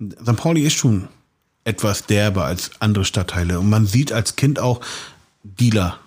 St. 0.00 0.36
Pauli 0.36 0.62
ist 0.62 0.74
schon 0.74 1.08
etwas 1.64 2.06
derber 2.06 2.44
als 2.44 2.70
andere 2.78 3.04
Stadtteile. 3.04 3.58
Und 3.58 3.70
man 3.70 3.86
sieht 3.86 4.12
als 4.12 4.36
Kind 4.36 4.60
auch 4.60 4.80
Dealer. 5.42 5.98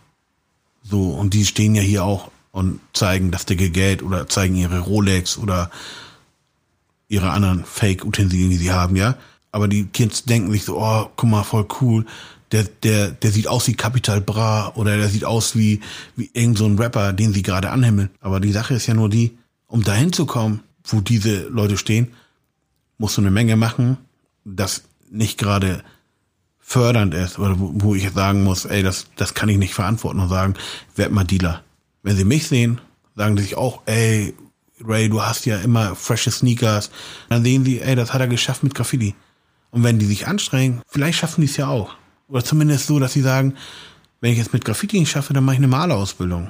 So, 0.83 1.09
und 1.09 1.33
die 1.33 1.45
stehen 1.45 1.75
ja 1.75 1.81
hier 1.81 2.03
auch 2.03 2.31
und 2.51 2.79
zeigen 2.93 3.31
das 3.31 3.45
dicke 3.45 3.69
Geld 3.69 4.03
oder 4.03 4.29
zeigen 4.29 4.55
ihre 4.55 4.79
Rolex 4.79 5.37
oder 5.37 5.69
ihre 7.07 7.31
anderen 7.31 7.65
Fake-Utensilien, 7.65 8.49
die 8.49 8.57
sie 8.57 8.71
haben, 8.71 8.95
ja. 8.95 9.17
Aber 9.51 9.67
die 9.67 9.85
Kids 9.85 10.23
denken 10.23 10.51
sich 10.51 10.65
so, 10.65 10.77
oh, 10.79 11.09
guck 11.15 11.29
mal, 11.29 11.43
voll 11.43 11.67
cool. 11.81 12.05
Der, 12.51 12.63
der, 12.63 13.11
der 13.11 13.31
sieht 13.31 13.47
aus 13.47 13.67
wie 13.67 13.73
Capital 13.73 14.21
Bra 14.21 14.71
oder 14.75 14.97
der 14.97 15.09
sieht 15.09 15.25
aus 15.25 15.55
wie, 15.55 15.81
wie 16.15 16.29
irgend 16.33 16.57
so 16.57 16.65
ein 16.65 16.77
Rapper, 16.77 17.13
den 17.13 17.33
sie 17.33 17.41
gerade 17.41 17.71
anhimmeln. 17.71 18.09
Aber 18.21 18.39
die 18.39 18.51
Sache 18.51 18.75
ist 18.75 18.87
ja 18.87 18.93
nur 18.93 19.09
die, 19.09 19.37
um 19.67 19.83
dahin 19.83 20.13
zu 20.13 20.25
kommen, 20.25 20.61
wo 20.83 21.01
diese 21.01 21.47
Leute 21.47 21.77
stehen, 21.77 22.13
musst 22.97 23.17
du 23.17 23.21
eine 23.21 23.31
Menge 23.31 23.55
machen, 23.55 23.97
das 24.43 24.83
nicht 25.09 25.37
gerade 25.37 25.83
fördernd 26.67 27.13
ist 27.13 27.37
oder 27.37 27.55
wo, 27.57 27.93
ich 27.93 28.11
sagen 28.11 28.43
muss, 28.43 28.65
ey, 28.65 28.81
das, 28.81 29.05
das 29.15 29.35
kann 29.35 29.49
ich 29.49 29.59
nicht 29.59 29.75
verantworten 29.75 30.19
und 30.19 30.29
sagen, 30.29 30.55
werd 30.95 31.11
mal 31.11 31.23
Dealer. 31.23 31.63
Wenn 32.01 32.17
sie 32.17 32.25
mich 32.25 32.47
sehen, 32.47 32.81
sagen 33.15 33.37
sie 33.37 33.43
sich 33.43 33.55
auch, 33.55 33.83
ey, 33.85 34.33
Ray, 34.83 35.07
du 35.07 35.21
hast 35.21 35.45
ja 35.45 35.59
immer 35.59 35.95
frische 35.95 36.31
Sneakers. 36.31 36.89
Dann 37.29 37.43
sehen 37.43 37.63
sie, 37.63 37.81
ey, 37.81 37.95
das 37.95 38.13
hat 38.13 38.19
er 38.19 38.27
geschafft 38.27 38.63
mit 38.63 38.73
Graffiti. 38.73 39.13
Und 39.69 39.83
wenn 39.83 39.99
die 39.99 40.05
sich 40.05 40.27
anstrengen, 40.27 40.81
vielleicht 40.87 41.19
schaffen 41.19 41.41
die 41.41 41.47
es 41.47 41.55
ja 41.55 41.67
auch. 41.67 41.95
Oder 42.27 42.43
zumindest 42.43 42.87
so, 42.87 42.99
dass 42.99 43.13
sie 43.13 43.21
sagen, 43.21 43.53
wenn 44.19 44.33
ich 44.33 44.39
es 44.39 44.51
mit 44.51 44.65
Graffiti 44.65 44.99
nicht 44.99 45.11
schaffe, 45.11 45.33
dann 45.33 45.45
mache 45.45 45.55
ich 45.55 45.59
eine 45.59 45.67
Malerausbildung. 45.67 46.49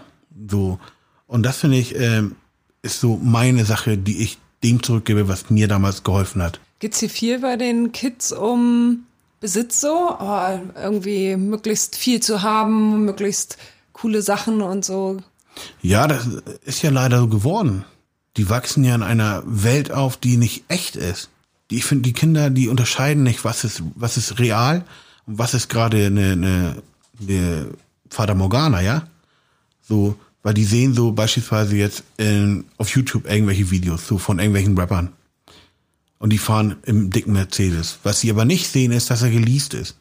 So. 0.49 0.79
Und 1.27 1.43
das 1.43 1.57
finde 1.57 1.77
ich, 1.77 1.93
ähm, 1.99 2.35
ist 2.81 3.01
so 3.01 3.19
meine 3.21 3.65
Sache, 3.65 3.97
die 3.97 4.23
ich 4.23 4.37
dem 4.63 4.81
zurückgebe, 4.81 5.27
was 5.27 5.49
mir 5.49 5.67
damals 5.67 6.03
geholfen 6.03 6.41
hat. 6.41 6.61
Geht's 6.79 6.99
hier 6.99 7.09
viel 7.09 7.39
bei 7.39 7.57
den 7.57 7.91
Kids 7.91 8.31
um 8.31 9.03
Besitz 9.45 9.79
so? 9.79 10.17
Oh, 10.19 10.59
irgendwie 10.75 11.35
möglichst 11.35 11.95
viel 11.95 12.19
zu 12.19 12.41
haben, 12.41 13.05
möglichst 13.05 13.57
coole 13.93 14.23
Sachen 14.23 14.63
und 14.63 14.83
so? 14.83 15.21
Ja, 15.83 16.07
das 16.07 16.27
ist 16.63 16.81
ja 16.81 16.89
leider 16.89 17.19
so 17.19 17.27
geworden. 17.27 17.85
Die 18.37 18.49
wachsen 18.49 18.83
ja 18.83 18.95
in 18.95 19.03
einer 19.03 19.43
Welt 19.45 19.91
auf, 19.91 20.17
die 20.17 20.37
nicht 20.37 20.63
echt 20.67 20.95
ist. 20.95 21.29
Die, 21.69 21.77
ich 21.77 21.85
finde, 21.85 22.01
die 22.01 22.13
Kinder, 22.13 22.49
die 22.49 22.69
unterscheiden 22.69 23.21
nicht, 23.21 23.45
was 23.45 23.63
ist, 23.63 23.83
was 23.93 24.17
ist 24.17 24.39
real 24.39 24.83
und 25.27 25.37
was 25.37 25.53
ist 25.53 25.69
gerade 25.69 26.07
eine, 26.07 26.31
eine, 26.31 26.75
eine 27.21 27.67
Vater 28.09 28.33
Morgana, 28.33 28.81
ja? 28.81 29.07
So, 29.87 30.15
weil 30.41 30.55
die 30.55 30.65
sehen 30.65 30.95
so 30.95 31.11
beispielsweise 31.11 31.75
jetzt 31.75 32.03
in, 32.17 32.65
auf 32.79 32.89
YouTube 32.89 33.29
irgendwelche 33.29 33.69
Videos, 33.69 34.07
so 34.07 34.17
von 34.17 34.39
irgendwelchen 34.39 34.75
Rappern. 34.75 35.11
Und 36.17 36.31
die 36.31 36.37
fahren 36.37 36.77
im 36.85 37.09
dicken 37.09 37.33
Mercedes. 37.33 37.99
Was 38.03 38.21
sie 38.21 38.29
aber 38.29 38.45
nicht 38.45 38.67
sehen, 38.67 38.91
ist, 38.91 39.09
dass 39.11 39.21
er 39.21 39.29
geleast 39.29 39.73
ist. 39.73 39.97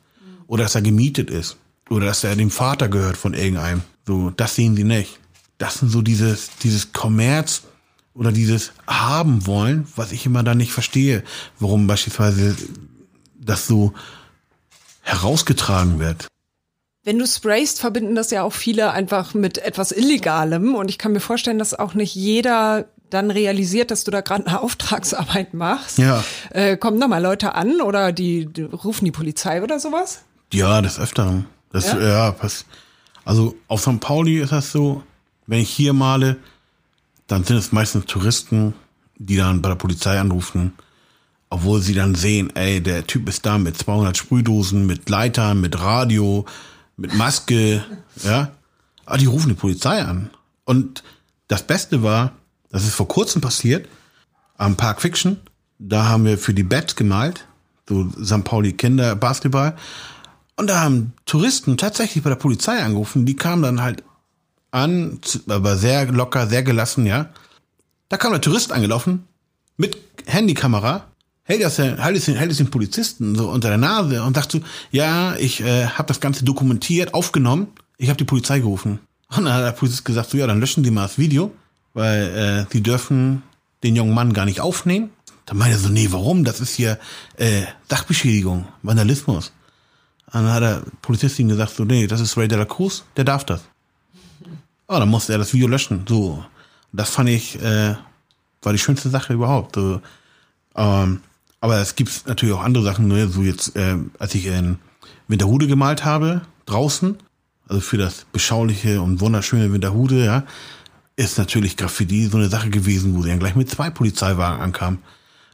Oder 0.46 0.64
dass 0.64 0.74
er 0.74 0.82
gemietet 0.82 1.30
ist. 1.30 1.56
Oder 1.90 2.06
dass 2.06 2.24
er 2.24 2.36
dem 2.36 2.50
Vater 2.50 2.88
gehört 2.88 3.16
von 3.16 3.34
irgendeinem. 3.34 3.82
So, 4.06 4.30
das 4.30 4.54
sehen 4.54 4.76
sie 4.76 4.84
nicht. 4.84 5.18
Das 5.58 5.74
sind 5.78 5.90
so 5.90 6.02
dieses, 6.02 6.50
dieses 6.62 6.92
Kommerz 6.92 7.62
oder 8.14 8.32
dieses 8.32 8.72
haben 8.86 9.46
wollen, 9.46 9.86
was 9.96 10.12
ich 10.12 10.24
immer 10.24 10.42
da 10.42 10.54
nicht 10.54 10.72
verstehe. 10.72 11.24
Warum 11.58 11.86
beispielsweise 11.86 12.56
das 13.38 13.66
so 13.66 13.92
herausgetragen 15.02 15.98
wird. 15.98 16.26
Wenn 17.02 17.18
du 17.18 17.26
sprayst, 17.26 17.80
verbinden 17.80 18.14
das 18.14 18.30
ja 18.30 18.42
auch 18.42 18.54
viele 18.54 18.92
einfach 18.92 19.34
mit 19.34 19.58
etwas 19.58 19.92
Illegalem. 19.92 20.74
Und 20.74 20.88
ich 20.88 20.96
kann 20.96 21.12
mir 21.12 21.20
vorstellen, 21.20 21.58
dass 21.58 21.74
auch 21.74 21.92
nicht 21.92 22.14
jeder 22.14 22.86
dann 23.14 23.30
realisiert, 23.30 23.90
dass 23.90 24.04
du 24.04 24.10
da 24.10 24.20
gerade 24.20 24.46
eine 24.46 24.60
Auftragsarbeit 24.62 25.54
machst. 25.54 25.98
Ja. 25.98 26.22
Äh, 26.50 26.76
kommen 26.76 27.00
da 27.00 27.08
mal 27.08 27.22
Leute 27.22 27.54
an 27.54 27.80
oder 27.80 28.12
die, 28.12 28.46
die, 28.46 28.62
rufen 28.62 29.06
die 29.06 29.12
Polizei 29.12 29.62
oder 29.62 29.80
sowas? 29.80 30.22
Ja, 30.52 30.82
das 30.82 30.98
öfter. 30.98 31.44
Das, 31.72 31.92
ja, 31.92 32.00
ja 32.00 32.30
pass. 32.32 32.66
Also 33.24 33.56
auf 33.68 33.80
St. 33.80 34.00
Pauli 34.00 34.40
ist 34.40 34.52
das 34.52 34.70
so, 34.70 35.02
wenn 35.46 35.60
ich 35.60 35.70
hier 35.70 35.92
male, 35.92 36.36
dann 37.26 37.44
sind 37.44 37.56
es 37.56 37.72
meistens 37.72 38.06
Touristen, 38.06 38.74
die 39.16 39.36
dann 39.36 39.62
bei 39.62 39.70
der 39.70 39.76
Polizei 39.76 40.18
anrufen, 40.18 40.74
obwohl 41.50 41.80
sie 41.80 41.94
dann 41.94 42.14
sehen, 42.14 42.54
ey, 42.54 42.82
der 42.82 43.06
Typ 43.06 43.28
ist 43.28 43.46
da 43.46 43.58
mit 43.58 43.78
200 43.78 44.16
Sprühdosen, 44.16 44.86
mit 44.86 45.08
Leitern, 45.08 45.60
mit 45.60 45.80
Radio, 45.80 46.44
mit 46.96 47.14
Maske, 47.14 47.84
ja. 48.22 48.50
Aber 49.06 49.18
die 49.18 49.26
rufen 49.26 49.50
die 49.50 49.54
Polizei 49.54 50.02
an. 50.02 50.30
Und 50.64 51.02
das 51.48 51.62
Beste 51.62 52.02
war, 52.02 52.32
das 52.74 52.84
ist 52.84 52.94
vor 52.94 53.08
kurzem 53.08 53.40
passiert, 53.40 53.88
am 54.56 54.76
Park 54.76 55.00
Fiction. 55.00 55.38
Da 55.78 56.08
haben 56.08 56.24
wir 56.24 56.38
für 56.38 56.52
die 56.52 56.62
Bats 56.62 56.96
gemalt, 56.96 57.46
so 57.88 58.10
St. 58.22 58.44
Pauli 58.44 58.72
Kinder 58.72 59.16
Basketball. 59.16 59.76
Und 60.56 60.68
da 60.68 60.80
haben 60.80 61.12
Touristen 61.24 61.76
tatsächlich 61.76 62.22
bei 62.22 62.30
der 62.30 62.36
Polizei 62.36 62.82
angerufen. 62.82 63.26
Die 63.26 63.36
kamen 63.36 63.62
dann 63.62 63.80
halt 63.80 64.02
an, 64.70 65.20
aber 65.48 65.76
sehr 65.76 66.10
locker, 66.10 66.46
sehr 66.48 66.62
gelassen, 66.62 67.06
ja. 67.06 67.30
Da 68.08 68.16
kam 68.16 68.32
der 68.32 68.40
Tourist 68.40 68.72
angelaufen 68.72 69.24
mit 69.76 69.96
Handykamera 70.26 71.06
hält 71.44 71.62
das, 71.62 71.78
hält 71.78 72.16
es, 72.16 72.26
hält 72.26 72.50
es 72.50 72.56
den 72.56 72.70
Polizisten 72.70 73.36
so 73.36 73.50
unter 73.50 73.68
der 73.68 73.78
Nase 73.78 74.22
und 74.22 74.34
sagt 74.34 74.50
so, 74.50 74.60
ja, 74.90 75.36
ich 75.36 75.60
äh, 75.60 75.86
habe 75.86 76.08
das 76.08 76.20
Ganze 76.20 76.44
dokumentiert, 76.44 77.14
aufgenommen, 77.14 77.68
ich 77.98 78.08
habe 78.08 78.16
die 78.16 78.24
Polizei 78.24 78.58
gerufen. 78.58 78.98
Und 79.36 79.44
dann 79.44 79.54
hat 79.54 79.64
der 79.64 79.72
Polizist 79.72 80.04
gesagt, 80.04 80.30
so 80.30 80.38
ja, 80.38 80.46
dann 80.46 80.60
löschen 80.60 80.84
Sie 80.84 80.90
mal 80.90 81.02
das 81.02 81.18
Video, 81.18 81.52
weil 81.94 82.66
äh, 82.68 82.72
Sie 82.72 82.82
dürfen 82.82 83.42
den 83.82 83.96
jungen 83.96 84.14
Mann 84.14 84.32
gar 84.32 84.44
nicht 84.44 84.60
aufnehmen. 84.60 85.10
Dann 85.46 85.58
meinte 85.58 85.76
er 85.76 85.80
so, 85.80 85.88
nee, 85.88 86.08
warum? 86.10 86.44
Das 86.44 86.60
ist 86.60 86.74
hier 86.74 86.98
äh, 87.36 87.62
Sachbeschädigung, 87.88 88.66
Vandalismus. 88.82 89.52
Und 90.26 90.42
dann 90.42 90.52
hat 90.52 90.62
der 90.62 90.82
Polizist 91.02 91.38
ihm 91.38 91.48
gesagt, 91.48 91.74
so, 91.74 91.84
nee, 91.84 92.06
das 92.06 92.20
ist 92.20 92.36
Ray 92.36 92.48
de 92.48 92.58
la 92.58 92.64
Cruz, 92.64 93.04
der 93.16 93.24
darf 93.24 93.44
das. 93.44 93.62
Oh, 94.88 94.98
dann 94.98 95.08
musste 95.08 95.32
er 95.32 95.38
das 95.38 95.52
Video 95.52 95.68
löschen. 95.68 96.04
So, 96.08 96.44
das 96.92 97.10
fand 97.10 97.28
ich, 97.28 97.60
äh, 97.62 97.94
war 98.62 98.72
die 98.72 98.78
schönste 98.78 99.10
Sache 99.10 99.32
überhaupt. 99.32 99.76
So, 99.76 100.00
ähm, 100.76 101.20
aber 101.60 101.78
es 101.78 101.94
gibt 101.94 102.26
natürlich 102.26 102.54
auch 102.54 102.62
andere 102.62 102.84
Sachen, 102.84 103.08
ne? 103.08 103.28
so 103.28 103.42
jetzt, 103.42 103.76
äh, 103.76 103.96
als 104.18 104.34
ich 104.34 104.46
in 104.46 104.78
Winterhude 105.28 105.66
gemalt 105.66 106.04
habe, 106.04 106.42
draußen, 106.66 107.16
also 107.68 107.80
für 107.80 107.96
das 107.96 108.26
beschauliche 108.32 109.00
und 109.00 109.20
wunderschöne 109.20 109.72
Winterhude, 109.72 110.24
ja, 110.24 110.44
ist 111.16 111.38
natürlich 111.38 111.76
Graffiti 111.76 112.26
so 112.26 112.38
eine 112.38 112.48
Sache 112.48 112.70
gewesen, 112.70 113.14
wo 113.16 113.22
sie 113.22 113.28
dann 113.28 113.38
gleich 113.38 113.54
mit 113.54 113.70
zwei 113.70 113.90
Polizeiwagen 113.90 114.60
ankam. 114.60 114.98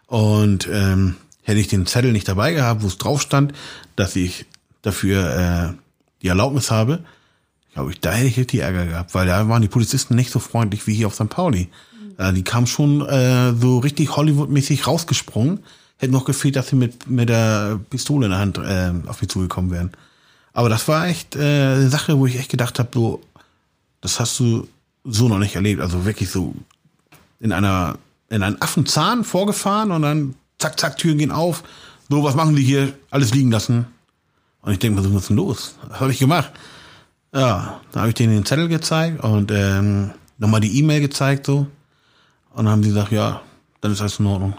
Und 0.06 0.68
ähm, 0.72 1.16
hätte 1.42 1.60
ich 1.60 1.68
den 1.68 1.86
Zettel 1.86 2.12
nicht 2.12 2.28
dabei 2.28 2.52
gehabt, 2.52 2.82
wo 2.82 2.86
es 2.86 2.98
drauf 2.98 3.20
stand, 3.20 3.52
dass 3.96 4.16
ich 4.16 4.46
dafür 4.82 5.74
äh, 5.74 5.74
die 6.22 6.28
Erlaubnis 6.28 6.70
habe, 6.70 7.04
glaube 7.72 7.92
ich, 7.92 8.00
da 8.00 8.12
hätte 8.12 8.26
ich 8.26 8.38
richtig 8.38 8.60
Ärger 8.60 8.86
gehabt, 8.86 9.14
weil 9.14 9.26
da 9.26 9.48
waren 9.48 9.62
die 9.62 9.68
Polizisten 9.68 10.14
nicht 10.14 10.30
so 10.30 10.38
freundlich 10.38 10.86
wie 10.86 10.94
hier 10.94 11.06
auf 11.06 11.14
St. 11.14 11.28
Pauli. 11.28 11.68
Mhm. 12.18 12.34
die 12.34 12.42
kamen 12.42 12.66
schon 12.66 13.06
äh, 13.06 13.52
so 13.54 13.78
richtig 13.78 14.16
Hollywood-mäßig 14.16 14.86
rausgesprungen. 14.86 15.60
Hätte 15.98 16.12
noch 16.12 16.24
gefehlt, 16.24 16.56
dass 16.56 16.68
sie 16.68 16.76
mit, 16.76 17.08
mit 17.08 17.28
der 17.28 17.78
Pistole 17.90 18.26
in 18.26 18.30
der 18.30 18.40
Hand 18.40 18.58
äh, 18.58 18.92
auf 19.06 19.20
mich 19.20 19.30
zugekommen 19.30 19.70
wären. 19.70 19.92
Aber 20.52 20.68
das 20.68 20.88
war 20.88 21.06
echt 21.06 21.36
äh, 21.36 21.38
eine 21.38 21.90
Sache, 21.90 22.18
wo 22.18 22.26
ich 22.26 22.38
echt 22.38 22.50
gedacht 22.50 22.78
habe, 22.78 22.88
so, 22.92 23.22
das 24.00 24.18
hast 24.18 24.38
du 24.40 24.66
so 25.04 25.28
noch 25.28 25.38
nicht 25.38 25.56
erlebt. 25.56 25.80
Also 25.80 26.04
wirklich 26.04 26.30
so 26.30 26.54
in 27.38 27.52
einer, 27.52 27.98
in 28.28 28.42
einen 28.42 28.60
Affenzahn 28.60 29.24
vorgefahren 29.24 29.90
und 29.90 30.02
dann 30.02 30.34
zack, 30.58 30.78
zack, 30.78 30.96
Türen 30.98 31.18
gehen 31.18 31.32
auf. 31.32 31.62
So, 32.08 32.22
was 32.24 32.34
machen 32.34 32.56
die 32.56 32.62
hier? 32.62 32.92
Alles 33.10 33.32
liegen 33.34 33.50
lassen. 33.50 33.86
Und 34.62 34.72
ich 34.72 34.78
denke 34.78 35.02
was 35.02 35.06
ist 35.06 35.28
denn 35.30 35.36
los? 35.36 35.76
Was 35.88 36.00
habe 36.00 36.12
ich 36.12 36.18
gemacht? 36.18 36.52
Ja, 37.32 37.80
da 37.92 38.00
habe 38.00 38.08
ich 38.08 38.14
denen 38.14 38.34
den 38.34 38.44
Zettel 38.44 38.68
gezeigt 38.68 39.22
und 39.22 39.50
ähm, 39.52 40.10
nochmal 40.38 40.60
die 40.60 40.78
E-Mail 40.78 41.00
gezeigt 41.00 41.46
so. 41.46 41.66
Und 42.52 42.64
dann 42.64 42.68
haben 42.68 42.82
sie 42.82 42.88
gesagt, 42.90 43.12
ja, 43.12 43.40
dann 43.80 43.92
ist 43.92 44.00
alles 44.00 44.18
in 44.18 44.26
Ordnung. 44.26 44.54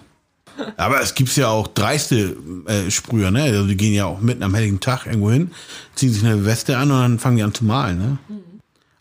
Aber 0.78 1.02
es 1.02 1.14
gibt 1.14 1.36
ja 1.36 1.50
auch 1.50 1.68
dreiste 1.68 2.36
äh, 2.68 2.90
Sprüher, 2.90 3.30
ne? 3.30 3.44
Also 3.44 3.68
die 3.68 3.78
gehen 3.78 3.94
ja 3.94 4.06
auch 4.06 4.22
mitten 4.22 4.44
am 4.44 4.56
hellligen 4.56 4.80
Tag 4.80 5.06
irgendwo 5.06 5.32
hin, 5.32 5.52
ziehen 5.96 6.14
sich 6.14 6.24
eine 6.24 6.46
Weste 6.46 6.78
an 6.78 6.92
und 6.92 7.00
dann 7.00 7.20
fangen 7.20 7.38
die 7.38 7.44
an 7.44 7.54
zu 7.54 7.66
malen, 7.66 7.98
ne? 7.98 8.18
Mhm. 8.30 8.42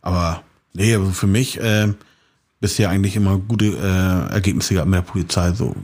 Aber 0.03 0.42
nee, 0.73 0.95
also 0.95 1.11
für 1.11 1.27
mich 1.27 1.61
äh, 1.61 1.93
bisher 2.61 2.91
eigentlich 2.91 3.17
immer 3.17 3.39
gute 3.39 3.67
äh, 3.67 4.33
Ergebnisse 4.33 4.75
gehabt 4.75 4.91
mit 4.91 4.99
der 4.99 5.03
Polizei 5.03 5.53
so. 5.53 5.75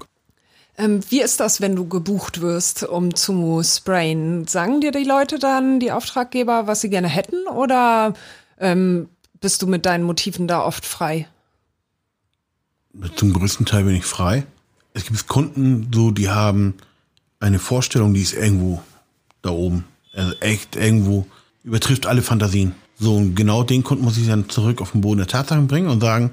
Ähm, 0.79 1.01
wie 1.09 1.23
ist 1.23 1.41
das, 1.41 1.61
wenn 1.61 1.75
du 1.75 1.89
gebucht 1.89 2.43
wirst, 2.43 2.83
um 2.83 3.15
zu 3.15 3.63
sprayen? 3.65 4.47
Sagen 4.47 4.81
dir 4.81 4.93
die 4.93 5.05
Leute 5.05 5.39
dann, 5.39 5.81
die 5.81 5.91
Auftraggeber, 5.91 6.67
was 6.67 6.83
sie 6.83 6.91
gerne 6.91 7.09
hätten 7.09 7.47
oder 7.47 8.15
ähm, 8.59 9.09
bist 9.41 9.63
du 9.63 9.67
mit 9.67 9.87
deinen 9.87 10.05
Motiven 10.05 10.47
da 10.49 10.63
oft 10.63 10.85
frei? 10.85 11.29
Zum 13.17 13.33
größten 13.33 13.67
Teil 13.67 13.85
bin 13.85 13.95
ich 13.95 14.05
frei. 14.05 14.47
Es 14.93 15.05
gibt 15.05 15.27
Kunden, 15.29 15.91
so 15.93 16.11
die 16.11 16.31
haben 16.31 16.75
eine 17.41 17.59
Vorstellung, 17.59 18.15
die 18.15 18.23
ist 18.23 18.33
irgendwo 18.33 18.83
da 19.43 19.51
oben. 19.51 19.85
Also 20.15 20.33
echt 20.41 20.77
irgendwo 20.77 21.27
übertrifft 21.65 22.07
alle 22.07 22.23
Fantasien. 22.23 22.75
So, 22.99 23.17
und 23.17 23.35
genau 23.35 23.63
den 23.63 23.85
Kunden 23.85 24.05
muss 24.05 24.17
ich 24.17 24.27
dann 24.27 24.49
zurück 24.49 24.81
auf 24.81 24.93
den 24.93 25.03
Boden 25.03 25.19
der 25.19 25.27
Tatsachen 25.27 25.67
bringen 25.67 25.89
und 25.89 26.01
sagen, 26.01 26.31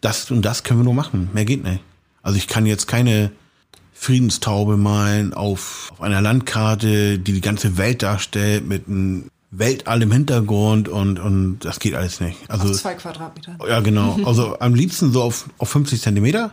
das 0.00 0.30
und 0.30 0.42
das 0.42 0.62
können 0.62 0.80
wir 0.80 0.84
nur 0.84 0.94
machen. 0.94 1.30
Mehr 1.32 1.44
geht 1.44 1.64
nicht. 1.64 1.80
Also 2.22 2.38
ich 2.38 2.46
kann 2.46 2.66
jetzt 2.66 2.86
keine 2.86 3.32
Friedenstaube 3.92 4.76
malen 4.76 5.34
auf, 5.34 5.90
auf 5.92 6.02
einer 6.02 6.20
Landkarte, 6.20 7.18
die 7.18 7.32
die 7.32 7.40
ganze 7.40 7.78
Welt 7.78 8.02
darstellt 8.02 8.66
mit 8.66 8.86
einem 8.86 9.30
Weltall 9.50 10.02
im 10.02 10.12
Hintergrund 10.12 10.88
und, 10.88 11.18
und 11.18 11.60
das 11.60 11.78
geht 11.80 11.94
alles 11.94 12.20
nicht. 12.20 12.38
Also, 12.48 12.70
auf 12.70 12.76
zwei 12.76 12.94
Quadratmeter. 12.94 13.56
Ja, 13.68 13.80
genau. 13.80 14.18
Also 14.26 14.58
am 14.58 14.74
liebsten 14.74 15.12
so 15.12 15.22
auf, 15.22 15.48
auf 15.58 15.70
50 15.70 16.00
Zentimeter. 16.00 16.52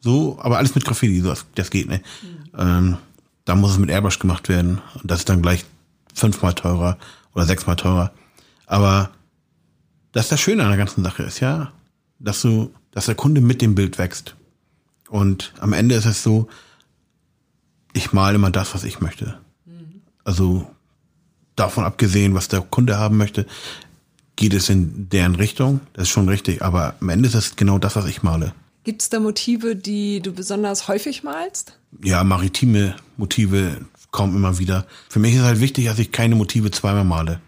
So, 0.00 0.38
aber 0.40 0.58
alles 0.58 0.74
mit 0.74 0.84
Graffiti, 0.84 1.20
so, 1.20 1.28
das, 1.28 1.46
das 1.54 1.70
geht 1.70 1.88
nicht. 1.88 2.02
Mhm. 2.22 2.58
Ähm, 2.58 2.96
da 3.44 3.54
muss 3.54 3.72
es 3.72 3.78
mit 3.78 3.90
Airbrush 3.90 4.18
gemacht 4.18 4.48
werden. 4.48 4.80
Und 5.00 5.10
das 5.10 5.20
ist 5.20 5.28
dann 5.28 5.42
gleich 5.42 5.64
fünfmal 6.14 6.54
teurer 6.54 6.96
oder 7.34 7.44
sechsmal 7.44 7.76
teurer. 7.76 8.12
Aber 8.72 9.10
das 10.12 10.24
ist 10.24 10.32
das 10.32 10.40
Schöne 10.40 10.62
an 10.62 10.70
der 10.70 10.78
ganzen 10.78 11.04
Sache 11.04 11.24
ist, 11.24 11.40
ja, 11.40 11.72
dass 12.18 12.40
du, 12.40 12.72
dass 12.90 13.04
der 13.04 13.14
Kunde 13.14 13.42
mit 13.42 13.60
dem 13.60 13.74
Bild 13.74 13.98
wächst. 13.98 14.34
Und 15.10 15.52
am 15.60 15.74
Ende 15.74 15.94
ist 15.94 16.06
es 16.06 16.22
so, 16.22 16.48
ich 17.92 18.14
male 18.14 18.36
immer 18.36 18.50
das, 18.50 18.72
was 18.72 18.84
ich 18.84 19.02
möchte. 19.02 19.38
Also 20.24 20.66
davon 21.54 21.84
abgesehen, 21.84 22.34
was 22.34 22.48
der 22.48 22.62
Kunde 22.62 22.96
haben 22.96 23.18
möchte, 23.18 23.44
geht 24.36 24.54
es 24.54 24.70
in 24.70 25.10
deren 25.10 25.34
Richtung. 25.34 25.80
Das 25.92 26.04
ist 26.04 26.08
schon 26.08 26.30
richtig. 26.30 26.62
Aber 26.62 26.94
am 26.98 27.10
Ende 27.10 27.28
ist 27.28 27.34
es 27.34 27.56
genau 27.56 27.76
das, 27.76 27.94
was 27.94 28.06
ich 28.06 28.22
male. 28.22 28.54
Gibt 28.84 29.02
es 29.02 29.10
da 29.10 29.20
Motive, 29.20 29.76
die 29.76 30.22
du 30.22 30.32
besonders 30.32 30.88
häufig 30.88 31.22
malst? 31.22 31.78
Ja, 32.02 32.24
maritime 32.24 32.96
Motive 33.18 33.84
kommen 34.12 34.34
immer 34.34 34.58
wieder. 34.58 34.86
Für 35.10 35.18
mich 35.18 35.34
ist 35.34 35.42
halt 35.42 35.60
wichtig, 35.60 35.84
dass 35.84 35.98
ich 35.98 36.10
keine 36.10 36.36
Motive 36.36 36.70
zweimal 36.70 37.04
male. 37.04 37.42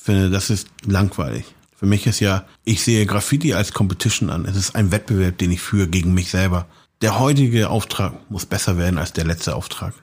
Finde, 0.00 0.30
das 0.30 0.50
ist 0.50 0.68
langweilig. 0.86 1.44
Für 1.76 1.86
mich 1.86 2.06
ist 2.06 2.20
ja, 2.20 2.44
ich 2.64 2.82
sehe 2.82 3.06
Graffiti 3.06 3.54
als 3.54 3.72
Competition 3.72 4.30
an. 4.30 4.46
Es 4.46 4.56
ist 4.56 4.74
ein 4.74 4.90
Wettbewerb, 4.90 5.38
den 5.38 5.52
ich 5.52 5.60
führe 5.60 5.88
gegen 5.88 6.14
mich 6.14 6.30
selber 6.30 6.66
der 7.00 7.18
heutige 7.18 7.70
Auftrag 7.70 8.14
muss 8.30 8.46
besser 8.46 8.76
werden 8.76 8.98
als 8.98 9.12
der 9.12 9.24
letzte 9.24 9.54
Auftrag. 9.54 9.94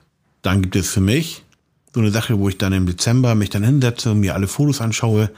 Dann 0.42 0.62
gibt 0.62 0.76
es 0.76 0.88
für 0.88 1.00
mich 1.00 1.44
so 1.92 2.00
eine 2.00 2.10
Sache, 2.10 2.38
wo 2.38 2.48
ich 2.48 2.58
dann 2.58 2.72
im 2.72 2.86
Dezember 2.86 3.34
mich 3.34 3.50
dann 3.50 3.62
hinsetze 3.62 4.12
und 4.12 4.20
mir 4.20 4.34
alle 4.34 4.48
Fotos 4.48 4.80
anschaue 4.80 5.30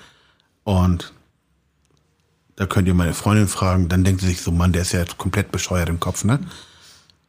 und 0.64 1.12
da 2.56 2.66
könnt 2.66 2.88
ihr 2.88 2.94
meine 2.94 3.14
Freundin 3.14 3.46
fragen, 3.46 3.88
dann 3.88 4.02
denkt 4.02 4.20
sie 4.20 4.26
sich 4.26 4.40
so, 4.40 4.50
Mann, 4.50 4.72
der 4.72 4.82
ist 4.82 4.92
ja 4.92 5.04
komplett 5.16 5.52
bescheuert 5.52 5.88
im 5.88 6.00
Kopf, 6.00 6.24
ne? 6.24 6.40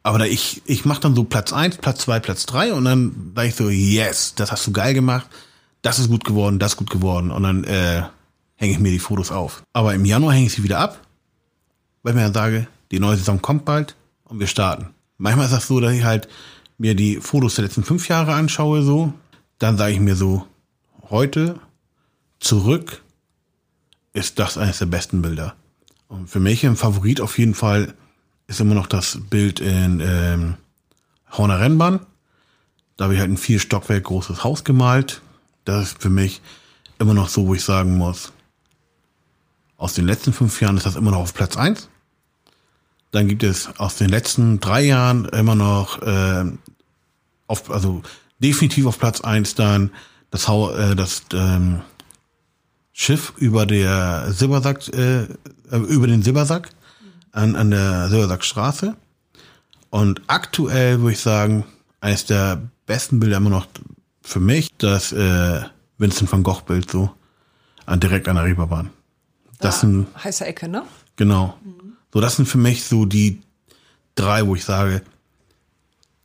Aber 0.02 0.18
da 0.18 0.24
ich, 0.24 0.62
ich 0.64 0.84
mache 0.84 1.02
dann 1.02 1.14
so 1.14 1.24
Platz 1.24 1.52
eins, 1.52 1.76
Platz 1.76 2.00
zwei, 2.00 2.20
Platz 2.20 2.46
drei 2.46 2.72
und 2.72 2.84
dann 2.84 3.32
sage 3.36 3.48
ich 3.48 3.54
so, 3.54 3.68
yes, 3.68 4.34
das 4.34 4.50
hast 4.50 4.66
du 4.66 4.72
geil 4.72 4.94
gemacht, 4.94 5.26
das 5.82 5.98
ist 5.98 6.08
gut 6.08 6.24
geworden, 6.24 6.58
das 6.58 6.72
ist 6.72 6.78
gut 6.78 6.90
geworden 6.90 7.30
und 7.30 7.42
dann 7.42 7.64
äh, 7.64 8.02
hänge 8.56 8.72
ich 8.72 8.78
mir 8.78 8.90
die 8.90 8.98
Fotos 8.98 9.30
auf. 9.30 9.62
Aber 9.72 9.94
im 9.94 10.04
Januar 10.04 10.34
hänge 10.34 10.46
ich 10.46 10.52
sie 10.52 10.62
wieder 10.62 10.78
ab, 10.78 11.00
weil 12.02 12.12
ich 12.12 12.16
mir 12.16 12.24
dann 12.24 12.34
sage, 12.34 12.66
die 12.90 13.00
neue 13.00 13.16
Saison 13.16 13.40
kommt 13.40 13.64
bald, 13.64 13.96
und 14.30 14.38
wir 14.38 14.46
starten. 14.46 14.90
Manchmal 15.18 15.46
ist 15.46 15.52
das 15.52 15.66
so, 15.66 15.80
dass 15.80 15.92
ich 15.92 16.04
halt 16.04 16.28
mir 16.78 16.94
die 16.94 17.16
Fotos 17.16 17.56
der 17.56 17.64
letzten 17.64 17.84
fünf 17.84 18.08
Jahre 18.08 18.32
anschaue, 18.32 18.82
so. 18.82 19.12
Dann 19.58 19.76
sage 19.76 19.92
ich 19.92 20.00
mir 20.00 20.16
so, 20.16 20.46
heute 21.10 21.58
zurück 22.38 23.02
ist 24.12 24.38
das 24.38 24.56
eines 24.56 24.78
der 24.78 24.86
besten 24.86 25.20
Bilder. 25.20 25.54
Und 26.08 26.30
für 26.30 26.40
mich 26.40 26.64
ein 26.64 26.76
Favorit 26.76 27.20
auf 27.20 27.38
jeden 27.38 27.54
Fall 27.54 27.94
ist 28.46 28.60
immer 28.60 28.74
noch 28.74 28.86
das 28.86 29.18
Bild 29.28 29.60
in 29.60 30.00
ähm, 30.00 30.54
Horner 31.30 31.60
Rennbahn. 31.60 32.00
Da 32.96 33.04
habe 33.04 33.14
ich 33.14 33.20
halt 33.20 33.30
ein 33.30 33.36
vier 33.36 33.60
Stockwerk 33.60 34.04
großes 34.04 34.42
Haus 34.42 34.64
gemalt. 34.64 35.20
Das 35.64 35.88
ist 35.88 36.02
für 36.02 36.10
mich 36.10 36.40
immer 36.98 37.14
noch 37.14 37.28
so, 37.28 37.46
wo 37.46 37.54
ich 37.54 37.64
sagen 37.64 37.96
muss, 37.98 38.32
aus 39.76 39.94
den 39.94 40.06
letzten 40.06 40.32
fünf 40.32 40.60
Jahren 40.60 40.76
ist 40.76 40.86
das 40.86 40.96
immer 40.96 41.10
noch 41.10 41.20
auf 41.20 41.34
Platz 41.34 41.56
eins. 41.56 41.88
Dann 43.12 43.28
gibt 43.28 43.42
es 43.42 43.78
aus 43.78 43.96
den 43.96 44.10
letzten 44.10 44.60
drei 44.60 44.82
Jahren 44.82 45.24
immer 45.26 45.54
noch, 45.54 46.02
äh, 46.02 46.44
auf, 47.46 47.70
also 47.70 48.02
definitiv 48.38 48.86
auf 48.86 48.98
Platz 48.98 49.22
eins 49.22 49.54
dann 49.54 49.90
das, 50.30 50.48
äh, 50.48 50.94
das 50.94 51.22
ähm, 51.32 51.80
Schiff 52.92 53.32
über 53.38 53.66
der 53.66 54.30
Silbersack, 54.32 54.86
äh, 54.88 55.22
äh, 55.22 55.28
über 55.70 56.06
den 56.06 56.22
Silbersack 56.22 56.70
an, 57.32 57.56
an 57.56 57.70
der 57.70 58.08
Silbersackstraße. 58.08 58.96
Und 59.88 60.22
aktuell 60.26 61.00
würde 61.00 61.12
ich 61.12 61.20
sagen, 61.20 61.64
eines 62.00 62.26
der 62.26 62.62
besten 62.86 63.18
Bilder 63.18 63.38
immer 63.38 63.50
noch 63.50 63.66
für 64.22 64.40
mich, 64.40 64.70
das 64.78 65.12
äh, 65.12 65.62
Vincent 65.98 66.30
van 66.30 66.42
Gogh 66.42 66.62
Bild 66.66 66.90
so 66.90 67.10
an, 67.86 68.00
direkt 68.00 68.28
an 68.28 68.36
der 68.36 68.44
Reeperbahn. 68.44 68.90
Das 69.58 69.76
ah, 69.76 69.80
sind 69.80 70.06
heiße 70.22 70.46
Ecke, 70.46 70.68
ne? 70.68 70.84
Genau. 71.16 71.58
Mhm. 71.62 71.92
So, 72.12 72.20
das 72.20 72.36
sind 72.36 72.46
für 72.46 72.58
mich 72.58 72.84
so 72.84 73.04
die 73.04 73.40
drei, 74.14 74.46
wo 74.46 74.54
ich 74.54 74.64
sage, 74.64 75.02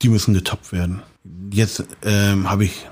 die 0.01 0.09
müssen 0.09 0.33
getoppt 0.33 0.71
werden. 0.71 1.01
Jetzt 1.51 1.83
ähm, 2.03 2.49
habe 2.49 2.65
ich 2.65 2.87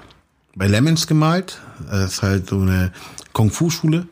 bei 0.55 0.67
Lemons 0.67 1.07
gemalt. 1.07 1.61
Das 1.89 2.13
ist 2.13 2.21
halt 2.21 2.49
so 2.49 2.59
eine 2.59 2.91
Kung-Fu-Schule. 3.33 4.07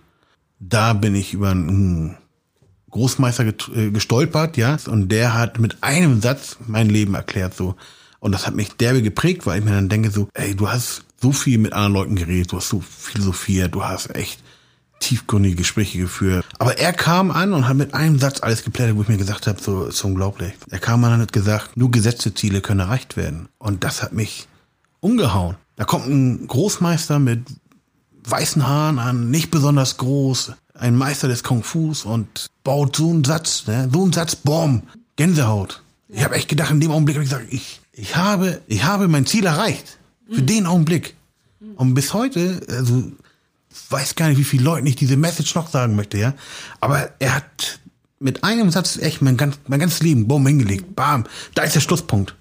Da 0.60 0.93
bin 0.93 1.15
ich 1.15 1.34
über 1.34 1.51
einen 1.51 2.17
Großmeister 2.91 3.45
äh, 3.75 3.91
gestolpert, 3.91 4.58
ja. 4.58 4.77
Und 4.88 5.10
der 5.10 5.34
hat 5.34 5.60
mit 5.60 5.82
einem 5.82 6.21
Satz 6.21 6.58
mein 6.67 6.89
Leben 6.89 7.15
erklärt, 7.15 7.56
so. 7.56 7.75
Und 8.21 8.31
das 8.31 8.45
hat 8.45 8.55
mich 8.55 8.69
derbe 8.73 9.01
geprägt, 9.01 9.45
weil 9.45 9.60
ich 9.60 9.65
mir 9.65 9.71
dann 9.71 9.89
denke 9.89 10.12
so, 10.12 10.29
ey, 10.36 10.55
du 10.55 10.69
hast 10.69 11.03
so 11.19 11.34
viel 11.34 11.57
mit 11.57 11.73
anderen 11.73 11.93
Leuten 11.93 12.15
geredet, 12.15 12.51
du 12.51 12.57
hast 12.57 12.69
so 12.69 12.79
philosophiert, 12.79 13.73
du 13.73 13.84
hast 13.84 14.15
echt 14.15 14.39
tiefgründige 14.99 15.55
Gespräche 15.55 15.97
geführt. 15.97 16.45
Aber 16.60 16.77
er 16.77 16.93
kam 16.93 17.31
an 17.31 17.51
und 17.51 17.67
hat 17.67 17.75
mit 17.75 17.95
einem 17.95 18.19
Satz 18.19 18.41
alles 18.41 18.63
geplättet, 18.63 18.95
wo 18.95 19.01
ich 19.01 19.07
mir 19.07 19.17
gesagt 19.17 19.47
habe, 19.47 19.60
so 19.60 19.86
ist 19.86 20.03
unglaublich. 20.03 20.53
Er 20.69 20.77
kam 20.77 21.03
an 21.03 21.13
und 21.13 21.21
hat 21.21 21.34
gesagt, 21.34 21.75
nur 21.75 21.89
gesetzte 21.89 22.36
Ziele 22.36 22.62
können 22.62 22.81
erreicht 22.81 23.17
werden. 23.17 23.49
Und 23.57 23.84
das 23.84 24.03
hat 24.03 24.13
mich 24.13 24.47
umgehauen. 24.99 25.55
Da 25.75 25.86
kommt 25.86 26.05
ein 26.05 26.45
Großmeister 26.45 27.17
mit 27.17 27.43
weißen 28.23 28.67
Haaren 28.67 28.99
an, 28.99 29.31
nicht 29.31 29.49
besonders 29.49 29.97
groß, 29.97 30.53
ein 30.75 30.96
Meister 30.96 31.27
des 31.27 31.41
Kung 31.41 31.63
Fus 31.63 32.06
und 32.06 32.48
baut 32.63 32.96
so 32.96 33.10
einen 33.10 33.23
Satz, 33.23 33.65
ne? 33.65 33.89
so 33.91 34.04
einen 34.04 34.13
Satz, 34.13 34.35
boom, 34.35 34.83
Gänsehaut. 35.15 35.81
Ich 36.08 36.23
habe 36.23 36.35
echt 36.35 36.50
gedacht, 36.50 36.69
in 36.69 36.79
dem 36.79 36.91
Augenblick 36.91 37.15
habe 37.15 37.23
ich 37.23 37.29
gesagt, 37.31 37.52
ich, 37.52 37.81
ich 37.94 38.15
habe, 38.15 38.62
ich 38.67 38.83
habe 38.83 39.08
mein 39.08 39.25
Ziel 39.25 39.46
erreicht. 39.46 39.98
Für 40.29 40.42
mhm. 40.42 40.46
den 40.46 40.65
Augenblick. 40.65 41.15
Und 41.75 41.94
bis 41.94 42.13
heute, 42.13 42.62
also 42.69 43.12
weiß 43.89 44.15
gar 44.15 44.29
nicht, 44.29 44.37
wie 44.37 44.44
viele 44.44 44.63
Leuten 44.63 44.87
ich 44.87 44.96
diese 44.96 45.17
Message 45.17 45.54
noch 45.56 45.69
sagen 45.69 45.96
möchte, 45.96 46.17
ja. 46.17 46.33
Aber 46.79 47.12
er 47.19 47.35
hat 47.35 47.79
mit 48.19 48.44
einem 48.44 48.71
Satz 48.71 48.98
echt 48.98 49.21
mein, 49.21 49.37
ganz, 49.37 49.60
mein 49.67 49.79
ganzes 49.79 50.02
Leben, 50.02 50.27
boom, 50.27 50.46
hingelegt. 50.46 50.96
Bam. 50.96 51.25
Da 51.56 51.63
ist 51.63 51.75
der 51.75 51.81
Schlusspunkt. 51.81 52.35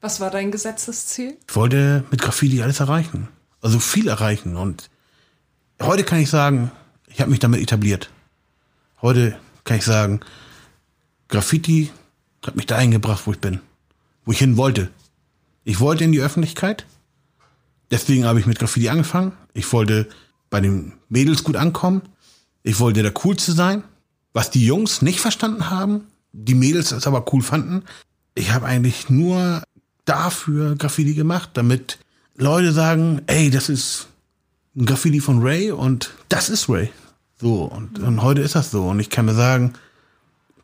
Was 0.00 0.20
war 0.20 0.30
dein 0.30 0.50
Gesetzesziel? 0.50 1.36
Ich 1.48 1.56
wollte 1.56 2.04
mit 2.10 2.22
Graffiti 2.22 2.62
alles 2.62 2.80
erreichen. 2.80 3.28
Also 3.60 3.78
viel 3.78 4.08
erreichen. 4.08 4.56
Und 4.56 4.88
heute 5.82 6.04
kann 6.04 6.20
ich 6.20 6.30
sagen, 6.30 6.70
ich 7.06 7.20
habe 7.20 7.30
mich 7.30 7.40
damit 7.40 7.60
etabliert. 7.60 8.10
Heute 9.02 9.38
kann 9.64 9.76
ich 9.76 9.84
sagen, 9.84 10.20
Graffiti 11.28 11.90
hat 12.44 12.56
mich 12.56 12.66
dahin 12.66 12.90
gebracht, 12.90 13.22
wo 13.26 13.32
ich 13.32 13.38
bin, 13.38 13.60
wo 14.24 14.32
ich 14.32 14.38
hin 14.38 14.56
wollte. 14.56 14.90
Ich 15.64 15.80
wollte 15.80 16.04
in 16.04 16.12
die 16.12 16.20
Öffentlichkeit, 16.20 16.86
deswegen 17.90 18.24
habe 18.24 18.40
ich 18.40 18.46
mit 18.46 18.58
Graffiti 18.58 18.88
angefangen. 18.88 19.32
Ich 19.52 19.72
wollte 19.72 20.08
bei 20.48 20.60
den 20.60 20.94
Mädels 21.08 21.44
gut 21.44 21.56
ankommen. 21.56 22.02
Ich 22.62 22.80
wollte 22.80 23.02
der 23.02 23.12
Coolste 23.12 23.52
sein, 23.52 23.84
was 24.32 24.50
die 24.50 24.64
Jungs 24.64 25.02
nicht 25.02 25.20
verstanden 25.20 25.70
haben, 25.70 26.06
die 26.32 26.54
Mädels 26.54 26.92
es 26.92 27.06
aber 27.06 27.24
cool 27.32 27.42
fanden. 27.42 27.84
Ich 28.34 28.52
habe 28.52 28.66
eigentlich 28.66 29.10
nur 29.10 29.62
dafür 30.04 30.76
Graffiti 30.76 31.14
gemacht, 31.14 31.50
damit 31.54 31.98
Leute 32.36 32.72
sagen, 32.72 33.22
ey, 33.26 33.50
das 33.50 33.68
ist 33.68 34.08
ein 34.76 34.86
Graffiti 34.86 35.20
von 35.20 35.42
Ray 35.42 35.72
und 35.72 36.10
das 36.28 36.48
ist 36.48 36.68
Ray. 36.68 36.90
So, 37.40 37.64
und, 37.64 37.98
und 37.98 38.22
heute 38.22 38.42
ist 38.42 38.54
das 38.54 38.70
so. 38.70 38.88
Und 38.88 39.00
ich 39.00 39.10
kann 39.10 39.24
mir 39.24 39.34
sagen, 39.34 39.72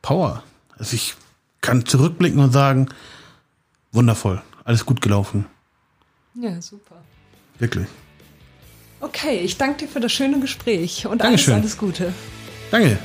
Power. 0.03 0.43
Also 0.79 0.95
ich 0.95 1.15
kann 1.61 1.87
zurückblicken 1.87 2.39
und 2.39 2.53
sagen, 2.53 2.89
wundervoll, 3.97 4.41
alles 4.65 4.87
gut 4.87 5.01
gelaufen. 5.01 5.47
Ja, 6.35 6.61
super. 6.61 7.03
Wirklich. 7.59 7.89
Okay, 9.01 9.41
ich 9.41 9.57
danke 9.57 9.87
dir 9.87 9.89
für 9.89 10.01
das 10.01 10.13
schöne 10.13 10.39
Gespräch 10.41 11.07
und 11.07 11.23
alles, 11.23 11.49
alles 11.49 11.77
Gute. 11.77 12.13
Danke. 12.71 12.99